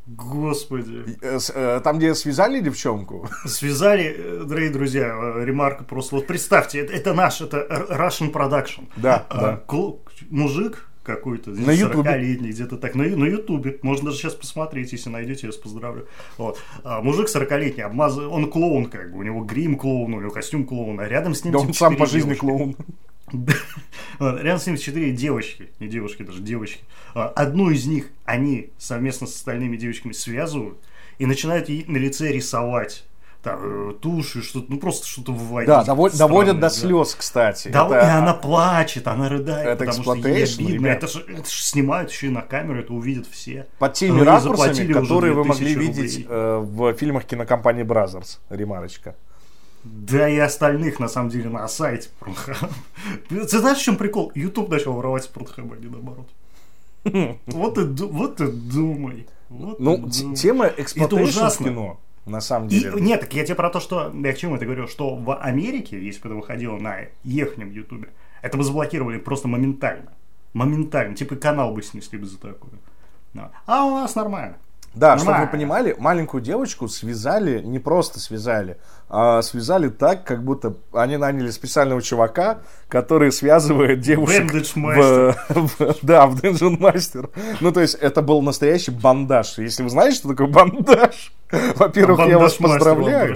Господи. 0.09 1.18
Э, 1.20 1.38
э, 1.54 1.80
Там, 1.84 1.98
где 1.98 2.14
связали 2.14 2.61
девчонку. 2.61 3.28
Связали, 3.44 4.14
э, 4.16 4.44
дорогие 4.46 4.70
друзья, 4.70 5.09
ремарка 5.44 5.84
просто. 5.84 6.16
Вот 6.16 6.26
представьте, 6.26 6.80
это, 6.80 6.92
это 6.94 7.12
наш, 7.14 7.42
это 7.42 7.66
Russian 7.90 8.32
Production. 8.32 8.88
Да, 8.96 9.26
А, 9.28 9.40
да. 9.68 9.82
мужик 10.30 10.88
какой-то, 11.02 11.50
На 11.50 11.72
Ютубе. 11.72 12.11
40-летний, 12.11 12.50
где-то 12.50 12.76
так, 12.76 12.94
на, 12.94 13.04
на 13.04 13.24
Ютубе. 13.24 13.78
Можно 13.82 14.06
даже 14.06 14.18
сейчас 14.18 14.34
посмотреть, 14.34 14.92
если 14.92 15.11
найдете, 15.11 15.46
я 15.46 15.48
вас 15.48 15.56
поздравлю. 15.56 16.06
Вот. 16.36 16.59
А, 16.84 17.00
мужик 17.02 17.28
40-летний, 17.28 17.84
обмаз... 17.84 18.16
он 18.18 18.50
клоун, 18.50 18.86
как 18.86 19.12
бы, 19.12 19.18
у 19.18 19.22
него 19.22 19.42
грим 19.44 19.76
клоун, 19.76 20.14
у 20.14 20.20
него 20.20 20.30
костюм 20.30 20.64
клоуна, 20.66 21.02
а 21.04 21.09
рядом 21.09 21.34
с 21.34 21.44
ним 21.44 21.52
Да 21.52 21.59
типа, 21.61 21.68
он 21.68 21.74
сам 21.74 21.96
по 21.96 22.06
жизни 22.06 22.34
девушки. 22.34 22.40
клоун. 22.40 22.76
Рядом 24.20 24.59
с 24.61 24.66
ним 24.66 24.76
четыре 24.76 25.12
девочки, 25.12 25.70
не 25.81 25.89
девушки, 25.89 26.22
даже 26.22 26.41
девочки. 26.41 26.81
А, 27.14 27.29
Одну 27.29 27.70
из 27.70 27.87
них 27.87 28.07
они 28.24 28.70
совместно 28.79 29.26
с 29.26 29.35
остальными 29.37 29.76
девочками 29.76 30.12
связывают 30.12 30.79
и 31.18 31.26
начинают 31.26 31.68
ей 31.68 31.85
на 31.89 31.97
лице 31.97 32.33
рисовать 32.33 33.05
там, 33.43 33.91
э, 33.91 33.95
тушью, 33.95 34.43
что-то, 34.43 34.66
ну 34.72 34.79
просто 34.81 35.07
что-то 35.07 35.31
вводить. 35.33 35.68
Да, 35.68 35.83
дово- 35.85 36.09
странное, 36.11 36.18
доводят 36.18 36.61
до 36.61 36.70
слез, 36.70 37.14
кстати. 37.14 37.68
Да, 37.68 37.87
Это- 37.87 37.95
и 38.07 38.11
она 38.11 38.35
плачет, 38.35 39.07
она 39.07 39.29
рыдает, 39.29 39.68
Это 39.68 39.85
потому 39.85 40.03
что 40.03 40.14
ей 40.29 40.43
обидно. 40.45 40.68
ребят. 40.74 40.97
Это 40.97 41.07
же, 41.07 41.20
это 41.20 41.49
же 41.49 41.62
снимают 41.62 42.11
еще 42.11 42.26
и 42.26 42.31
на 42.31 42.43
камеру, 42.43 42.81
это 42.81 42.93
увидят 42.93 43.29
все. 43.29 43.68
Под 43.79 43.93
теми 43.95 44.20
ракурсами, 44.22 44.93
которые 44.93 45.35
вы 45.35 45.45
2000 45.45 45.49
могли 45.62 45.74
рублей. 45.87 45.89
видеть 46.03 46.26
э, 46.29 46.59
в 46.59 46.95
фильмах 46.95 47.24
кинокомпании 47.26 47.85
Brothers. 47.85 48.39
Ремарочка. 48.51 49.14
Да 49.85 50.29
и 50.29 50.39
остальных, 50.39 50.99
на 51.01 51.09
самом 51.09 51.31
деле, 51.31 51.49
на 51.51 51.66
сайте 51.68 52.11
Pornhub. 52.20 52.70
Ты 53.29 53.59
знаешь, 53.59 53.79
в 53.79 53.83
чем 53.83 53.97
прикол? 53.97 54.33
YouTube 54.35 54.68
начал 54.68 54.93
воровать 54.93 55.24
с 55.24 55.29
Pornhub, 55.31 55.72
а 55.74 55.76
не 55.81 55.89
наоборот. 55.89 56.29
Вот 57.47 57.79
и, 57.79 57.83
вот 58.05 58.41
и 58.41 58.51
думай. 58.51 59.26
Вот 59.49 59.79
Ну, 59.81 59.95
и 59.95 59.99
думай. 59.99 60.37
тема 60.37 60.66
ужасно. 61.22 61.64
кино. 61.68 62.01
На 62.26 62.41
самом 62.43 62.68
И, 62.68 62.81
деле. 62.81 63.01
нет, 63.01 63.20
так 63.20 63.33
я 63.33 63.45
тебе 63.45 63.55
про 63.55 63.70
то, 63.70 63.81
что... 63.81 64.12
Я 64.14 64.33
к 64.35 64.37
чему 64.37 64.57
это 64.57 64.66
говорю? 64.66 64.87
Что 64.87 65.14
в 65.14 65.35
Америке, 65.35 65.99
если 66.05 66.20
бы 66.20 66.29
это 66.29 66.35
выходило 66.37 66.76
на 66.76 66.97
ихнем 67.24 67.70
ютубе, 67.70 68.09
это 68.43 68.59
бы 68.59 68.64
заблокировали 68.64 69.16
просто 69.18 69.49
моментально. 69.49 70.12
Моментально. 70.53 71.14
Типа 71.16 71.37
канал 71.37 71.72
бы 71.72 71.83
снесли 71.83 72.18
бы 72.18 72.26
за 72.26 72.37
такое. 72.39 72.72
А 73.66 73.85
у 73.87 73.91
нас 73.93 74.14
нормально. 74.14 74.57
Да, 74.95 75.16
чтобы 75.18 75.32
вы 75.45 75.47
понимали, 75.53 75.95
маленькую 75.99 76.43
девочку 76.43 76.89
связали, 76.89 77.61
не 77.61 77.78
просто 77.78 78.18
связали, 78.18 78.78
а 79.09 79.43
связали 79.43 79.89
так, 79.91 80.24
как 80.24 80.43
будто 80.43 80.74
они 80.93 81.16
наняли 81.16 81.51
специального 81.51 82.03
чувака, 82.03 82.61
который 82.89 83.30
связывает 83.30 84.01
девушек 84.01 84.43
в, 84.99 85.36
в- 85.78 85.97
да, 86.03 86.26
в 86.26 86.36
Dungeon 86.43 86.78
Master. 86.78 87.30
Ну, 87.61 87.70
то 87.70 87.80
есть, 87.80 87.95
это 87.95 88.22
был 88.22 88.43
настоящий 88.43 88.91
бандаж. 88.91 89.59
Если 89.59 89.82
вы 89.84 89.91
знаете, 89.91 90.16
что 90.16 90.28
такое 90.30 90.49
бандаж, 90.49 91.32
во-первых, 91.76 92.18
я 92.30 92.39
вас 92.39 92.55
поздравляю. 92.78 93.28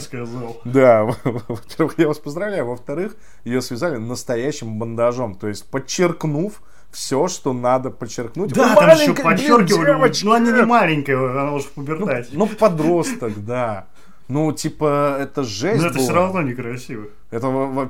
Да, 0.64 1.04
во-первых, 1.24 1.94
я 1.98 2.08
вас 2.08 2.18
поздравляю. 2.18 2.66
Во-вторых, 2.66 3.14
ее 3.44 3.62
связали 3.62 3.96
настоящим 3.96 4.78
бандажом. 4.78 5.36
То 5.36 5.48
есть, 5.48 5.70
подчеркнув 5.70 6.60
все, 6.92 7.26
что 7.28 7.52
надо 7.52 7.90
подчеркнуть. 7.90 8.52
Да, 8.52 8.68
«Вы 8.74 8.80
там 8.80 8.90
еще 8.90 9.14
подчеркивали. 9.14 9.86
девочка!» 9.86 10.24
Ну, 10.26 10.32
она 10.32 10.52
не 10.52 10.62
маленькая, 10.64 11.16
она 11.16 11.52
уже 11.54 11.64
в 11.66 11.72
пубертате. 11.72 12.28
Ну, 12.32 12.46
подросток, 12.46 13.44
да. 13.44 13.86
Ну, 14.28 14.52
типа, 14.52 15.18
это 15.20 15.42
жесть 15.42 15.80
Но 15.82 15.88
это 15.88 15.94
была. 15.96 16.04
все 16.04 16.12
равно 16.14 16.42
некрасиво. 16.42 17.06
Это, 17.30 17.48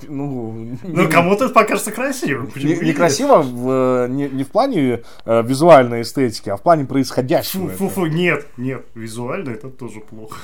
ну, 0.09 0.79
Ну, 0.83 1.09
кому-то 1.11 1.45
это 1.45 1.55
покажется 1.55 1.93
красивым. 1.93 2.51
Не- 2.57 2.77
некрасиво 2.77 3.43
в, 3.43 3.71
э, 3.71 4.09
не, 4.09 4.29
не 4.29 4.43
в 4.43 4.49
плане 4.49 5.03
э, 5.25 5.43
визуальной 5.43 6.03
эстетики, 6.03 6.49
а 6.49 6.57
в 6.57 6.63
плане 6.63 6.85
происходящего. 6.87 7.69
Фу-фу-фу, 7.69 8.07
нет, 8.07 8.47
нет, 8.57 8.85
визуально 8.95 9.51
это 9.51 9.69
тоже 9.69 10.01
плохо. 10.01 10.37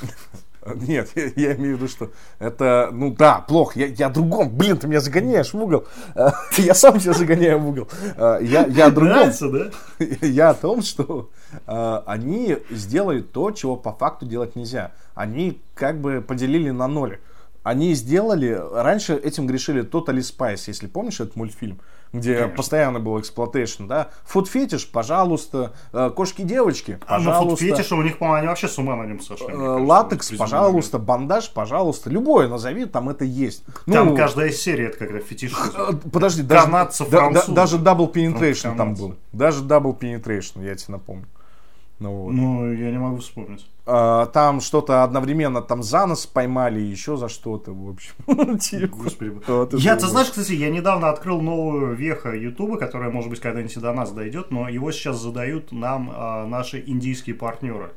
Нет, 0.75 1.09
я, 1.15 1.23
я 1.35 1.55
имею 1.55 1.75
в 1.75 1.79
виду, 1.79 1.87
что 1.87 2.11
это, 2.39 2.89
ну 2.91 3.11
да, 3.11 3.39
плохо. 3.39 3.79
Я, 3.79 3.87
я 3.87 4.09
другом. 4.09 4.49
Блин, 4.49 4.77
ты 4.77 4.87
меня 4.87 4.99
загоняешь 4.99 5.53
в 5.53 5.61
угол. 5.61 5.85
Я 6.57 6.73
сам 6.73 6.99
себя 6.99 7.13
загоняю 7.13 7.59
в 7.59 7.69
угол. 7.69 7.87
Э, 8.17 8.39
Я, 8.41 8.65
я 8.65 8.87
о 8.87 8.91
другом. 8.91 9.15
Нравится, 9.15 9.49
да? 9.49 9.71
Я 10.21 10.49
о 10.49 10.53
том, 10.53 10.81
что 10.81 11.29
э, 11.65 12.01
они 12.05 12.57
сделали 12.69 13.21
то, 13.21 13.51
чего 13.51 13.75
по 13.75 13.93
факту 13.93 14.25
делать 14.25 14.55
нельзя. 14.55 14.91
Они 15.15 15.61
как 15.75 15.99
бы 15.99 16.21
поделили 16.21 16.71
на 16.71 16.87
ноль. 16.87 17.19
Они 17.63 17.93
сделали, 17.93 18.59
раньше 18.73 19.15
этим 19.15 19.45
грешили 19.45 19.83
Totally 19.83 20.19
Spice, 20.19 20.63
если 20.67 20.87
помнишь 20.87 21.19
этот 21.19 21.35
мультфильм, 21.35 21.79
где 22.11 22.35
Конечно. 22.35 22.55
постоянно 22.55 22.99
был 22.99 23.19
exploitation, 23.19 23.85
да? 23.85 24.09
Фут-фетиш, 24.25 24.89
пожалуйста, 24.89 25.73
э, 25.93 26.09
кошки-девочки, 26.15 26.99
А 27.05 27.19
ну 27.19 27.25
пожалуйста. 27.25 27.65
фетиша 27.65 27.95
у 27.95 28.01
них, 28.01 28.17
по-моему, 28.17 28.37
они 28.39 28.47
вообще 28.47 28.67
с 28.67 28.77
ума 28.79 28.95
на 28.95 29.03
нем 29.03 29.19
сошли. 29.19 29.45
Э, 29.47 29.49
кажется, 29.51 29.75
Латекс, 29.85 30.31
пожалуйста, 30.31 30.97
бондаж, 30.99 31.51
пожалуйста, 31.51 32.09
любое 32.09 32.47
назови, 32.47 32.85
там 32.85 33.09
это 33.09 33.25
есть. 33.25 33.63
Там 33.85 34.07
Ну, 34.09 34.15
каждая 34.17 34.49
серия 34.51 34.87
это 34.87 34.97
когда 34.97 35.19
фетишизм. 35.19 35.57
э, 35.77 35.93
Подожди, 36.11 36.41
даже, 36.41 36.65
Канадцы, 36.65 37.05
да- 37.09 37.29
да- 37.29 37.45
даже 37.47 37.77
Double 37.77 38.11
Penetration 38.11 38.63
там 38.63 38.77
Канадцы. 38.77 39.01
был. 39.03 39.15
Даже 39.31 39.63
Double 39.63 39.97
Penetration, 39.97 40.65
я 40.65 40.75
тебе 40.75 40.93
напомню. 40.93 41.25
Ну, 41.99 42.11
вот. 42.11 42.31
Ну, 42.33 42.71
я 42.73 42.91
не 42.91 42.97
могу 42.97 43.17
вспомнить. 43.17 43.67
А, 43.91 44.25
там 44.27 44.61
что-то 44.61 45.03
одновременно 45.03 45.61
там 45.61 45.81
за 45.81 46.05
нос 46.05 46.27
поймали, 46.27 46.79
еще 46.79 47.17
за 47.17 47.27
что-то, 47.27 47.71
в 47.73 47.89
общем. 47.89 48.57
Типа. 48.59 48.95
Господи. 48.95 49.29
Вот 49.47 49.73
это 49.73 49.77
Я, 49.77 49.95
ты 49.95 50.01
было. 50.01 50.11
знаешь, 50.11 50.29
кстати, 50.29 50.51
я 50.53 50.69
недавно 50.69 51.09
открыл 51.09 51.41
новую 51.41 51.95
веха 51.95 52.35
Ютуба, 52.35 52.77
которая, 52.77 53.09
может 53.09 53.29
быть, 53.31 53.39
когда-нибудь 53.39 53.79
до 53.79 53.91
нас 53.93 54.11
дойдет, 54.11 54.51
но 54.51 54.69
его 54.69 54.91
сейчас 54.91 55.19
задают 55.19 55.71
нам 55.71 56.11
а, 56.13 56.45
наши 56.45 56.83
индийские 56.85 57.35
партнеры. 57.35 57.91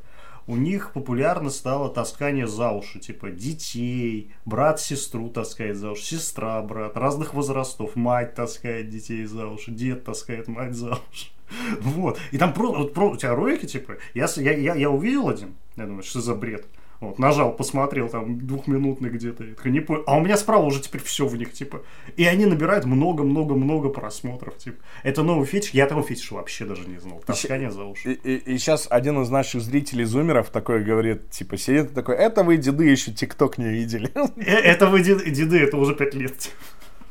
У 0.45 0.57
них 0.57 0.91
популярно 0.91 1.49
стало 1.49 1.89
таскание 1.89 2.47
за 2.47 2.71
уши, 2.71 2.99
типа 2.99 3.29
детей, 3.29 4.33
брат 4.45 4.81
сестру 4.81 5.29
таскает 5.29 5.77
за 5.77 5.91
уши, 5.91 6.03
сестра, 6.03 6.61
брат, 6.61 6.97
разных 6.97 7.33
возрастов, 7.33 7.95
мать 7.95 8.33
таскает 8.35 8.89
детей 8.89 9.23
за 9.25 9.47
уши, 9.47 9.71
дед 9.71 10.03
таскает 10.03 10.47
мать 10.47 10.73
за 10.73 10.93
уши. 10.93 11.29
Вот. 11.81 12.19
И 12.31 12.37
там 12.37 12.51
про, 12.53 12.73
вот 12.73 12.93
про- 12.93 13.11
у 13.11 13.15
тебя 13.15 13.35
ролики, 13.35 13.65
типа, 13.67 13.97
я, 14.13 14.27
я, 14.37 14.75
я 14.75 14.89
увидел 14.89 15.29
один, 15.29 15.55
я 15.77 15.85
думаю, 15.85 16.03
что 16.03 16.21
за 16.21 16.35
бред. 16.35 16.65
Вот, 16.99 17.19
нажал, 17.19 17.51
посмотрел, 17.53 18.07
там, 18.07 18.39
двухминутный 18.47 19.09
где-то. 19.09 19.43
Я 19.43 19.71
не 19.71 19.81
понял. 19.81 20.03
А 20.07 20.15
у 20.15 20.21
меня 20.21 20.37
справа 20.37 20.63
уже 20.63 20.79
теперь 20.81 21.01
все 21.01 21.27
в 21.27 21.35
них, 21.35 21.51
типа. 21.51 21.81
И 22.15 22.23
они 22.25 22.45
набирают 22.45 22.85
много-много-много 22.85 23.89
просмотров, 23.89 24.57
типа. 24.57 24.77
Это 25.03 25.21
новый 25.21 25.45
фетиш. 25.45 25.71
Я 25.71 25.83
этого 25.83 26.01
фетиша 26.01 26.35
вообще 26.35 26.63
даже 26.63 26.87
не 26.87 26.99
знал. 26.99 27.21
Таскание 27.25 27.71
за 27.71 27.83
уши. 27.83 28.13
И, 28.13 28.57
сейчас 28.57 28.87
один 28.89 29.21
из 29.21 29.29
наших 29.29 29.61
зрителей 29.61 30.05
зумеров 30.05 30.49
такой 30.49 30.81
говорит, 30.85 31.29
типа, 31.29 31.57
сидит 31.57 31.91
и 31.91 31.93
такой, 31.93 32.15
это 32.15 32.41
вы, 32.43 32.55
деды, 32.55 32.85
еще 32.85 33.11
ТикТок 33.11 33.57
не 33.57 33.67
видели. 33.67 34.09
Э, 34.37 34.53
Это 34.59 34.87
вы, 34.87 35.01
дед- 35.01 35.29
деды, 35.29 35.59
это 35.59 35.75
уже 35.77 35.95
пять 35.95 36.13
лет. 36.13 36.37
типа. 36.37 36.55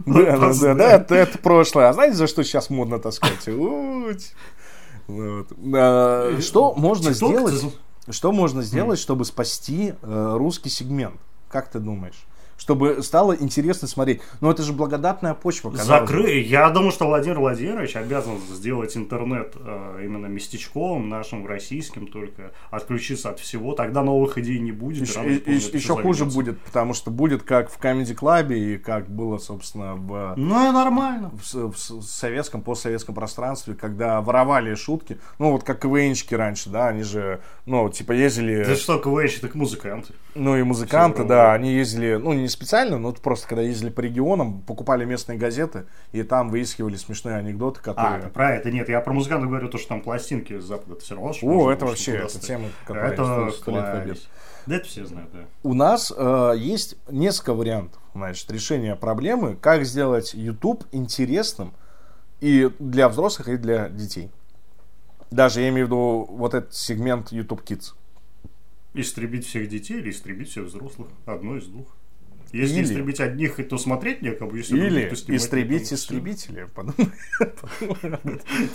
Да, 0.07 0.39
да, 0.39 0.53
да, 0.55 0.75
да, 0.75 0.93
это, 0.95 1.15
это 1.15 1.39
прошлое. 1.39 1.89
А 1.91 1.93
знаете, 1.93 2.17
за 2.17 2.27
что 2.27 2.43
сейчас 2.45 2.71
модно 2.71 2.99
таскать? 2.99 3.47
А, 5.75 6.39
Что 6.41 6.75
можно 6.75 7.13
сделать? 7.13 7.63
Что 8.09 8.33
можно 8.33 8.63
сделать, 8.63 8.99
чтобы 8.99 9.25
спасти 9.25 9.95
э, 10.03 10.35
русский 10.37 10.71
сегмент? 10.71 11.21
Как 11.49 11.71
ты 11.71 11.79
думаешь? 11.79 12.27
Чтобы 12.57 13.03
стало 13.03 13.35
интересно 13.35 13.89
смотреть. 13.89 14.21
Ну, 14.41 14.51
это 14.51 14.63
же 14.63 14.73
благодатная 14.73 15.35
почва. 15.35 15.75
Закры... 15.77 16.39
Я 16.41 16.71
думаю, 16.71 16.93
что 16.93 17.07
Владимир 17.07 17.39
Владимирович 17.41 17.97
обязан 17.97 18.39
сделать 18.51 18.97
интернет 18.97 19.55
э, 19.57 20.01
именно 20.05 20.27
местечковым, 20.27 21.09
нашим 21.09 21.47
российским, 21.47 22.07
только 22.07 22.53
отключиться 22.71 23.31
от 23.31 23.41
всего. 23.41 23.75
Тогда 23.75 24.03
новых 24.03 24.39
идей 24.39 24.61
не 24.61 24.73
будет. 24.73 25.03
Еще, 25.03 25.15
поздно 25.15 25.33
это 25.33 25.51
еще 25.77 25.97
хуже 25.97 26.25
будет, 26.25 26.61
потому 26.61 26.95
что 26.95 27.11
будет 27.11 27.43
как 27.43 27.71
в 27.71 27.79
Comedy 27.81 28.17
Club 28.17 28.55
и 28.55 28.79
как 28.79 29.09
было, 29.09 29.39
собственно, 29.39 29.95
в, 29.95 30.35
Ну, 30.37 30.69
и 30.69 30.73
нормально. 30.73 31.31
в, 31.43 31.73
в 31.73 31.77
с- 31.79 32.03
советском, 32.07 32.63
постсоветском 32.63 33.15
пространстве, 33.15 33.75
когда 33.75 34.21
воровали 34.21 34.75
шутки. 34.75 35.19
Ну, 35.39 35.53
вот 35.53 35.65
как 35.65 35.81
КВНщики 35.81 36.35
раньше, 36.35 36.71
да, 36.71 36.89
они 36.89 37.03
же, 37.03 37.41
ну, 37.67 37.89
типа 37.89 38.13
ездили... 38.13 38.65
Да 38.65 38.77
что, 38.77 38.99
КВНщик, 38.99 39.41
так 39.41 39.55
музыканты. 39.55 40.15
Ну 40.35 40.57
и 40.57 40.63
музыканты, 40.63 41.25
да, 41.25 41.53
они 41.53 41.73
ездили, 41.75 42.15
ну 42.15 42.33
не 42.33 42.49
специально, 42.53 42.99
но 42.99 43.13
просто 43.13 43.49
когда 43.49 43.63
ездили 43.63 43.91
по 43.91 44.01
регионам, 44.01 44.63
покупали 44.63 45.05
местные 45.05 45.39
газеты, 45.39 45.87
и 46.13 46.23
там 46.23 46.51
выискивали 46.51 46.97
смешные 46.97 47.37
анекдоты, 47.37 47.81
А, 47.81 47.83
которые... 47.83 48.31
про 48.31 48.55
это 48.55 48.71
нет. 48.71 48.89
Я 48.89 49.01
про 49.01 49.13
музыкантов 49.13 49.49
говорю, 49.49 49.69
то, 49.69 49.79
что 49.79 49.89
там 49.89 50.03
пластинки 50.03 50.59
с 50.59 50.65
запада. 50.65 50.99
Все 51.01 51.15
равно, 51.15 51.33
О, 51.43 51.71
это 51.71 51.87
вообще, 51.87 52.13
это 52.13 52.39
тема, 52.39 52.69
которая 52.87 53.13
Это 53.13 53.53
класс. 53.65 54.29
Да 54.67 54.77
это 54.77 54.87
все 54.87 55.05
знают, 55.05 55.31
да. 55.33 55.41
У 55.65 55.75
нас 55.75 56.13
э, 56.17 56.53
есть 56.57 56.97
несколько 57.09 57.53
вариантов, 57.53 58.01
значит, 58.15 58.51
решения 58.51 58.95
проблемы, 58.95 59.57
как 59.57 59.85
сделать 59.85 60.35
YouTube 60.35 60.85
интересным 60.93 61.73
и 62.41 62.71
для 62.79 63.09
взрослых, 63.09 63.49
и 63.49 63.57
для 63.57 63.89
детей. 63.89 64.31
Даже 65.33 65.63
я 65.63 65.71
имею 65.71 65.87
в 65.87 65.89
виду 65.89 66.27
вот 66.31 66.55
этот 66.55 66.75
сегмент 66.75 67.33
YouTube 67.33 67.63
Kids. 67.63 67.95
Истребить 68.95 69.47
всех 69.47 69.69
детей 69.69 69.99
или 69.99 70.11
истребить 70.11 70.51
всех 70.51 70.65
взрослых? 70.67 71.09
Одно 71.25 71.57
из 71.57 71.67
двух. 71.67 71.87
Если 72.53 72.77
Или- 72.79 72.85
истребить 72.85 73.21
одних, 73.21 73.69
то 73.69 73.79
смотреть 73.79 74.23
некому. 74.23 74.55
Если 74.55 74.77
Или 74.77 74.89
других, 74.91 75.09
то 75.27 75.37
истребить 75.37 75.91
некому. 75.91 75.97
истребителя. 75.97 76.69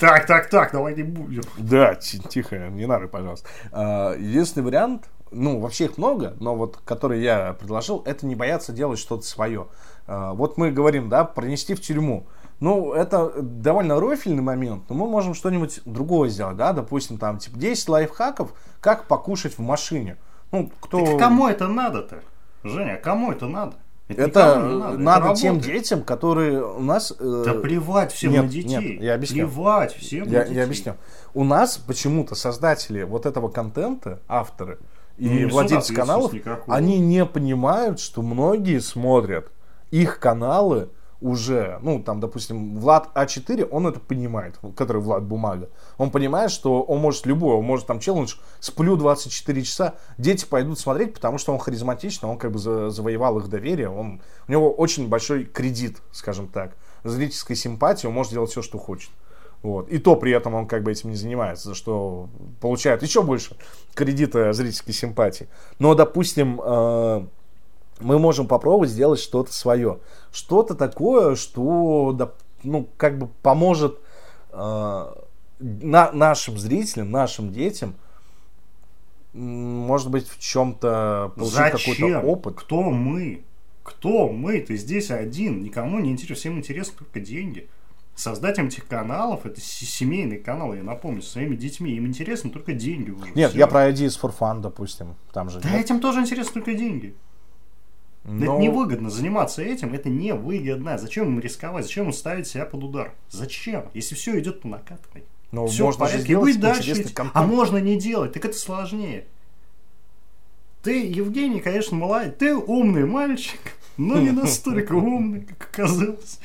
Так, 0.00 0.26
так, 0.26 0.48
так, 0.50 0.72
давай 0.72 0.94
не 0.94 1.02
будем. 1.02 1.42
Да, 1.58 1.94
ти- 1.94 2.18
тихо, 2.18 2.68
не 2.68 2.86
надо, 2.86 3.08
пожалуйста. 3.08 3.48
А, 3.72 4.14
Единственный 4.16 4.64
вариант, 4.64 5.08
ну, 5.30 5.60
вообще 5.60 5.84
их 5.86 5.98
много, 5.98 6.36
но 6.40 6.54
вот, 6.56 6.78
который 6.84 7.22
я 7.22 7.52
предложил, 7.54 8.02
это 8.06 8.26
не 8.26 8.34
бояться 8.34 8.72
делать 8.72 8.98
что-то 8.98 9.22
свое. 9.22 9.68
А, 10.06 10.32
Вот 10.34 10.56
мы 10.58 10.70
говорим, 10.70 11.08
да, 11.08 11.24
пронести 11.24 11.74
в 11.74 11.80
тюрьму. 11.80 12.26
Ну, 12.60 12.92
это 12.92 13.32
довольно 13.40 14.00
рофильный 14.00 14.42
момент, 14.42 14.84
но 14.88 14.96
мы 14.96 15.08
можем 15.08 15.34
что-нибудь 15.34 15.80
другое 15.84 16.28
сделать, 16.28 16.56
да, 16.56 16.72
допустим, 16.72 17.16
там, 17.18 17.38
типа, 17.38 17.58
10 17.58 17.88
лайфхаков, 17.88 18.52
как 18.80 19.06
покушать 19.06 19.54
в 19.56 19.60
машине. 19.60 20.16
Ну, 20.50 20.72
кто... 20.80 21.04
Так 21.06 21.18
кому 21.18 21.46
это 21.46 21.68
надо-то? 21.68 22.20
Женя, 22.68 22.96
кому 22.96 23.32
это 23.32 23.46
надо? 23.46 23.74
Это 24.08 24.56
не 24.66 24.78
надо, 24.78 24.98
надо, 24.98 25.26
это 25.26 25.34
тем 25.34 25.60
детям, 25.60 26.02
которые 26.02 26.64
у 26.64 26.80
нас... 26.80 27.12
э, 27.18 27.42
Да 27.44 27.54
плевать 27.54 28.10
всем 28.10 28.32
нет, 28.32 28.42
на 28.44 28.48
детей. 28.48 28.68
нет, 28.94 29.02
я 29.02 29.14
объясню. 29.14 29.46
Плевать 29.48 29.94
всем 29.94 30.24
Я, 30.28 30.38
на 30.38 30.44
детей. 30.44 30.56
я 30.56 30.64
объясню. 30.64 30.94
У 31.34 31.44
нас 31.44 31.76
почему-то 31.76 32.34
создатели 32.34 33.02
вот 33.02 33.26
этого 33.26 33.48
контента, 33.48 34.20
авторы 34.26 34.78
и 35.18 35.28
Ну, 35.28 35.48
владельцы 35.50 35.92
каналов, 35.94 36.32
никакую. 36.32 36.74
они 36.74 36.98
не 37.00 37.26
понимают, 37.26 38.00
что 38.00 38.22
многие 38.22 38.80
смотрят 38.80 39.50
их 39.90 40.18
каналы 40.20 40.88
уже, 41.20 41.78
ну, 41.82 42.00
там, 42.02 42.20
допустим, 42.20 42.78
Влад 42.78 43.10
А4, 43.14 43.68
он 43.70 43.86
это 43.88 43.98
понимает, 43.98 44.58
который 44.76 45.02
Влад 45.02 45.24
Бумага. 45.24 45.68
Он 45.96 46.10
понимает, 46.10 46.50
что 46.50 46.82
он 46.82 47.00
может 47.00 47.26
любой, 47.26 47.56
он 47.56 47.64
может 47.64 47.86
там 47.86 47.98
челлендж 47.98 48.36
сплю 48.60 48.96
24 48.96 49.62
часа, 49.62 49.94
дети 50.16 50.44
пойдут 50.44 50.78
смотреть, 50.78 51.14
потому 51.14 51.38
что 51.38 51.52
он 51.52 51.58
харизматичный, 51.58 52.28
он 52.28 52.38
как 52.38 52.52
бы 52.52 52.58
за- 52.58 52.90
завоевал 52.90 53.38
их 53.38 53.48
доверие, 53.48 53.90
он, 53.90 54.22
у 54.46 54.52
него 54.52 54.72
очень 54.72 55.08
большой 55.08 55.44
кредит, 55.44 55.98
скажем 56.12 56.48
так, 56.48 56.76
зрительской 57.02 57.56
симпатии, 57.56 58.06
он 58.06 58.14
может 58.14 58.32
делать 58.32 58.50
все, 58.50 58.62
что 58.62 58.78
хочет. 58.78 59.10
Вот. 59.62 59.88
И 59.88 59.98
то 59.98 60.14
при 60.14 60.30
этом 60.32 60.54
он 60.54 60.68
как 60.68 60.84
бы 60.84 60.92
этим 60.92 61.10
не 61.10 61.16
занимается, 61.16 61.70
за 61.70 61.74
что 61.74 62.28
получает 62.60 63.02
еще 63.02 63.22
больше 63.22 63.56
кредита 63.94 64.52
зрительской 64.52 64.94
симпатии. 64.94 65.48
Но, 65.80 65.96
допустим, 65.96 66.60
э, 66.62 67.26
мы 68.00 68.18
можем 68.18 68.46
попробовать 68.46 68.90
сделать 68.90 69.20
что-то 69.20 69.52
свое. 69.52 69.98
Что-то 70.32 70.74
такое, 70.74 71.34
что 71.34 72.16
ну, 72.62 72.88
как 72.96 73.18
бы 73.18 73.28
поможет 73.42 73.98
э, 74.50 75.14
на, 75.60 76.12
нашим 76.12 76.58
зрителям, 76.58 77.10
нашим 77.10 77.52
детям, 77.52 77.94
может 79.32 80.10
быть, 80.10 80.28
в 80.28 80.38
чем-то 80.38 81.32
получить 81.36 81.96
какой-то 81.96 82.20
опыт. 82.20 82.54
Кто 82.56 82.82
мы? 82.82 83.44
Кто 83.82 84.28
мы? 84.28 84.60
Ты 84.60 84.76
здесь 84.76 85.10
один. 85.10 85.62
Никому 85.62 85.98
не 86.00 86.10
интересно. 86.10 86.36
Всем 86.36 86.58
интересны 86.58 86.98
только 86.98 87.20
деньги. 87.20 87.68
Создателям 88.14 88.66
этих 88.66 88.84
каналов, 88.88 89.46
это 89.46 89.60
семейные 89.60 90.40
каналы, 90.40 90.78
я 90.78 90.82
напомню, 90.82 91.22
со 91.22 91.30
своими 91.30 91.54
детьми, 91.54 91.92
им 91.92 92.08
интересны 92.08 92.50
только 92.50 92.72
деньги 92.72 93.12
уже. 93.12 93.30
Нет, 93.36 93.50
все. 93.50 93.58
я 93.60 93.68
про 93.68 93.88
Ideas 93.88 94.20
for 94.20 94.34
Fun, 94.36 94.60
допустим, 94.60 95.14
там 95.32 95.50
же. 95.50 95.60
Да 95.60 95.70
нет? 95.70 95.84
этим 95.84 96.00
тоже 96.00 96.18
интересны 96.18 96.54
только 96.54 96.74
деньги. 96.74 97.14
Но... 98.28 98.54
Это 98.54 98.62
невыгодно 98.62 99.10
заниматься 99.10 99.62
этим, 99.62 99.94
это 99.94 100.08
невыгодно. 100.10 100.98
Зачем 100.98 101.28
им 101.28 101.40
рисковать? 101.40 101.84
Зачем 101.84 102.06
им 102.06 102.12
ставить 102.12 102.46
себя 102.46 102.66
под 102.66 102.84
удар? 102.84 103.14
Зачем? 103.30 103.88
Если 103.94 104.14
все 104.14 104.38
идет 104.38 104.60
по 104.60 104.68
накатанной. 104.68 105.24
Но 105.50 105.66
все 105.66 105.84
можно 105.84 106.06
в 106.06 106.10
порядке, 106.10 106.38
быть 106.38 106.60
дальше. 106.60 107.06
А 107.32 107.42
можно 107.42 107.78
не 107.78 107.98
делать, 107.98 108.34
так 108.34 108.44
это 108.44 108.56
сложнее. 108.56 109.26
Ты, 110.82 111.06
Евгений, 111.06 111.60
конечно, 111.60 111.96
молодец. 111.96 112.34
Ты 112.38 112.54
умный 112.54 113.04
мальчик, 113.04 113.58
но 113.96 114.18
не 114.18 114.30
настолько 114.30 114.92
умный, 114.94 115.40
как 115.40 115.70
оказалось. 115.72 116.40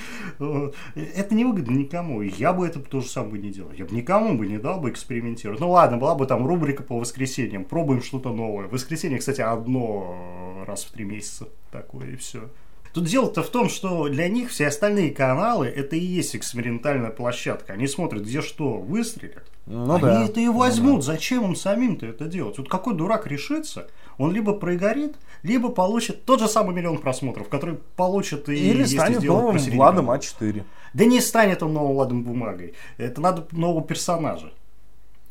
Это 0.96 1.36
не 1.36 1.46
выгодно 1.46 1.76
никому. 1.76 2.22
Я 2.22 2.52
бы 2.54 2.66
это 2.66 2.80
то 2.80 3.02
же 3.02 3.08
самое 3.08 3.42
не 3.42 3.52
делал. 3.52 3.72
Я 3.72 3.86
бы 3.86 3.96
никому 3.96 4.38
бы 4.38 4.48
не 4.48 4.58
дал 4.58 4.80
бы 4.80 4.90
экспериментировать. 4.90 5.60
Ну 5.60 5.70
ладно, 5.70 5.98
была 5.98 6.16
бы 6.16 6.26
там 6.26 6.46
рубрика 6.48 6.84
по 6.84 6.98
воскресеньям. 6.98 7.64
Пробуем 7.64 8.02
что-то 8.02 8.34
новое. 8.34 8.68
Воскресенье, 8.68 9.20
кстати, 9.20 9.42
одно 9.42 10.64
раз 10.68 10.84
в 10.86 10.92
три 10.92 11.06
месяца. 11.06 11.48
Такое 11.72 12.12
и 12.12 12.16
все. 12.16 12.50
Тут 12.94 13.06
дело-то 13.06 13.42
в 13.42 13.50
том, 13.50 13.70
что 13.70 14.08
для 14.08 14.30
них 14.30 14.52
все 14.52 14.68
остальные 14.68 15.12
каналы 15.12 15.66
это 15.66 15.96
и 15.96 16.00
есть 16.00 16.36
экспериментальная 16.36 17.10
площадка. 17.10 17.74
Они 17.74 17.88
смотрят, 17.88 18.22
где 18.22 18.42
что 18.42 18.78
выстрелят. 18.78 19.50
Ну, 19.66 19.96
Они 19.96 20.04
да. 20.04 20.26
это 20.26 20.40
и 20.40 20.48
возьмут. 20.48 20.92
Ну, 20.92 20.98
да. 20.98 21.02
Зачем 21.02 21.44
им 21.44 21.56
самим-то 21.56 22.06
это 22.06 22.26
делать? 22.26 22.60
Вот 22.60 22.70
какой 22.70 22.94
дурак 22.94 23.26
решится, 23.26 23.88
он 24.18 24.34
либо 24.34 24.54
прогорит, 24.54 25.16
либо 25.44 25.70
получит 25.70 26.26
тот 26.26 26.40
же 26.40 26.48
самый 26.48 26.76
миллион 26.76 26.98
просмотров, 26.98 27.50
который 27.50 27.80
получит 27.96 28.50
и 28.50 28.54
Или 28.54 28.84
станет 28.84 29.24
новым 29.24 29.58
Владом 29.58 30.12
А4. 30.12 30.64
Да 30.94 31.06
не 31.06 31.20
станет 31.22 31.64
он 31.64 31.74
новым 31.74 31.94
Владом 31.94 32.24
Бумагой. 32.24 32.74
Это 32.98 33.22
надо 33.22 33.48
нового 33.52 33.84
персонажа 33.84 34.52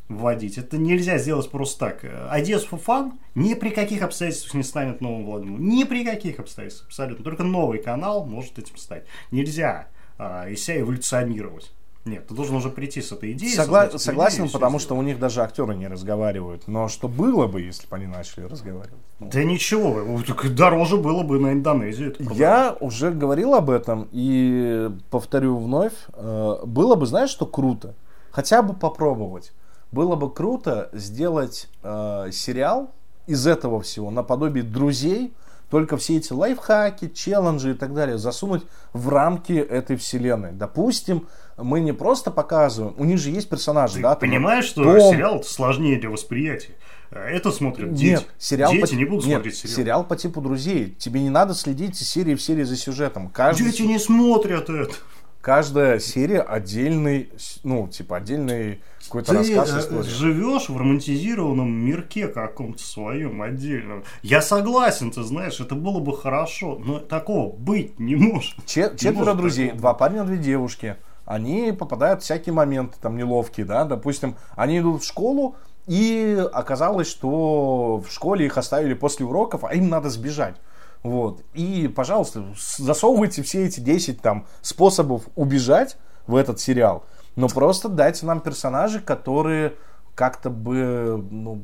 вводить. 0.09 0.57
Это 0.57 0.77
нельзя 0.77 1.17
сделать 1.17 1.49
просто 1.49 1.79
так. 1.79 2.03
Ideas 2.03 2.67
for 2.69 2.81
Fun 2.83 3.13
ни 3.35 3.53
при 3.53 3.69
каких 3.69 4.01
обстоятельствах 4.01 4.53
не 4.53 4.63
станет 4.63 5.01
новым 5.01 5.25
Владимиром. 5.25 5.67
Ни 5.67 5.83
при 5.83 6.03
каких 6.03 6.39
обстоятельствах 6.39 6.87
абсолютно. 6.87 7.23
Только 7.23 7.43
новый 7.43 7.79
канал 7.79 8.25
может 8.25 8.59
этим 8.59 8.77
стать. 8.77 9.05
Нельзя 9.31 9.87
а, 10.17 10.47
из 10.49 10.63
себя 10.63 10.81
эволюционировать. 10.81 11.71
Нет, 12.05 12.27
ты 12.27 12.33
должен 12.33 12.55
уже 12.57 12.69
прийти 12.69 13.01
с 13.01 13.13
этой 13.13 13.31
идеей. 13.31 13.57
Согла- 13.57 13.97
согласен, 13.97 14.49
потому 14.49 14.77
что 14.79 14.95
у 14.95 15.01
них 15.01 15.19
даже 15.19 15.41
актеры 15.41 15.73
не 15.73 15.87
разговаривают. 15.87 16.67
Но 16.67 16.89
что 16.89 17.07
было 17.07 17.47
бы, 17.47 17.61
если 17.61 17.87
бы 17.87 17.95
они 17.95 18.07
начали 18.07 18.43
разговаривать? 18.43 18.99
Да 19.19 19.43
ничего, 19.43 20.19
дороже 20.49 20.97
было 20.97 21.23
бы 21.23 21.39
на 21.39 21.53
Индонезию. 21.53 22.15
Я 22.19 22.75
уже 22.81 23.11
говорил 23.11 23.53
об 23.53 23.69
этом 23.69 24.09
и 24.11 24.89
повторю 25.09 25.57
вновь. 25.57 25.93
Э, 26.13 26.57
было 26.65 26.95
бы, 26.95 27.05
знаешь, 27.05 27.29
что 27.29 27.45
круто? 27.45 27.95
Хотя 28.31 28.61
бы 28.61 28.73
попробовать 28.73 29.53
было 29.93 30.15
бы 30.15 30.33
круто 30.33 30.89
сделать 30.91 31.69
э, 31.83 32.29
сериал 32.31 32.91
из 33.27 33.47
этого 33.47 33.79
всего, 33.81 34.09
наподобие 34.09 34.63
друзей, 34.63 35.33
только 35.69 35.97
все 35.97 36.17
эти 36.17 36.33
лайфхаки, 36.33 37.09
челленджи 37.09 37.71
и 37.71 37.73
так 37.73 37.93
далее 37.93 38.17
засунуть 38.17 38.63
в 38.91 39.09
рамки 39.09 39.53
этой 39.53 39.95
вселенной. 39.95 40.51
Допустим, 40.51 41.27
мы 41.57 41.79
не 41.79 41.93
просто 41.93 42.31
показываем, 42.31 42.95
у 42.97 43.05
них 43.05 43.19
же 43.19 43.29
есть 43.29 43.49
персонажи, 43.49 43.95
Ты 43.95 44.01
да? 44.01 44.15
Понимаешь, 44.15 44.65
что 44.65 44.83
Том... 44.83 45.13
сериал 45.13 45.43
сложнее 45.43 45.99
для 45.99 46.09
восприятия. 46.09 46.75
Это 47.11 47.51
смотрят 47.51 47.93
дети. 47.93 48.11
Нет, 48.11 48.27
сериал 48.39 48.71
дети 48.71 48.91
по... 48.91 48.95
не 48.95 49.05
будут 49.05 49.25
Нет, 49.25 49.35
смотреть 49.35 49.55
сериал. 49.57 49.75
сериал 49.75 50.03
по 50.03 50.15
типу 50.15 50.41
друзей. 50.41 50.95
Тебе 50.97 51.21
не 51.21 51.29
надо 51.29 51.53
следить 51.53 52.01
из 52.01 52.09
серии 52.09 52.33
в 52.33 52.41
серии 52.41 52.63
за 52.63 52.75
сюжетом. 52.75 53.29
Каждый... 53.29 53.65
Дети 53.65 53.83
не 53.83 53.99
смотрят 53.99 54.69
это. 54.69 54.93
Каждая 55.41 55.99
серия 55.99 56.39
отдельный, 56.39 57.29
ну, 57.63 57.89
типа, 57.89 58.15
отдельный 58.15 58.81
какой-то 59.03 59.33
рассказ 59.33 59.73
э, 59.73 59.79
истории. 59.79 60.07
живешь 60.07 60.69
в 60.69 60.77
романтизированном 60.77 61.69
мирке 61.69 62.29
каком-то 62.29 62.81
своем 62.81 63.41
отдельном. 63.41 64.05
Я 64.21 64.41
согласен, 64.41 65.11
ты 65.11 65.21
знаешь, 65.21 65.59
это 65.59 65.75
было 65.75 65.99
бы 65.99 66.17
хорошо, 66.17 66.79
но 66.83 66.99
такого 66.99 67.53
быть 67.53 67.99
не 67.99 68.15
может. 68.15 68.55
Че- 68.65 68.91
не 68.93 68.97
четверо 68.97 69.25
может 69.25 69.37
друзей, 69.37 69.65
такого. 69.67 69.81
два 69.81 69.93
парня, 69.95 70.23
две 70.23 70.37
девушки. 70.37 70.95
Они 71.25 71.71
попадают 71.71 72.21
в 72.21 72.23
всякие 72.23 72.53
моменты 72.53 72.97
там 73.01 73.15
неловкие, 73.15 73.65
да, 73.65 73.85
допустим, 73.85 74.35
они 74.55 74.79
идут 74.79 75.03
в 75.03 75.05
школу, 75.05 75.55
и 75.87 76.45
оказалось, 76.53 77.07
что 77.07 77.97
в 77.97 78.11
школе 78.11 78.45
их 78.45 78.57
оставили 78.57 78.93
после 78.93 79.25
уроков, 79.25 79.63
а 79.63 79.73
им 79.73 79.89
надо 79.89 80.09
сбежать. 80.09 80.55
Вот. 81.01 81.41
И, 81.53 81.91
пожалуйста, 81.93 82.45
засовывайте 82.77 83.43
все 83.43 83.65
эти 83.65 83.81
10 83.81 84.21
там 84.21 84.47
способов 84.61 85.23
убежать 85.35 85.97
в 86.27 86.35
этот 86.35 86.59
сериал. 86.59 87.03
Но 87.35 87.49
просто 87.49 87.89
дайте 87.89 88.25
нам 88.25 88.39
персонажей, 88.39 89.01
которые 89.01 89.73
как-то 90.15 90.49
бы, 90.49 91.25
ну, 91.31 91.61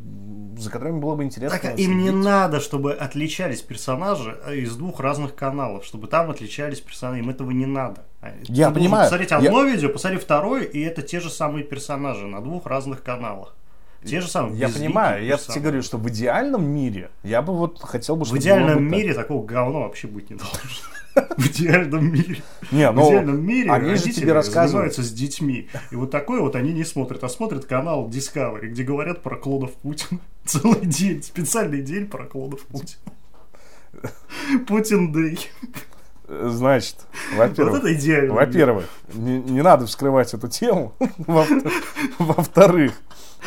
за 0.57 0.71
которыми 0.71 0.99
было 0.99 1.15
бы 1.15 1.23
интересно. 1.23 1.59
Так, 1.59 1.77
им 1.77 1.99
не 1.99 2.11
надо, 2.11 2.59
чтобы 2.59 2.93
отличались 2.93 3.61
персонажи 3.61 4.39
э, 4.45 4.55
из 4.57 4.75
двух 4.75 4.99
разных 4.99 5.35
каналов, 5.35 5.85
чтобы 5.85 6.07
там 6.07 6.31
отличались 6.31 6.81
персонажи, 6.81 7.21
им 7.21 7.29
этого 7.29 7.51
не 7.51 7.67
надо. 7.67 8.05
А, 8.21 8.33
я 8.43 8.69
Ты 8.69 8.75
понимаю. 8.75 9.05
Посмотреть 9.05 9.31
одно 9.31 9.65
я... 9.65 9.71
видео, 9.71 9.89
посмотри 9.89 10.17
второе, 10.17 10.63
и 10.63 10.79
это 10.79 11.01
те 11.01 11.19
же 11.19 11.29
самые 11.29 11.63
персонажи 11.63 12.25
на 12.25 12.41
двух 12.41 12.65
разных 12.65 13.03
каналах. 13.03 13.55
Те 14.05 14.21
же 14.21 14.27
самые. 14.27 14.57
Я 14.57 14.69
понимаю, 14.69 15.25
я 15.25 15.37
тебе 15.37 15.61
говорю, 15.61 15.81
что 15.81 15.97
в 15.97 16.07
идеальном 16.09 16.65
мире 16.65 17.11
я 17.23 17.41
бы 17.41 17.55
вот 17.55 17.81
хотел 17.81 18.15
бы, 18.15 18.25
чтобы 18.25 18.39
В 18.39 18.41
идеальном 18.41 18.83
мире 18.83 19.13
так. 19.13 19.23
такого 19.27 19.45
говна 19.45 19.79
вообще 19.79 20.07
быть 20.07 20.29
не 20.29 20.37
должно. 20.37 20.59
В 21.37 21.47
идеальном 21.47 22.13
мире. 22.13 22.41
Не, 22.71 22.89
ну, 22.91 23.03
в 23.03 23.09
идеальном 23.09 23.45
мире 23.45 23.71
они 23.71 23.95
же 23.95 24.11
тебе 24.11 24.31
рассказывают. 24.31 24.95
с 24.95 25.11
детьми. 25.11 25.67
И 25.91 25.95
вот 25.95 26.11
такое 26.11 26.39
вот 26.39 26.55
они 26.55 26.71
не 26.71 26.85
смотрят, 26.85 27.23
а 27.23 27.29
смотрят 27.29 27.65
канал 27.65 28.07
Discovery, 28.07 28.67
где 28.67 28.83
говорят 28.83 29.21
про 29.21 29.35
клонов 29.35 29.73
Путина. 29.73 30.19
Целый 30.45 30.85
день, 30.85 31.21
специальный 31.23 31.81
день 31.81 32.05
про 32.05 32.25
клонов 32.25 32.61
Путина. 32.67 33.01
Путин 34.67 35.11
Дэй. 35.11 35.49
Значит, 36.27 36.95
во-первых, 37.35 37.81
вот 37.81 38.29
во-первых, 38.29 38.85
не, 39.13 39.39
не 39.39 39.63
надо 39.63 39.87
вскрывать 39.87 40.31
эту 40.35 40.47
тему. 40.47 40.93
Во-вторых, 42.19 42.93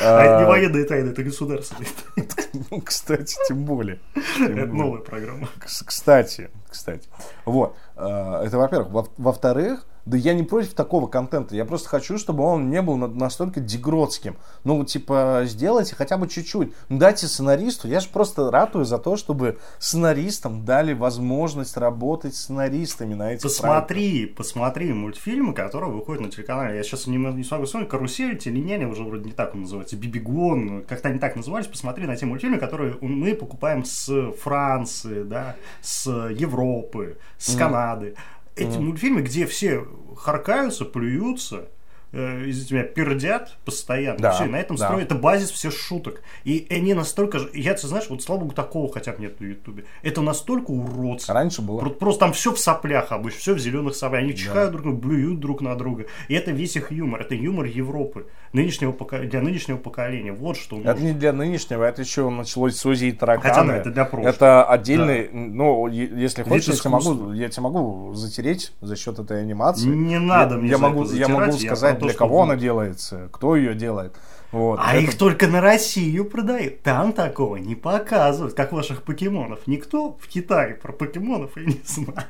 а 0.01 0.23
это 0.23 0.41
не 0.41 0.47
военные 0.47 0.85
тайны, 0.85 1.11
это 1.11 1.23
государственные 1.23 1.89
тайны. 2.35 2.67
Ну, 2.71 2.81
кстати, 2.81 3.37
тем 3.49 3.65
более. 3.65 4.01
Это 4.41 4.67
новая 4.67 5.01
программа. 5.01 5.49
Кстати, 5.59 6.51
кстати. 6.69 7.09
Вот. 7.45 7.77
А, 7.97 8.45
это 8.45 8.59
во-первых. 8.59 9.09
Во-вторых, 9.17 9.87
да 10.05 10.17
я 10.17 10.35
не 10.35 10.43
против 10.43 10.75
такого 10.75 11.07
контента. 11.07 11.55
Я 11.55 11.65
просто 11.65 11.89
хочу, 11.89 12.19
чтобы 12.19 12.43
он 12.45 12.71
не 12.71 12.83
был 12.83 12.97
настолько 12.97 13.61
дегродским. 13.61 14.37
Ну, 14.65 14.85
типа, 14.85 15.43
сделайте 15.45 15.95
хотя 15.95 16.17
бы 16.17 16.29
чуть-чуть. 16.29 16.73
Дайте 16.89 17.27
сценаристу. 17.27 17.89
Я 17.89 18.01
же 18.01 18.09
просто 18.09 18.51
ратую 18.51 18.85
за 18.85 18.99
то, 18.99 19.17
чтобы 19.17 19.59
сценаристам 19.79 20.65
дали 20.65 20.93
возможность 20.93 21.77
работать 21.77 22.35
сценаристами 22.35 23.15
на 23.15 23.33
этих 23.35 23.43
Посмотри, 23.43 24.11
проектах. 24.11 24.37
посмотри 24.37 24.93
мультфильмы, 24.93 25.55
которые 25.55 25.93
выходят 25.93 26.23
на 26.23 26.31
телеканале. 26.31 26.77
Я 26.77 26.83
сейчас 26.83 27.07
не, 27.07 27.17
не 27.17 27.45
смогу 27.45 27.67
вспомнить. 27.67 27.89
Карусель, 27.89 28.37
Теленяня, 28.37 28.89
уже 28.89 29.05
вроде 29.05 29.27
не 29.27 29.33
так 29.33 29.55
он 29.55 29.63
называется. 29.63 29.97
Бибигон, 29.97 30.83
как-то 30.83 31.11
они 31.11 31.19
так 31.19 31.37
назывались. 31.37 31.67
Посмотри 31.67 32.07
на 32.07 32.17
те 32.17 32.27
мультфильмы, 32.27 32.59
которые 32.59 32.97
мы 33.01 33.35
покупаем 33.35 33.85
с 33.85 34.33
Франции, 34.33 35.23
да, 35.23 35.57
с 35.81 36.11
Европы, 36.11 37.19
с 37.39 37.55
mm. 37.55 37.59
Канады 37.59 38.15
эти 38.57 38.77
mm. 38.77 38.81
мультфильмы, 38.81 39.23
где 39.23 39.47
все 39.47 39.87
харкаются, 40.17 40.85
плюются, 40.85 41.69
э, 42.13 42.47
из 42.47 42.71
меня 42.71 42.85
пердят 42.85 43.57
постоянно. 43.65 44.19
Да, 44.19 44.33
все, 44.33 44.45
на 44.45 44.57
этом 44.57 44.77
да. 44.77 44.87
строят, 44.87 45.07
это 45.07 45.15
базис 45.15 45.51
всех 45.51 45.73
шуток. 45.73 46.23
И 46.45 46.67
они 46.71 46.95
настолько 46.95 47.39
же, 47.39 47.51
я, 47.55 47.75
ты 47.75 47.87
знаешь, 47.87 48.09
вот 48.09 48.23
слава 48.23 48.41
богу, 48.41 48.53
такого 48.53 48.93
хотя 48.93 49.13
бы 49.13 49.23
нет 49.23 49.41
на 49.41 49.47
Ютубе. 49.47 49.85
Это 50.03 50.21
настолько 50.21 50.71
уродство. 50.71 51.35
Раньше 51.35 51.63
было. 51.63 51.79
Просто, 51.79 51.99
просто 51.99 52.21
там 52.21 52.33
все 52.33 52.53
в 52.53 52.59
соплях 52.59 53.13
обычно, 53.13 53.41
все 53.41 53.55
в 53.55 53.59
зеленых 53.59 53.97
соплях. 53.97 54.23
Они 54.23 54.35
чихают 54.35 54.73
да. 54.73 54.79
друг 54.79 54.83
друга, 54.83 54.99
блюют 54.99 55.41
друг 55.41 55.61
на 55.61 55.75
друга. 55.75 56.07
И 56.29 56.35
это 56.35 56.51
весь 56.51 56.77
их 56.77 56.93
юмор, 56.93 57.23
это 57.23 57.35
юмор 57.35 57.67
Европы. 57.67 58.27
Нынешнего, 58.53 58.93
для 59.21 59.41
нынешнего 59.41 59.79
поколения. 59.79 60.33
Вот 60.33 60.57
что 60.57 60.79
Это 60.81 60.93
нужно. 60.93 61.05
не 61.05 61.13
для 61.13 61.33
нынешнего, 61.33 61.85
это 61.85 62.03
еще 62.03 62.29
началось 62.29 62.77
с 62.77 62.87
и 62.87 63.13
тараканы. 63.13 63.55
Хотя 63.55 63.65
да, 63.67 63.77
это 63.77 63.91
для 63.91 64.05
прошлого. 64.05 64.29
Это 64.31 64.65
отдельный, 64.65 65.31
ну, 65.33 65.87
е- 65.87 66.11
если 66.15 66.43
хочешь, 66.43 66.69
я 66.69 66.75
тебе, 66.75 66.91
могу, 66.91 67.33
я 67.33 67.49
тебе 67.49 67.63
могу 67.63 68.15
затереть 68.15 68.73
за 68.81 68.97
счет 68.97 69.19
этой 69.19 69.41
анимации. 69.41 69.87
Не 69.89 70.19
надо 70.19 70.57
я, 70.57 70.61
мне 70.61 70.71
я 70.71 70.79
могу, 70.79 71.05
это 71.05 71.15
я 71.15 71.29
могу 71.29 71.53
затирать, 71.53 71.63
я 71.63 71.77
сказать, 71.77 71.95
про 71.95 72.01
то, 72.01 72.07
для 72.07 72.15
кого 72.15 72.37
вот. 72.37 72.43
она 72.43 72.57
делается, 72.57 73.29
кто 73.33 73.57
ее 73.57 73.75
делает. 73.75 74.15
Вот. 74.53 74.79
А 74.83 74.95
Это- 74.95 75.05
их 75.05 75.17
только 75.17 75.49
на 75.49 75.61
Россию 75.63 76.27
продают. 76.27 76.83
Там 76.83 77.15
такого 77.15 77.57
не 77.57 77.75
показывают, 77.75 78.55
как 78.55 78.73
ваших 78.73 79.03
покемонов. 79.03 79.61
Никто 79.67 80.13
в 80.21 80.29
Китае 80.29 80.75
про 80.75 80.93
покемонов 80.93 81.57
и 81.57 81.61
не 81.61 81.81
знает. 81.87 82.29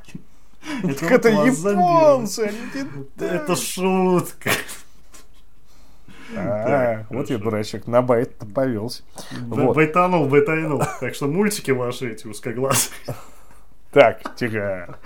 Это 1.03 1.51
забило. 1.51 1.81
японцы, 1.81 2.41
они. 2.41 2.97
Это 3.19 3.57
шутка. 3.57 4.51
А, 6.37 7.05
Вот 7.11 7.31
я 7.31 7.39
дурачок, 7.39 7.87
на 7.87 8.03
байт 8.03 8.37
повелся. 8.55 9.03
Байтанул, 9.41 10.27
байтанул. 10.27 10.83
Так 11.01 11.15
что 11.15 11.27
мультики 11.27 11.71
ваши 11.71 12.13
эти 12.13 12.27
узкоглазые. 12.27 12.93
Так, 13.93 14.37
тихо. 14.37 14.97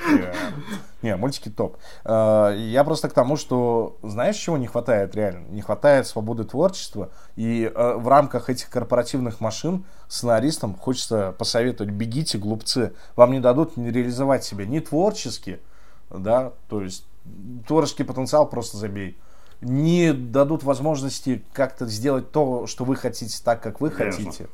Не, 1.02 1.16
мультики 1.16 1.48
топ. 1.48 1.76
Э, 2.04 2.54
Я 2.56 2.84
просто 2.84 3.08
к 3.08 3.12
тому, 3.14 3.36
что 3.36 3.96
знаешь, 4.02 4.36
чего 4.36 4.56
не 4.56 4.68
хватает 4.68 5.16
реально? 5.16 5.48
Не 5.48 5.60
хватает 5.60 6.06
свободы 6.06 6.44
творчества. 6.44 7.10
И 7.34 7.64
э, 7.74 7.94
в 7.96 8.06
рамках 8.06 8.48
этих 8.48 8.70
корпоративных 8.70 9.40
машин 9.40 9.84
сценаристам 10.06 10.76
хочется 10.76 11.34
посоветовать, 11.36 11.92
бегите, 11.92 12.38
глупцы. 12.38 12.92
Вам 13.16 13.32
не 13.32 13.40
дадут 13.40 13.76
не 13.76 13.90
реализовать 13.90 14.44
себя 14.44 14.66
ни 14.66 14.78
творчески, 14.78 15.58
да, 16.10 16.52
то 16.68 16.80
есть 16.80 17.04
творческий 17.66 18.04
потенциал 18.04 18.48
просто 18.48 18.76
забей. 18.76 19.18
Не 19.60 20.12
дадут 20.12 20.62
возможности 20.62 21.44
как-то 21.52 21.86
сделать 21.86 22.30
то, 22.30 22.66
что 22.66 22.84
вы 22.84 22.96
хотите 22.96 23.36
так, 23.42 23.62
как 23.62 23.80
вы 23.80 23.90
Конечно. 23.90 24.24
хотите. 24.24 24.48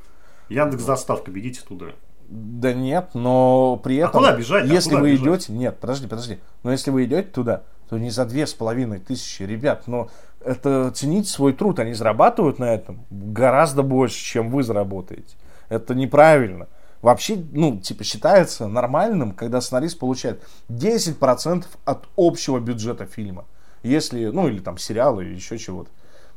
Яндекс 0.49 0.85
доставка, 0.85 1.31
бегите 1.31 1.61
туда. 1.67 1.87
Да 2.29 2.73
нет, 2.73 3.11
но 3.15 3.77
при 3.83 3.99
А 4.01 4.09
этом... 4.09 4.21
куда 4.23 4.37
бежать? 4.37 4.65
А 4.65 4.73
Если 4.73 4.91
куда 4.91 5.03
вы 5.03 5.13
бежать? 5.13 5.27
идете... 5.27 5.53
Нет, 5.53 5.79
подожди, 5.81 6.07
подожди. 6.07 6.39
Но 6.63 6.73
если 6.73 6.91
вы 6.91 7.05
идете 7.05 7.29
туда, 7.29 7.63
то 7.89 7.99
не 7.99 8.11
за 8.11 8.25
две 8.25 8.47
с 8.47 8.55
половиной 8.55 9.01
тысячи. 9.01 9.43
Ребят, 9.43 9.87
но 9.87 10.09
это 10.45 10.91
цените 10.93 11.29
свой 11.29 11.53
труд. 11.53 11.79
Они 11.79 11.93
зарабатывают 11.93 12.59
на 12.59 12.73
этом 12.73 13.05
гораздо 13.11 13.83
больше, 13.83 14.17
чем 14.25 14.51
вы 14.51 14.63
заработаете. 14.63 15.37
Это 15.69 15.95
неправильно. 15.95 16.69
Вообще, 17.03 17.37
ну, 17.53 17.79
типа, 17.79 18.05
считается 18.05 18.69
нормальным, 18.69 19.33
когда 19.33 19.61
сценарист 19.61 19.99
получает 19.99 20.43
10% 20.71 21.65
от 21.85 22.09
общего 22.17 22.61
бюджета 22.61 23.07
фильма. 23.07 23.45
Если, 23.83 24.26
ну, 24.26 24.49
или 24.49 24.61
там 24.61 24.78
сериала, 24.78 25.20
или 25.20 25.35
еще 25.35 25.59
чего-то. 25.59 25.91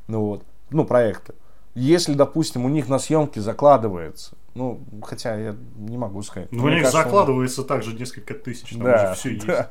Ну, 0.07 0.21
вот. 0.21 0.43
Ну, 0.71 0.85
проекта. 0.85 1.35
Если, 1.75 2.13
допустим, 2.13 2.63
у 2.65 2.69
них 2.69 2.87
на 2.87 2.99
съемке 2.99 3.41
закладывается, 3.41 4.35
ну, 4.53 4.79
хотя 5.03 5.35
я 5.35 5.55
не 5.75 5.97
могу 5.97 6.21
сказать. 6.21 6.49
Ну, 6.53 6.63
у 6.63 6.69
них 6.69 6.83
кажется, 6.83 7.03
закладывается 7.03 7.63
также 7.63 7.93
несколько 7.93 8.33
тысяч, 8.33 8.69
там 8.69 8.83
Да, 8.83 9.03
уже 9.11 9.19
все 9.19 9.29
есть. 9.33 9.45
да, 9.45 9.67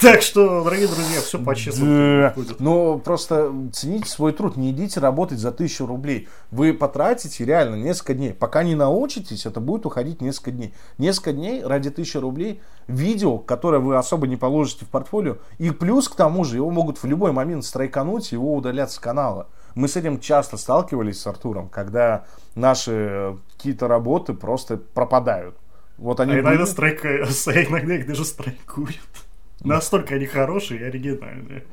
Так 0.00 0.22
что, 0.22 0.64
дорогие 0.64 0.86
друзья, 0.88 1.20
все 1.20 1.38
по-честному 1.38 2.22
Да. 2.22 2.32
будет. 2.34 2.60
Но 2.60 2.98
просто 2.98 3.52
цените 3.74 4.08
свой 4.08 4.32
труд, 4.32 4.56
не 4.56 4.70
идите 4.70 5.00
работать 5.00 5.38
за 5.38 5.52
тысячу 5.52 5.84
рублей. 5.84 6.28
Вы 6.50 6.72
потратите 6.72 7.44
реально 7.44 7.74
несколько 7.74 8.14
дней. 8.14 8.32
Пока 8.32 8.62
не 8.62 8.74
научитесь, 8.74 9.44
это 9.44 9.60
будет 9.60 9.84
уходить 9.84 10.22
несколько 10.22 10.52
дней. 10.52 10.72
Несколько 10.96 11.34
дней 11.34 11.62
ради 11.62 11.90
тысячи 11.90 12.16
рублей 12.16 12.62
видео, 12.88 13.36
которое 13.36 13.80
вы 13.80 13.96
особо 13.98 14.26
не 14.26 14.36
положите 14.36 14.86
в 14.86 14.88
портфолио. 14.88 15.36
И 15.58 15.70
плюс 15.70 16.08
к 16.08 16.14
тому 16.16 16.44
же 16.44 16.56
его 16.56 16.70
могут 16.70 16.96
в 16.96 17.04
любой 17.04 17.32
момент 17.32 17.66
страйкануть, 17.66 18.32
его 18.32 18.54
удалят 18.54 18.90
с 18.90 18.98
канала. 18.98 19.48
Мы 19.74 19.88
с 19.88 19.96
этим 19.96 20.20
часто 20.20 20.56
сталкивались 20.56 21.20
с 21.20 21.26
Артуром, 21.26 21.68
когда 21.68 22.24
наши 22.54 22.92
э, 22.92 23.36
какие-то 23.56 23.88
работы 23.88 24.34
просто 24.34 24.76
пропадают. 24.76 25.56
Вот 25.98 26.20
они 26.20 26.32
А 26.32 26.40
иногда, 26.40 26.50
были- 26.50 26.64
страйка- 26.70 27.24
иногда 27.68 27.94
их 27.96 28.06
даже 28.06 28.24
страйкуют. 28.24 29.00
Настолько 29.60 30.16
они 30.16 30.26
хорошие 30.26 30.80
и 30.80 30.84
оригинальные. 30.84 31.64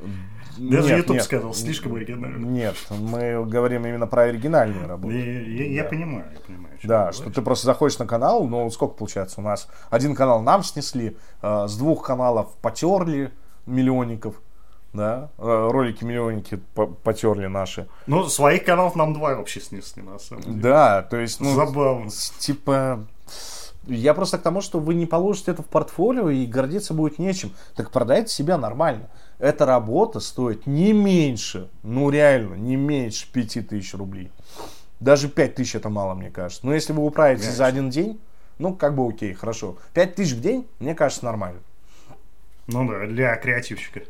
Даже 0.57 0.87
Нет, 0.89 0.97
YouTube 0.99 1.15
нет. 1.15 1.23
сказал, 1.23 1.53
слишком 1.53 1.95
оригинально. 1.95 2.45
Нет, 2.45 2.75
мы 2.89 3.43
говорим 3.45 3.85
именно 3.85 4.05
про 4.07 4.23
оригинальные 4.23 4.85
работы. 4.85 5.15
Я, 5.15 5.41
я- 5.41 5.67
я 5.71 5.83
Да. 5.83 5.89
понимаю, 5.89 6.25
я 6.33 6.39
понимаю. 6.39 6.75
о 6.75 6.77
чем 6.77 6.87
Да, 6.89 7.11
что 7.11 7.21
говоришь. 7.23 7.35
ты 7.35 7.41
просто 7.41 7.65
заходишь 7.65 7.99
на 7.99 8.05
канал, 8.05 8.47
ну 8.47 8.69
сколько 8.69 8.95
получается 8.95 9.41
у 9.41 9.43
нас? 9.43 9.67
Один 9.89 10.13
канал 10.15 10.41
нам 10.41 10.63
снесли, 10.63 11.17
э, 11.41 11.67
с 11.67 11.75
двух 11.77 12.05
каналов 12.05 12.53
потерли 12.61 13.31
миллионников, 13.65 14.41
да, 14.93 15.29
э, 15.37 15.69
ролики 15.71 16.03
миллионники 16.03 16.59
по- 16.75 16.87
потерли 16.87 17.47
наши. 17.47 17.87
Ну, 18.07 18.25
своих 18.27 18.65
каналов 18.65 18.95
нам 18.95 19.13
два 19.13 19.35
вообще 19.35 19.61
снесли, 19.61 20.01
на 20.01 20.19
самом 20.19 20.43
деле. 20.43 20.55
Да, 20.61 21.01
то 21.03 21.17
есть, 21.17 21.39
ну, 21.39 21.55
Забавно. 21.55 22.09
типа, 22.39 23.05
я 23.87 24.13
просто 24.13 24.37
к 24.37 24.41
тому, 24.41 24.61
что 24.61 24.79
вы 24.79 24.93
не 24.93 25.05
положите 25.05 25.51
это 25.51 25.63
в 25.63 25.67
портфолио 25.67 26.29
и 26.29 26.45
гордиться 26.45 26.93
будет 26.93 27.19
нечем. 27.19 27.53
Так 27.75 27.91
продайте 27.91 28.33
себя 28.33 28.57
нормально. 28.57 29.09
Эта 29.39 29.65
работа 29.65 30.19
стоит 30.19 30.67
не 30.67 30.93
меньше, 30.93 31.69
ну 31.81 32.09
реально, 32.09 32.55
не 32.55 32.75
меньше 32.75 33.27
5000 33.31 33.93
рублей. 33.95 34.29
Даже 34.99 35.29
5000 35.29 35.75
это 35.75 35.89
мало, 35.89 36.13
мне 36.13 36.29
кажется. 36.29 36.63
Но 36.65 36.75
если 36.75 36.93
вы 36.93 37.03
управитесь 37.03 37.49
за 37.49 37.65
один 37.65 37.89
день, 37.89 38.19
ну 38.59 38.75
как 38.75 38.93
бы 38.95 39.07
окей, 39.07 39.33
хорошо. 39.33 39.77
5000 39.93 40.33
в 40.33 40.41
день, 40.41 40.67
мне 40.79 40.93
кажется, 40.93 41.25
нормально. 41.25 41.59
Ну 42.67 42.87
да, 42.87 43.07
для 43.07 43.35
креативщика. 43.37 44.01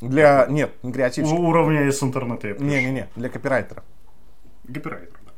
Для, 0.00 0.46
нет, 0.48 0.72
не 0.82 0.92
креативщика. 0.92 1.34
Уровня 1.34 1.86
из 1.88 2.02
интернета 2.02 2.48
я. 2.48 2.54
Не-не-не, 2.54 3.08
для 3.16 3.28
копирайтера. 3.28 3.82
Копирайтер, 4.66 5.18
да. 5.24 5.32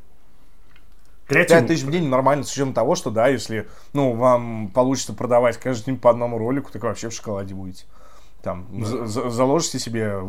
5 1.28 1.46
Креативный. 1.46 1.68
тысяч 1.68 1.84
в 1.84 1.90
день 1.90 2.08
нормально, 2.08 2.42
с 2.44 2.52
учетом 2.52 2.72
того, 2.72 2.94
что, 2.94 3.10
да, 3.10 3.28
если, 3.28 3.68
ну, 3.92 4.14
вам 4.14 4.68
получится 4.74 5.12
продавать 5.12 5.58
каждый 5.58 5.86
день 5.86 5.98
по 5.98 6.10
одному 6.10 6.38
ролику, 6.38 6.70
так 6.72 6.82
вообще 6.82 7.10
в 7.10 7.12
шоколаде 7.12 7.54
будете. 7.54 7.84
Там, 8.42 8.66
за- 8.84 9.30
заложите 9.30 9.78
себе... 9.78 10.20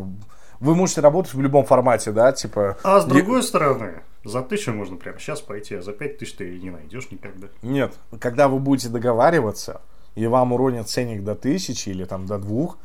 Вы 0.60 0.74
можете 0.74 1.00
работать 1.00 1.32
в 1.32 1.40
любом 1.40 1.64
формате, 1.64 2.12
да, 2.12 2.32
типа... 2.32 2.76
А 2.82 3.00
с 3.00 3.06
другой 3.06 3.42
стороны, 3.42 4.02
за 4.24 4.42
тысячу 4.42 4.72
можно 4.74 4.96
прямо 4.96 5.18
сейчас 5.18 5.40
пойти, 5.40 5.76
а 5.76 5.82
за 5.82 5.92
пять 5.92 6.18
тысяч 6.18 6.34
ты 6.34 6.58
не 6.58 6.68
найдешь 6.70 7.10
никогда. 7.10 7.48
Нет, 7.62 7.94
когда 8.20 8.46
вы 8.48 8.58
будете 8.58 8.90
договариваться, 8.90 9.80
и 10.16 10.26
вам 10.26 10.52
уронят 10.52 10.86
ценник 10.88 11.24
до 11.24 11.34
тысячи 11.34 11.88
или 11.88 12.04
там 12.04 12.26
до 12.26 12.36
двух, 12.38 12.76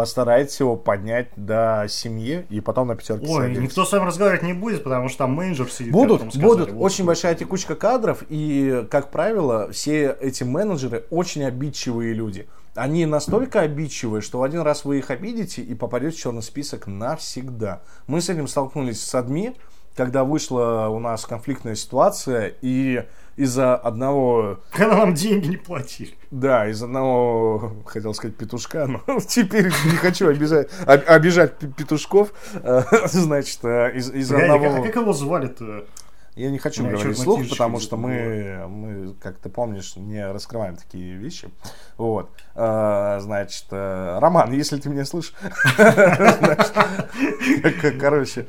постарайтесь 0.00 0.58
его 0.60 0.76
поднять 0.76 1.28
до 1.36 1.84
семьи 1.86 2.46
и 2.48 2.62
потом 2.62 2.88
на 2.88 2.96
пятерке 2.96 3.26
Ой, 3.28 3.42
садитесь. 3.42 3.62
никто 3.64 3.84
с 3.84 3.92
вами 3.92 4.06
разговаривать 4.06 4.42
не 4.42 4.54
будет, 4.54 4.82
потому 4.82 5.10
что 5.10 5.18
там 5.18 5.34
менеджер 5.34 5.70
сидит. 5.70 5.92
Будут, 5.92 6.22
сказали, 6.22 6.42
будут. 6.42 6.72
вот 6.72 6.82
Очень 6.82 7.04
большая 7.04 7.34
текучка 7.34 7.74
кадров, 7.74 8.24
и, 8.30 8.86
как 8.90 9.10
правило, 9.10 9.70
все 9.72 10.16
эти 10.18 10.42
менеджеры 10.42 11.04
очень 11.10 11.44
обидчивые 11.44 12.14
люди. 12.14 12.48
Они 12.74 13.04
настолько 13.04 13.60
обидчивые, 13.60 14.22
что 14.22 14.42
один 14.42 14.62
раз 14.62 14.86
вы 14.86 15.00
их 15.00 15.10
обидите 15.10 15.60
и 15.60 15.74
попадете 15.74 16.16
в 16.16 16.18
черный 16.18 16.42
список 16.42 16.86
навсегда. 16.86 17.82
Мы 18.06 18.22
с 18.22 18.30
этим 18.30 18.48
столкнулись 18.48 19.04
с 19.04 19.14
адми, 19.14 19.54
когда 19.94 20.24
вышла 20.24 20.88
у 20.88 20.98
нас 20.98 21.26
конфликтная 21.26 21.74
ситуация, 21.74 22.54
и 22.62 23.04
из-за 23.36 23.76
одного 23.76 24.58
Когда 24.72 24.96
нам 24.98 25.14
деньги 25.14 25.48
не 25.48 25.56
платили. 25.56 26.14
да, 26.30 26.68
из 26.68 26.82
одного, 26.82 27.72
хотел 27.86 28.14
сказать, 28.14 28.36
петушка, 28.36 28.86
но 28.86 29.20
теперь 29.28 29.66
не 29.66 29.96
хочу 29.96 30.28
обижать, 30.28 30.68
об- 30.86 31.08
обижать 31.08 31.58
пе- 31.58 31.68
петушков. 31.68 32.32
Э, 32.54 32.82
Значит, 33.08 33.58
э, 33.64 33.92
из, 33.96 34.10
из 34.10 34.32
одного... 34.32 34.66
а 34.76 34.82
как 34.82 34.96
его 34.96 35.12
звали-то? 35.12 35.84
Я 36.36 36.50
не 36.50 36.58
хочу 36.58 36.84
Я 36.84 36.92
говорить 36.92 37.18
слух, 37.18 37.40
потому 37.50 37.80
что 37.80 37.96
мы, 37.96 38.64
мы, 38.68 39.14
как 39.20 39.38
ты 39.38 39.48
помнишь, 39.48 39.96
не 39.96 40.24
раскрываем 40.30 40.76
такие 40.76 41.16
вещи. 41.16 41.48
Вот. 41.98 42.30
Э, 42.54 43.18
Значит, 43.20 43.66
Роман, 43.70 44.52
если 44.52 44.78
ты 44.78 44.88
меня 44.90 45.04
слышишь, 45.04 45.34
короче, 48.00 48.46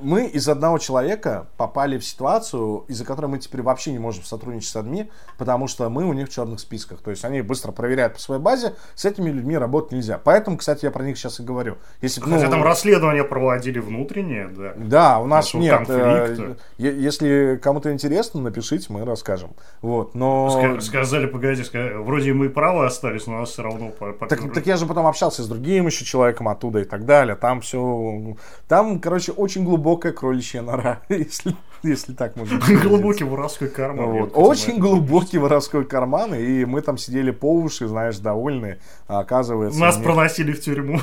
мы 0.00 0.26
из 0.26 0.48
одного 0.48 0.78
человека 0.78 1.48
попали 1.56 1.98
в 1.98 2.04
ситуацию, 2.04 2.84
из-за 2.88 3.04
которой 3.04 3.26
мы 3.26 3.38
теперь 3.38 3.62
вообще 3.62 3.92
не 3.92 3.98
можем 3.98 4.24
сотрудничать 4.24 4.70
с 4.70 4.76
адми, 4.76 5.10
потому 5.38 5.66
что 5.66 5.88
мы 5.88 6.04
у 6.04 6.12
них 6.12 6.28
в 6.28 6.32
черных 6.32 6.60
списках. 6.60 7.00
То 7.00 7.10
есть 7.10 7.24
они 7.24 7.42
быстро 7.42 7.72
проверяют 7.72 8.14
по 8.14 8.20
своей 8.20 8.40
базе, 8.40 8.74
с 8.94 9.04
этими 9.04 9.30
людьми 9.30 9.56
работать 9.56 9.92
нельзя. 9.92 10.18
Поэтому, 10.22 10.56
кстати, 10.56 10.84
я 10.84 10.90
про 10.90 11.04
них 11.04 11.18
сейчас 11.18 11.40
и 11.40 11.42
говорю. 11.42 11.76
Если, 12.02 12.20
ну, 12.20 12.36
Хотя 12.36 12.48
там 12.50 12.62
расследование 12.62 13.24
проводили 13.24 13.78
внутреннее, 13.78 14.48
да. 14.48 14.72
да, 14.76 15.18
у 15.18 15.26
нас 15.26 15.46
Нашего 15.46 15.60
нет. 15.62 15.82
э, 15.88 16.26
конфликта. 16.26 16.56
Если 16.78 17.60
кому-то 17.62 17.92
интересно, 17.92 18.40
напишите, 18.40 18.92
мы 18.92 19.04
расскажем. 19.04 19.50
Вот, 19.82 20.14
но... 20.14 20.60
Ска- 20.60 20.80
Сказали, 20.80 21.26
погоди, 21.26 21.62
ска- 21.62 22.02
вроде 22.02 22.32
мы 22.32 22.48
правы 22.48 22.86
остались, 22.86 23.26
но 23.26 23.40
нас 23.40 23.50
все 23.50 23.62
равно 23.62 23.92
Так, 24.28 24.52
так 24.52 24.66
я 24.66 24.76
же 24.76 24.86
потом 24.86 25.06
общался 25.06 25.42
с 25.42 25.48
другим 25.48 25.86
еще 25.86 26.04
человеком 26.04 26.48
оттуда 26.48 26.80
и 26.80 26.84
так 26.84 27.04
далее. 27.04 27.36
Там 27.36 27.60
все... 27.60 28.36
Там, 28.68 29.00
короче, 29.00 29.32
очень 29.32 29.64
глубокая 29.90 30.12
кроличья 30.12 30.62
нора, 30.62 31.00
если, 31.08 31.56
если 31.82 32.12
так 32.12 32.36
можно 32.36 32.58
выразиться. 32.60 32.88
Глубокий 32.88 33.24
воровской 33.24 33.68
карман. 33.68 34.10
Вот. 34.10 34.30
Очень 34.34 34.78
глубокий 34.78 35.38
воровской 35.38 35.84
карман, 35.84 36.34
и 36.34 36.64
мы 36.64 36.80
там 36.80 36.96
сидели 36.96 37.30
по 37.30 37.52
уши, 37.52 37.88
знаешь, 37.88 38.18
довольные. 38.18 38.78
А 39.08 39.18
оказывается... 39.18 39.80
Нас 39.80 39.96
них- 39.96 40.04
проносили 40.04 40.52
в 40.52 40.60
тюрьму. 40.60 41.00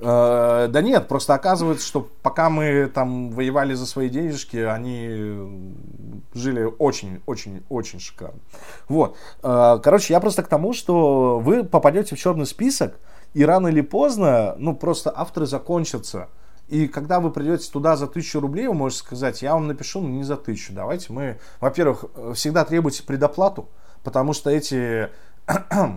Э, 0.00 0.66
да 0.68 0.82
нет, 0.82 1.06
просто 1.08 1.34
оказывается, 1.34 1.86
что 1.86 2.08
пока 2.22 2.50
мы 2.50 2.90
там 2.92 3.30
воевали 3.30 3.74
за 3.74 3.86
свои 3.86 4.08
денежки, 4.08 4.56
они 4.56 5.64
жили 6.34 6.64
очень-очень-очень 6.64 8.00
шикарно. 8.00 8.40
Вот. 8.88 9.16
Э, 9.42 9.78
короче, 9.82 10.12
я 10.12 10.20
просто 10.20 10.42
к 10.42 10.48
тому, 10.48 10.72
что 10.72 11.38
вы 11.38 11.62
попадете 11.62 12.16
в 12.16 12.18
черный 12.18 12.46
список, 12.46 12.98
и 13.34 13.44
рано 13.44 13.68
или 13.68 13.82
поздно, 13.82 14.56
ну, 14.58 14.74
просто 14.74 15.12
авторы 15.14 15.46
закончатся. 15.46 16.28
И 16.68 16.86
когда 16.86 17.18
вы 17.18 17.30
придете 17.30 17.70
туда 17.70 17.96
за 17.96 18.06
тысячу 18.06 18.40
рублей, 18.40 18.68
вы 18.68 18.74
можете 18.74 19.00
сказать, 19.00 19.40
я 19.40 19.54
вам 19.54 19.66
напишу, 19.66 20.00
но 20.00 20.08
не 20.08 20.22
за 20.22 20.36
тысячу. 20.36 20.74
Давайте 20.74 21.12
мы, 21.12 21.38
во-первых, 21.60 22.04
всегда 22.34 22.64
требуйте 22.64 23.02
предоплату, 23.02 23.70
потому 24.02 24.34
что 24.34 24.50
эти 24.50 25.08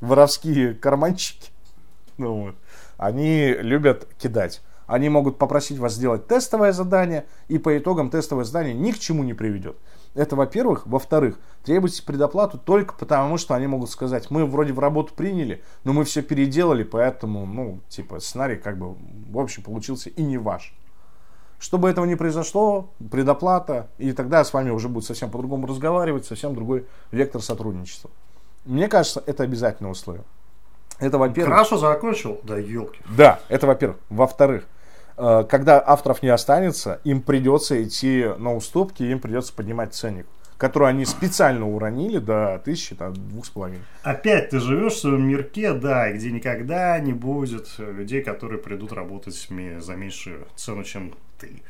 воровские 0.00 0.74
карманчики, 0.74 1.50
ну 2.18 2.54
они 2.98 3.54
любят 3.54 4.06
кидать. 4.18 4.62
Они 4.86 5.08
могут 5.08 5.38
попросить 5.38 5.78
вас 5.78 5.94
сделать 5.94 6.26
тестовое 6.26 6.72
задание, 6.72 7.24
и 7.48 7.56
по 7.56 7.76
итогам 7.78 8.10
тестовое 8.10 8.44
задание 8.44 8.74
ни 8.74 8.90
к 8.90 8.98
чему 8.98 9.24
не 9.24 9.32
приведет. 9.32 9.78
Это 10.14 10.36
во-первых. 10.36 10.86
Во-вторых, 10.86 11.38
требуйте 11.64 12.02
предоплату 12.02 12.58
только 12.58 12.94
потому, 12.94 13.36
что 13.36 13.54
они 13.54 13.66
могут 13.66 13.90
сказать, 13.90 14.30
мы 14.30 14.46
вроде 14.46 14.72
в 14.72 14.78
работу 14.78 15.12
приняли, 15.14 15.62
но 15.82 15.92
мы 15.92 16.04
все 16.04 16.22
переделали, 16.22 16.84
поэтому, 16.84 17.46
ну, 17.46 17.80
типа, 17.88 18.20
сценарий 18.20 18.56
как 18.56 18.78
бы, 18.78 18.94
в 19.30 19.38
общем, 19.38 19.62
получился 19.62 20.10
и 20.10 20.22
не 20.22 20.38
ваш. 20.38 20.74
Чтобы 21.58 21.88
этого 21.88 22.04
не 22.04 22.14
произошло, 22.14 22.90
предоплата, 23.10 23.88
и 23.98 24.12
тогда 24.12 24.44
с 24.44 24.52
вами 24.52 24.70
уже 24.70 24.88
будет 24.88 25.04
совсем 25.04 25.30
по-другому 25.30 25.66
разговаривать, 25.66 26.26
совсем 26.26 26.54
другой 26.54 26.86
вектор 27.10 27.42
сотрудничества. 27.42 28.10
Мне 28.64 28.86
кажется, 28.88 29.22
это 29.26 29.42
обязательное 29.42 29.90
условие. 29.90 30.24
Это 31.00 31.18
во-первых. 31.18 31.52
Хорошо 31.52 31.76
закончил, 31.76 32.40
да 32.44 32.56
елки. 32.56 33.00
Да, 33.16 33.40
это 33.48 33.66
во-первых. 33.66 33.98
Во-вторых, 34.10 34.64
когда 35.16 35.82
авторов 35.84 36.22
не 36.22 36.28
останется, 36.28 37.00
им 37.04 37.22
придется 37.22 37.82
идти 37.82 38.26
на 38.38 38.54
уступки, 38.54 39.02
им 39.02 39.20
придется 39.20 39.52
поднимать 39.52 39.94
ценник 39.94 40.26
которую 40.56 40.88
они 40.88 41.04
специально 41.04 41.68
уронили 41.68 42.18
до 42.18 42.60
тысячи, 42.64 42.94
там, 42.94 43.12
двух 43.12 43.46
с 43.46 43.50
половиной. 43.50 43.82
Опять 44.02 44.50
ты 44.50 44.60
живешь 44.60 44.94
в 44.94 44.98
своем 44.98 45.26
мирке, 45.26 45.72
да, 45.72 46.10
где 46.10 46.30
никогда 46.30 46.98
не 47.00 47.12
будет 47.12 47.68
людей, 47.78 48.22
которые 48.22 48.58
придут 48.58 48.92
работать 48.92 49.34
за 49.34 49.94
меньшую 49.94 50.46
цену, 50.54 50.84
чем 50.84 51.14
ты. 51.38 51.62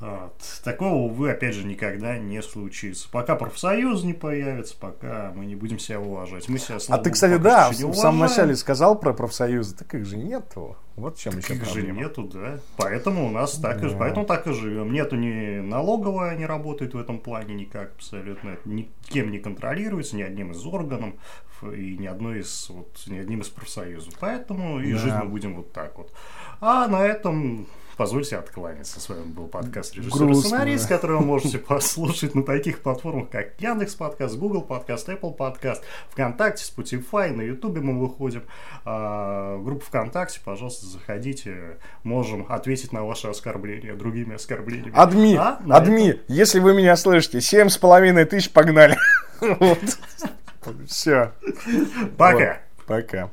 Вот. 0.00 0.32
Такого, 0.64 0.94
увы, 0.94 1.30
опять 1.30 1.54
же, 1.54 1.66
никогда 1.66 2.16
не 2.16 2.40
случится. 2.42 3.06
Пока 3.10 3.36
профсоюз 3.36 4.02
не 4.02 4.14
появится, 4.14 4.74
пока 4.78 5.32
мы 5.36 5.44
не 5.44 5.56
будем 5.56 5.78
себя 5.78 6.00
уважать. 6.00 6.48
Мы 6.48 6.58
себя, 6.58 6.78
а 6.88 6.98
ты, 6.98 7.10
кстати, 7.10 7.36
да, 7.36 7.70
в 7.70 7.94
самом 7.94 8.20
начале 8.20 8.56
сказал 8.56 8.98
про 8.98 9.12
профсоюзы, 9.12 9.76
так 9.76 9.94
их 9.94 10.06
же 10.06 10.16
нету. 10.16 10.76
Вот 10.96 11.16
чем 11.16 11.38
еще 11.38 11.54
Их 11.54 11.64
же 11.66 11.82
нету, 11.82 12.24
да. 12.24 12.60
Поэтому 12.76 13.28
у 13.28 13.30
нас 13.30 13.52
так, 13.58 13.80
да. 13.80 13.88
и, 13.88 13.96
поэтому 13.96 14.26
так 14.26 14.46
и 14.46 14.52
живем. 14.52 14.92
Нету 14.92 15.16
ни 15.16 15.60
налоговая, 15.60 16.36
не 16.36 16.46
работает 16.46 16.94
в 16.94 16.98
этом 16.98 17.18
плане 17.18 17.54
никак 17.54 17.92
абсолютно. 17.96 18.58
Никем 18.64 19.30
не 19.30 19.38
контролируется, 19.38 20.16
ни 20.16 20.22
одним 20.22 20.52
из 20.52 20.64
органов 20.66 21.14
и 21.62 21.96
ни 21.98 22.06
одной 22.06 22.40
из, 22.40 22.68
вот, 22.70 23.02
ни 23.06 23.18
одним 23.18 23.40
из 23.40 23.48
профсоюзов. 23.48 24.14
Поэтому 24.18 24.80
и 24.80 24.92
да. 24.92 24.98
жить 24.98 25.14
мы 25.22 25.28
будем 25.28 25.56
вот 25.56 25.72
так 25.72 25.96
вот. 25.96 26.12
А 26.60 26.86
на 26.88 27.02
этом 27.02 27.66
позвольте 28.00 28.38
откланяться. 28.38 28.98
С 28.98 29.10
вами 29.10 29.24
был 29.24 29.46
подкаст 29.46 29.94
режиссер 29.94 30.34
сценарист, 30.34 30.88
который 30.88 31.18
вы 31.18 31.22
можете 31.26 31.58
послушать 31.68 32.34
на 32.34 32.42
таких 32.42 32.78
платформах, 32.78 33.28
как 33.28 33.60
Яндекс 33.60 33.94
Подкаст, 33.94 34.38
Google 34.38 34.62
Подкаст, 34.62 35.06
Apple 35.10 35.34
Подкаст, 35.34 35.84
ВКонтакте, 36.08 36.64
Spotify, 36.64 37.30
на 37.30 37.42
Ютубе 37.42 37.82
мы 37.82 38.00
выходим. 38.00 38.44
А, 38.86 39.58
группа 39.58 39.84
ВКонтакте, 39.84 40.40
пожалуйста, 40.42 40.86
заходите. 40.86 41.76
Можем 42.02 42.46
ответить 42.48 42.94
на 42.94 43.04
ваши 43.04 43.28
оскорбления 43.28 43.94
другими 43.94 44.36
оскорблениями. 44.36 44.96
Адми, 44.96 45.36
а, 45.36 45.60
адми, 45.68 46.22
если 46.26 46.58
вы 46.58 46.72
меня 46.72 46.96
слышите, 46.96 47.42
семь 47.42 47.68
с 47.68 47.76
половиной 47.76 48.24
тысяч 48.24 48.50
погнали. 48.50 48.96
Все. 50.86 51.32
Пока. 52.16 52.62
Пока. 52.86 53.30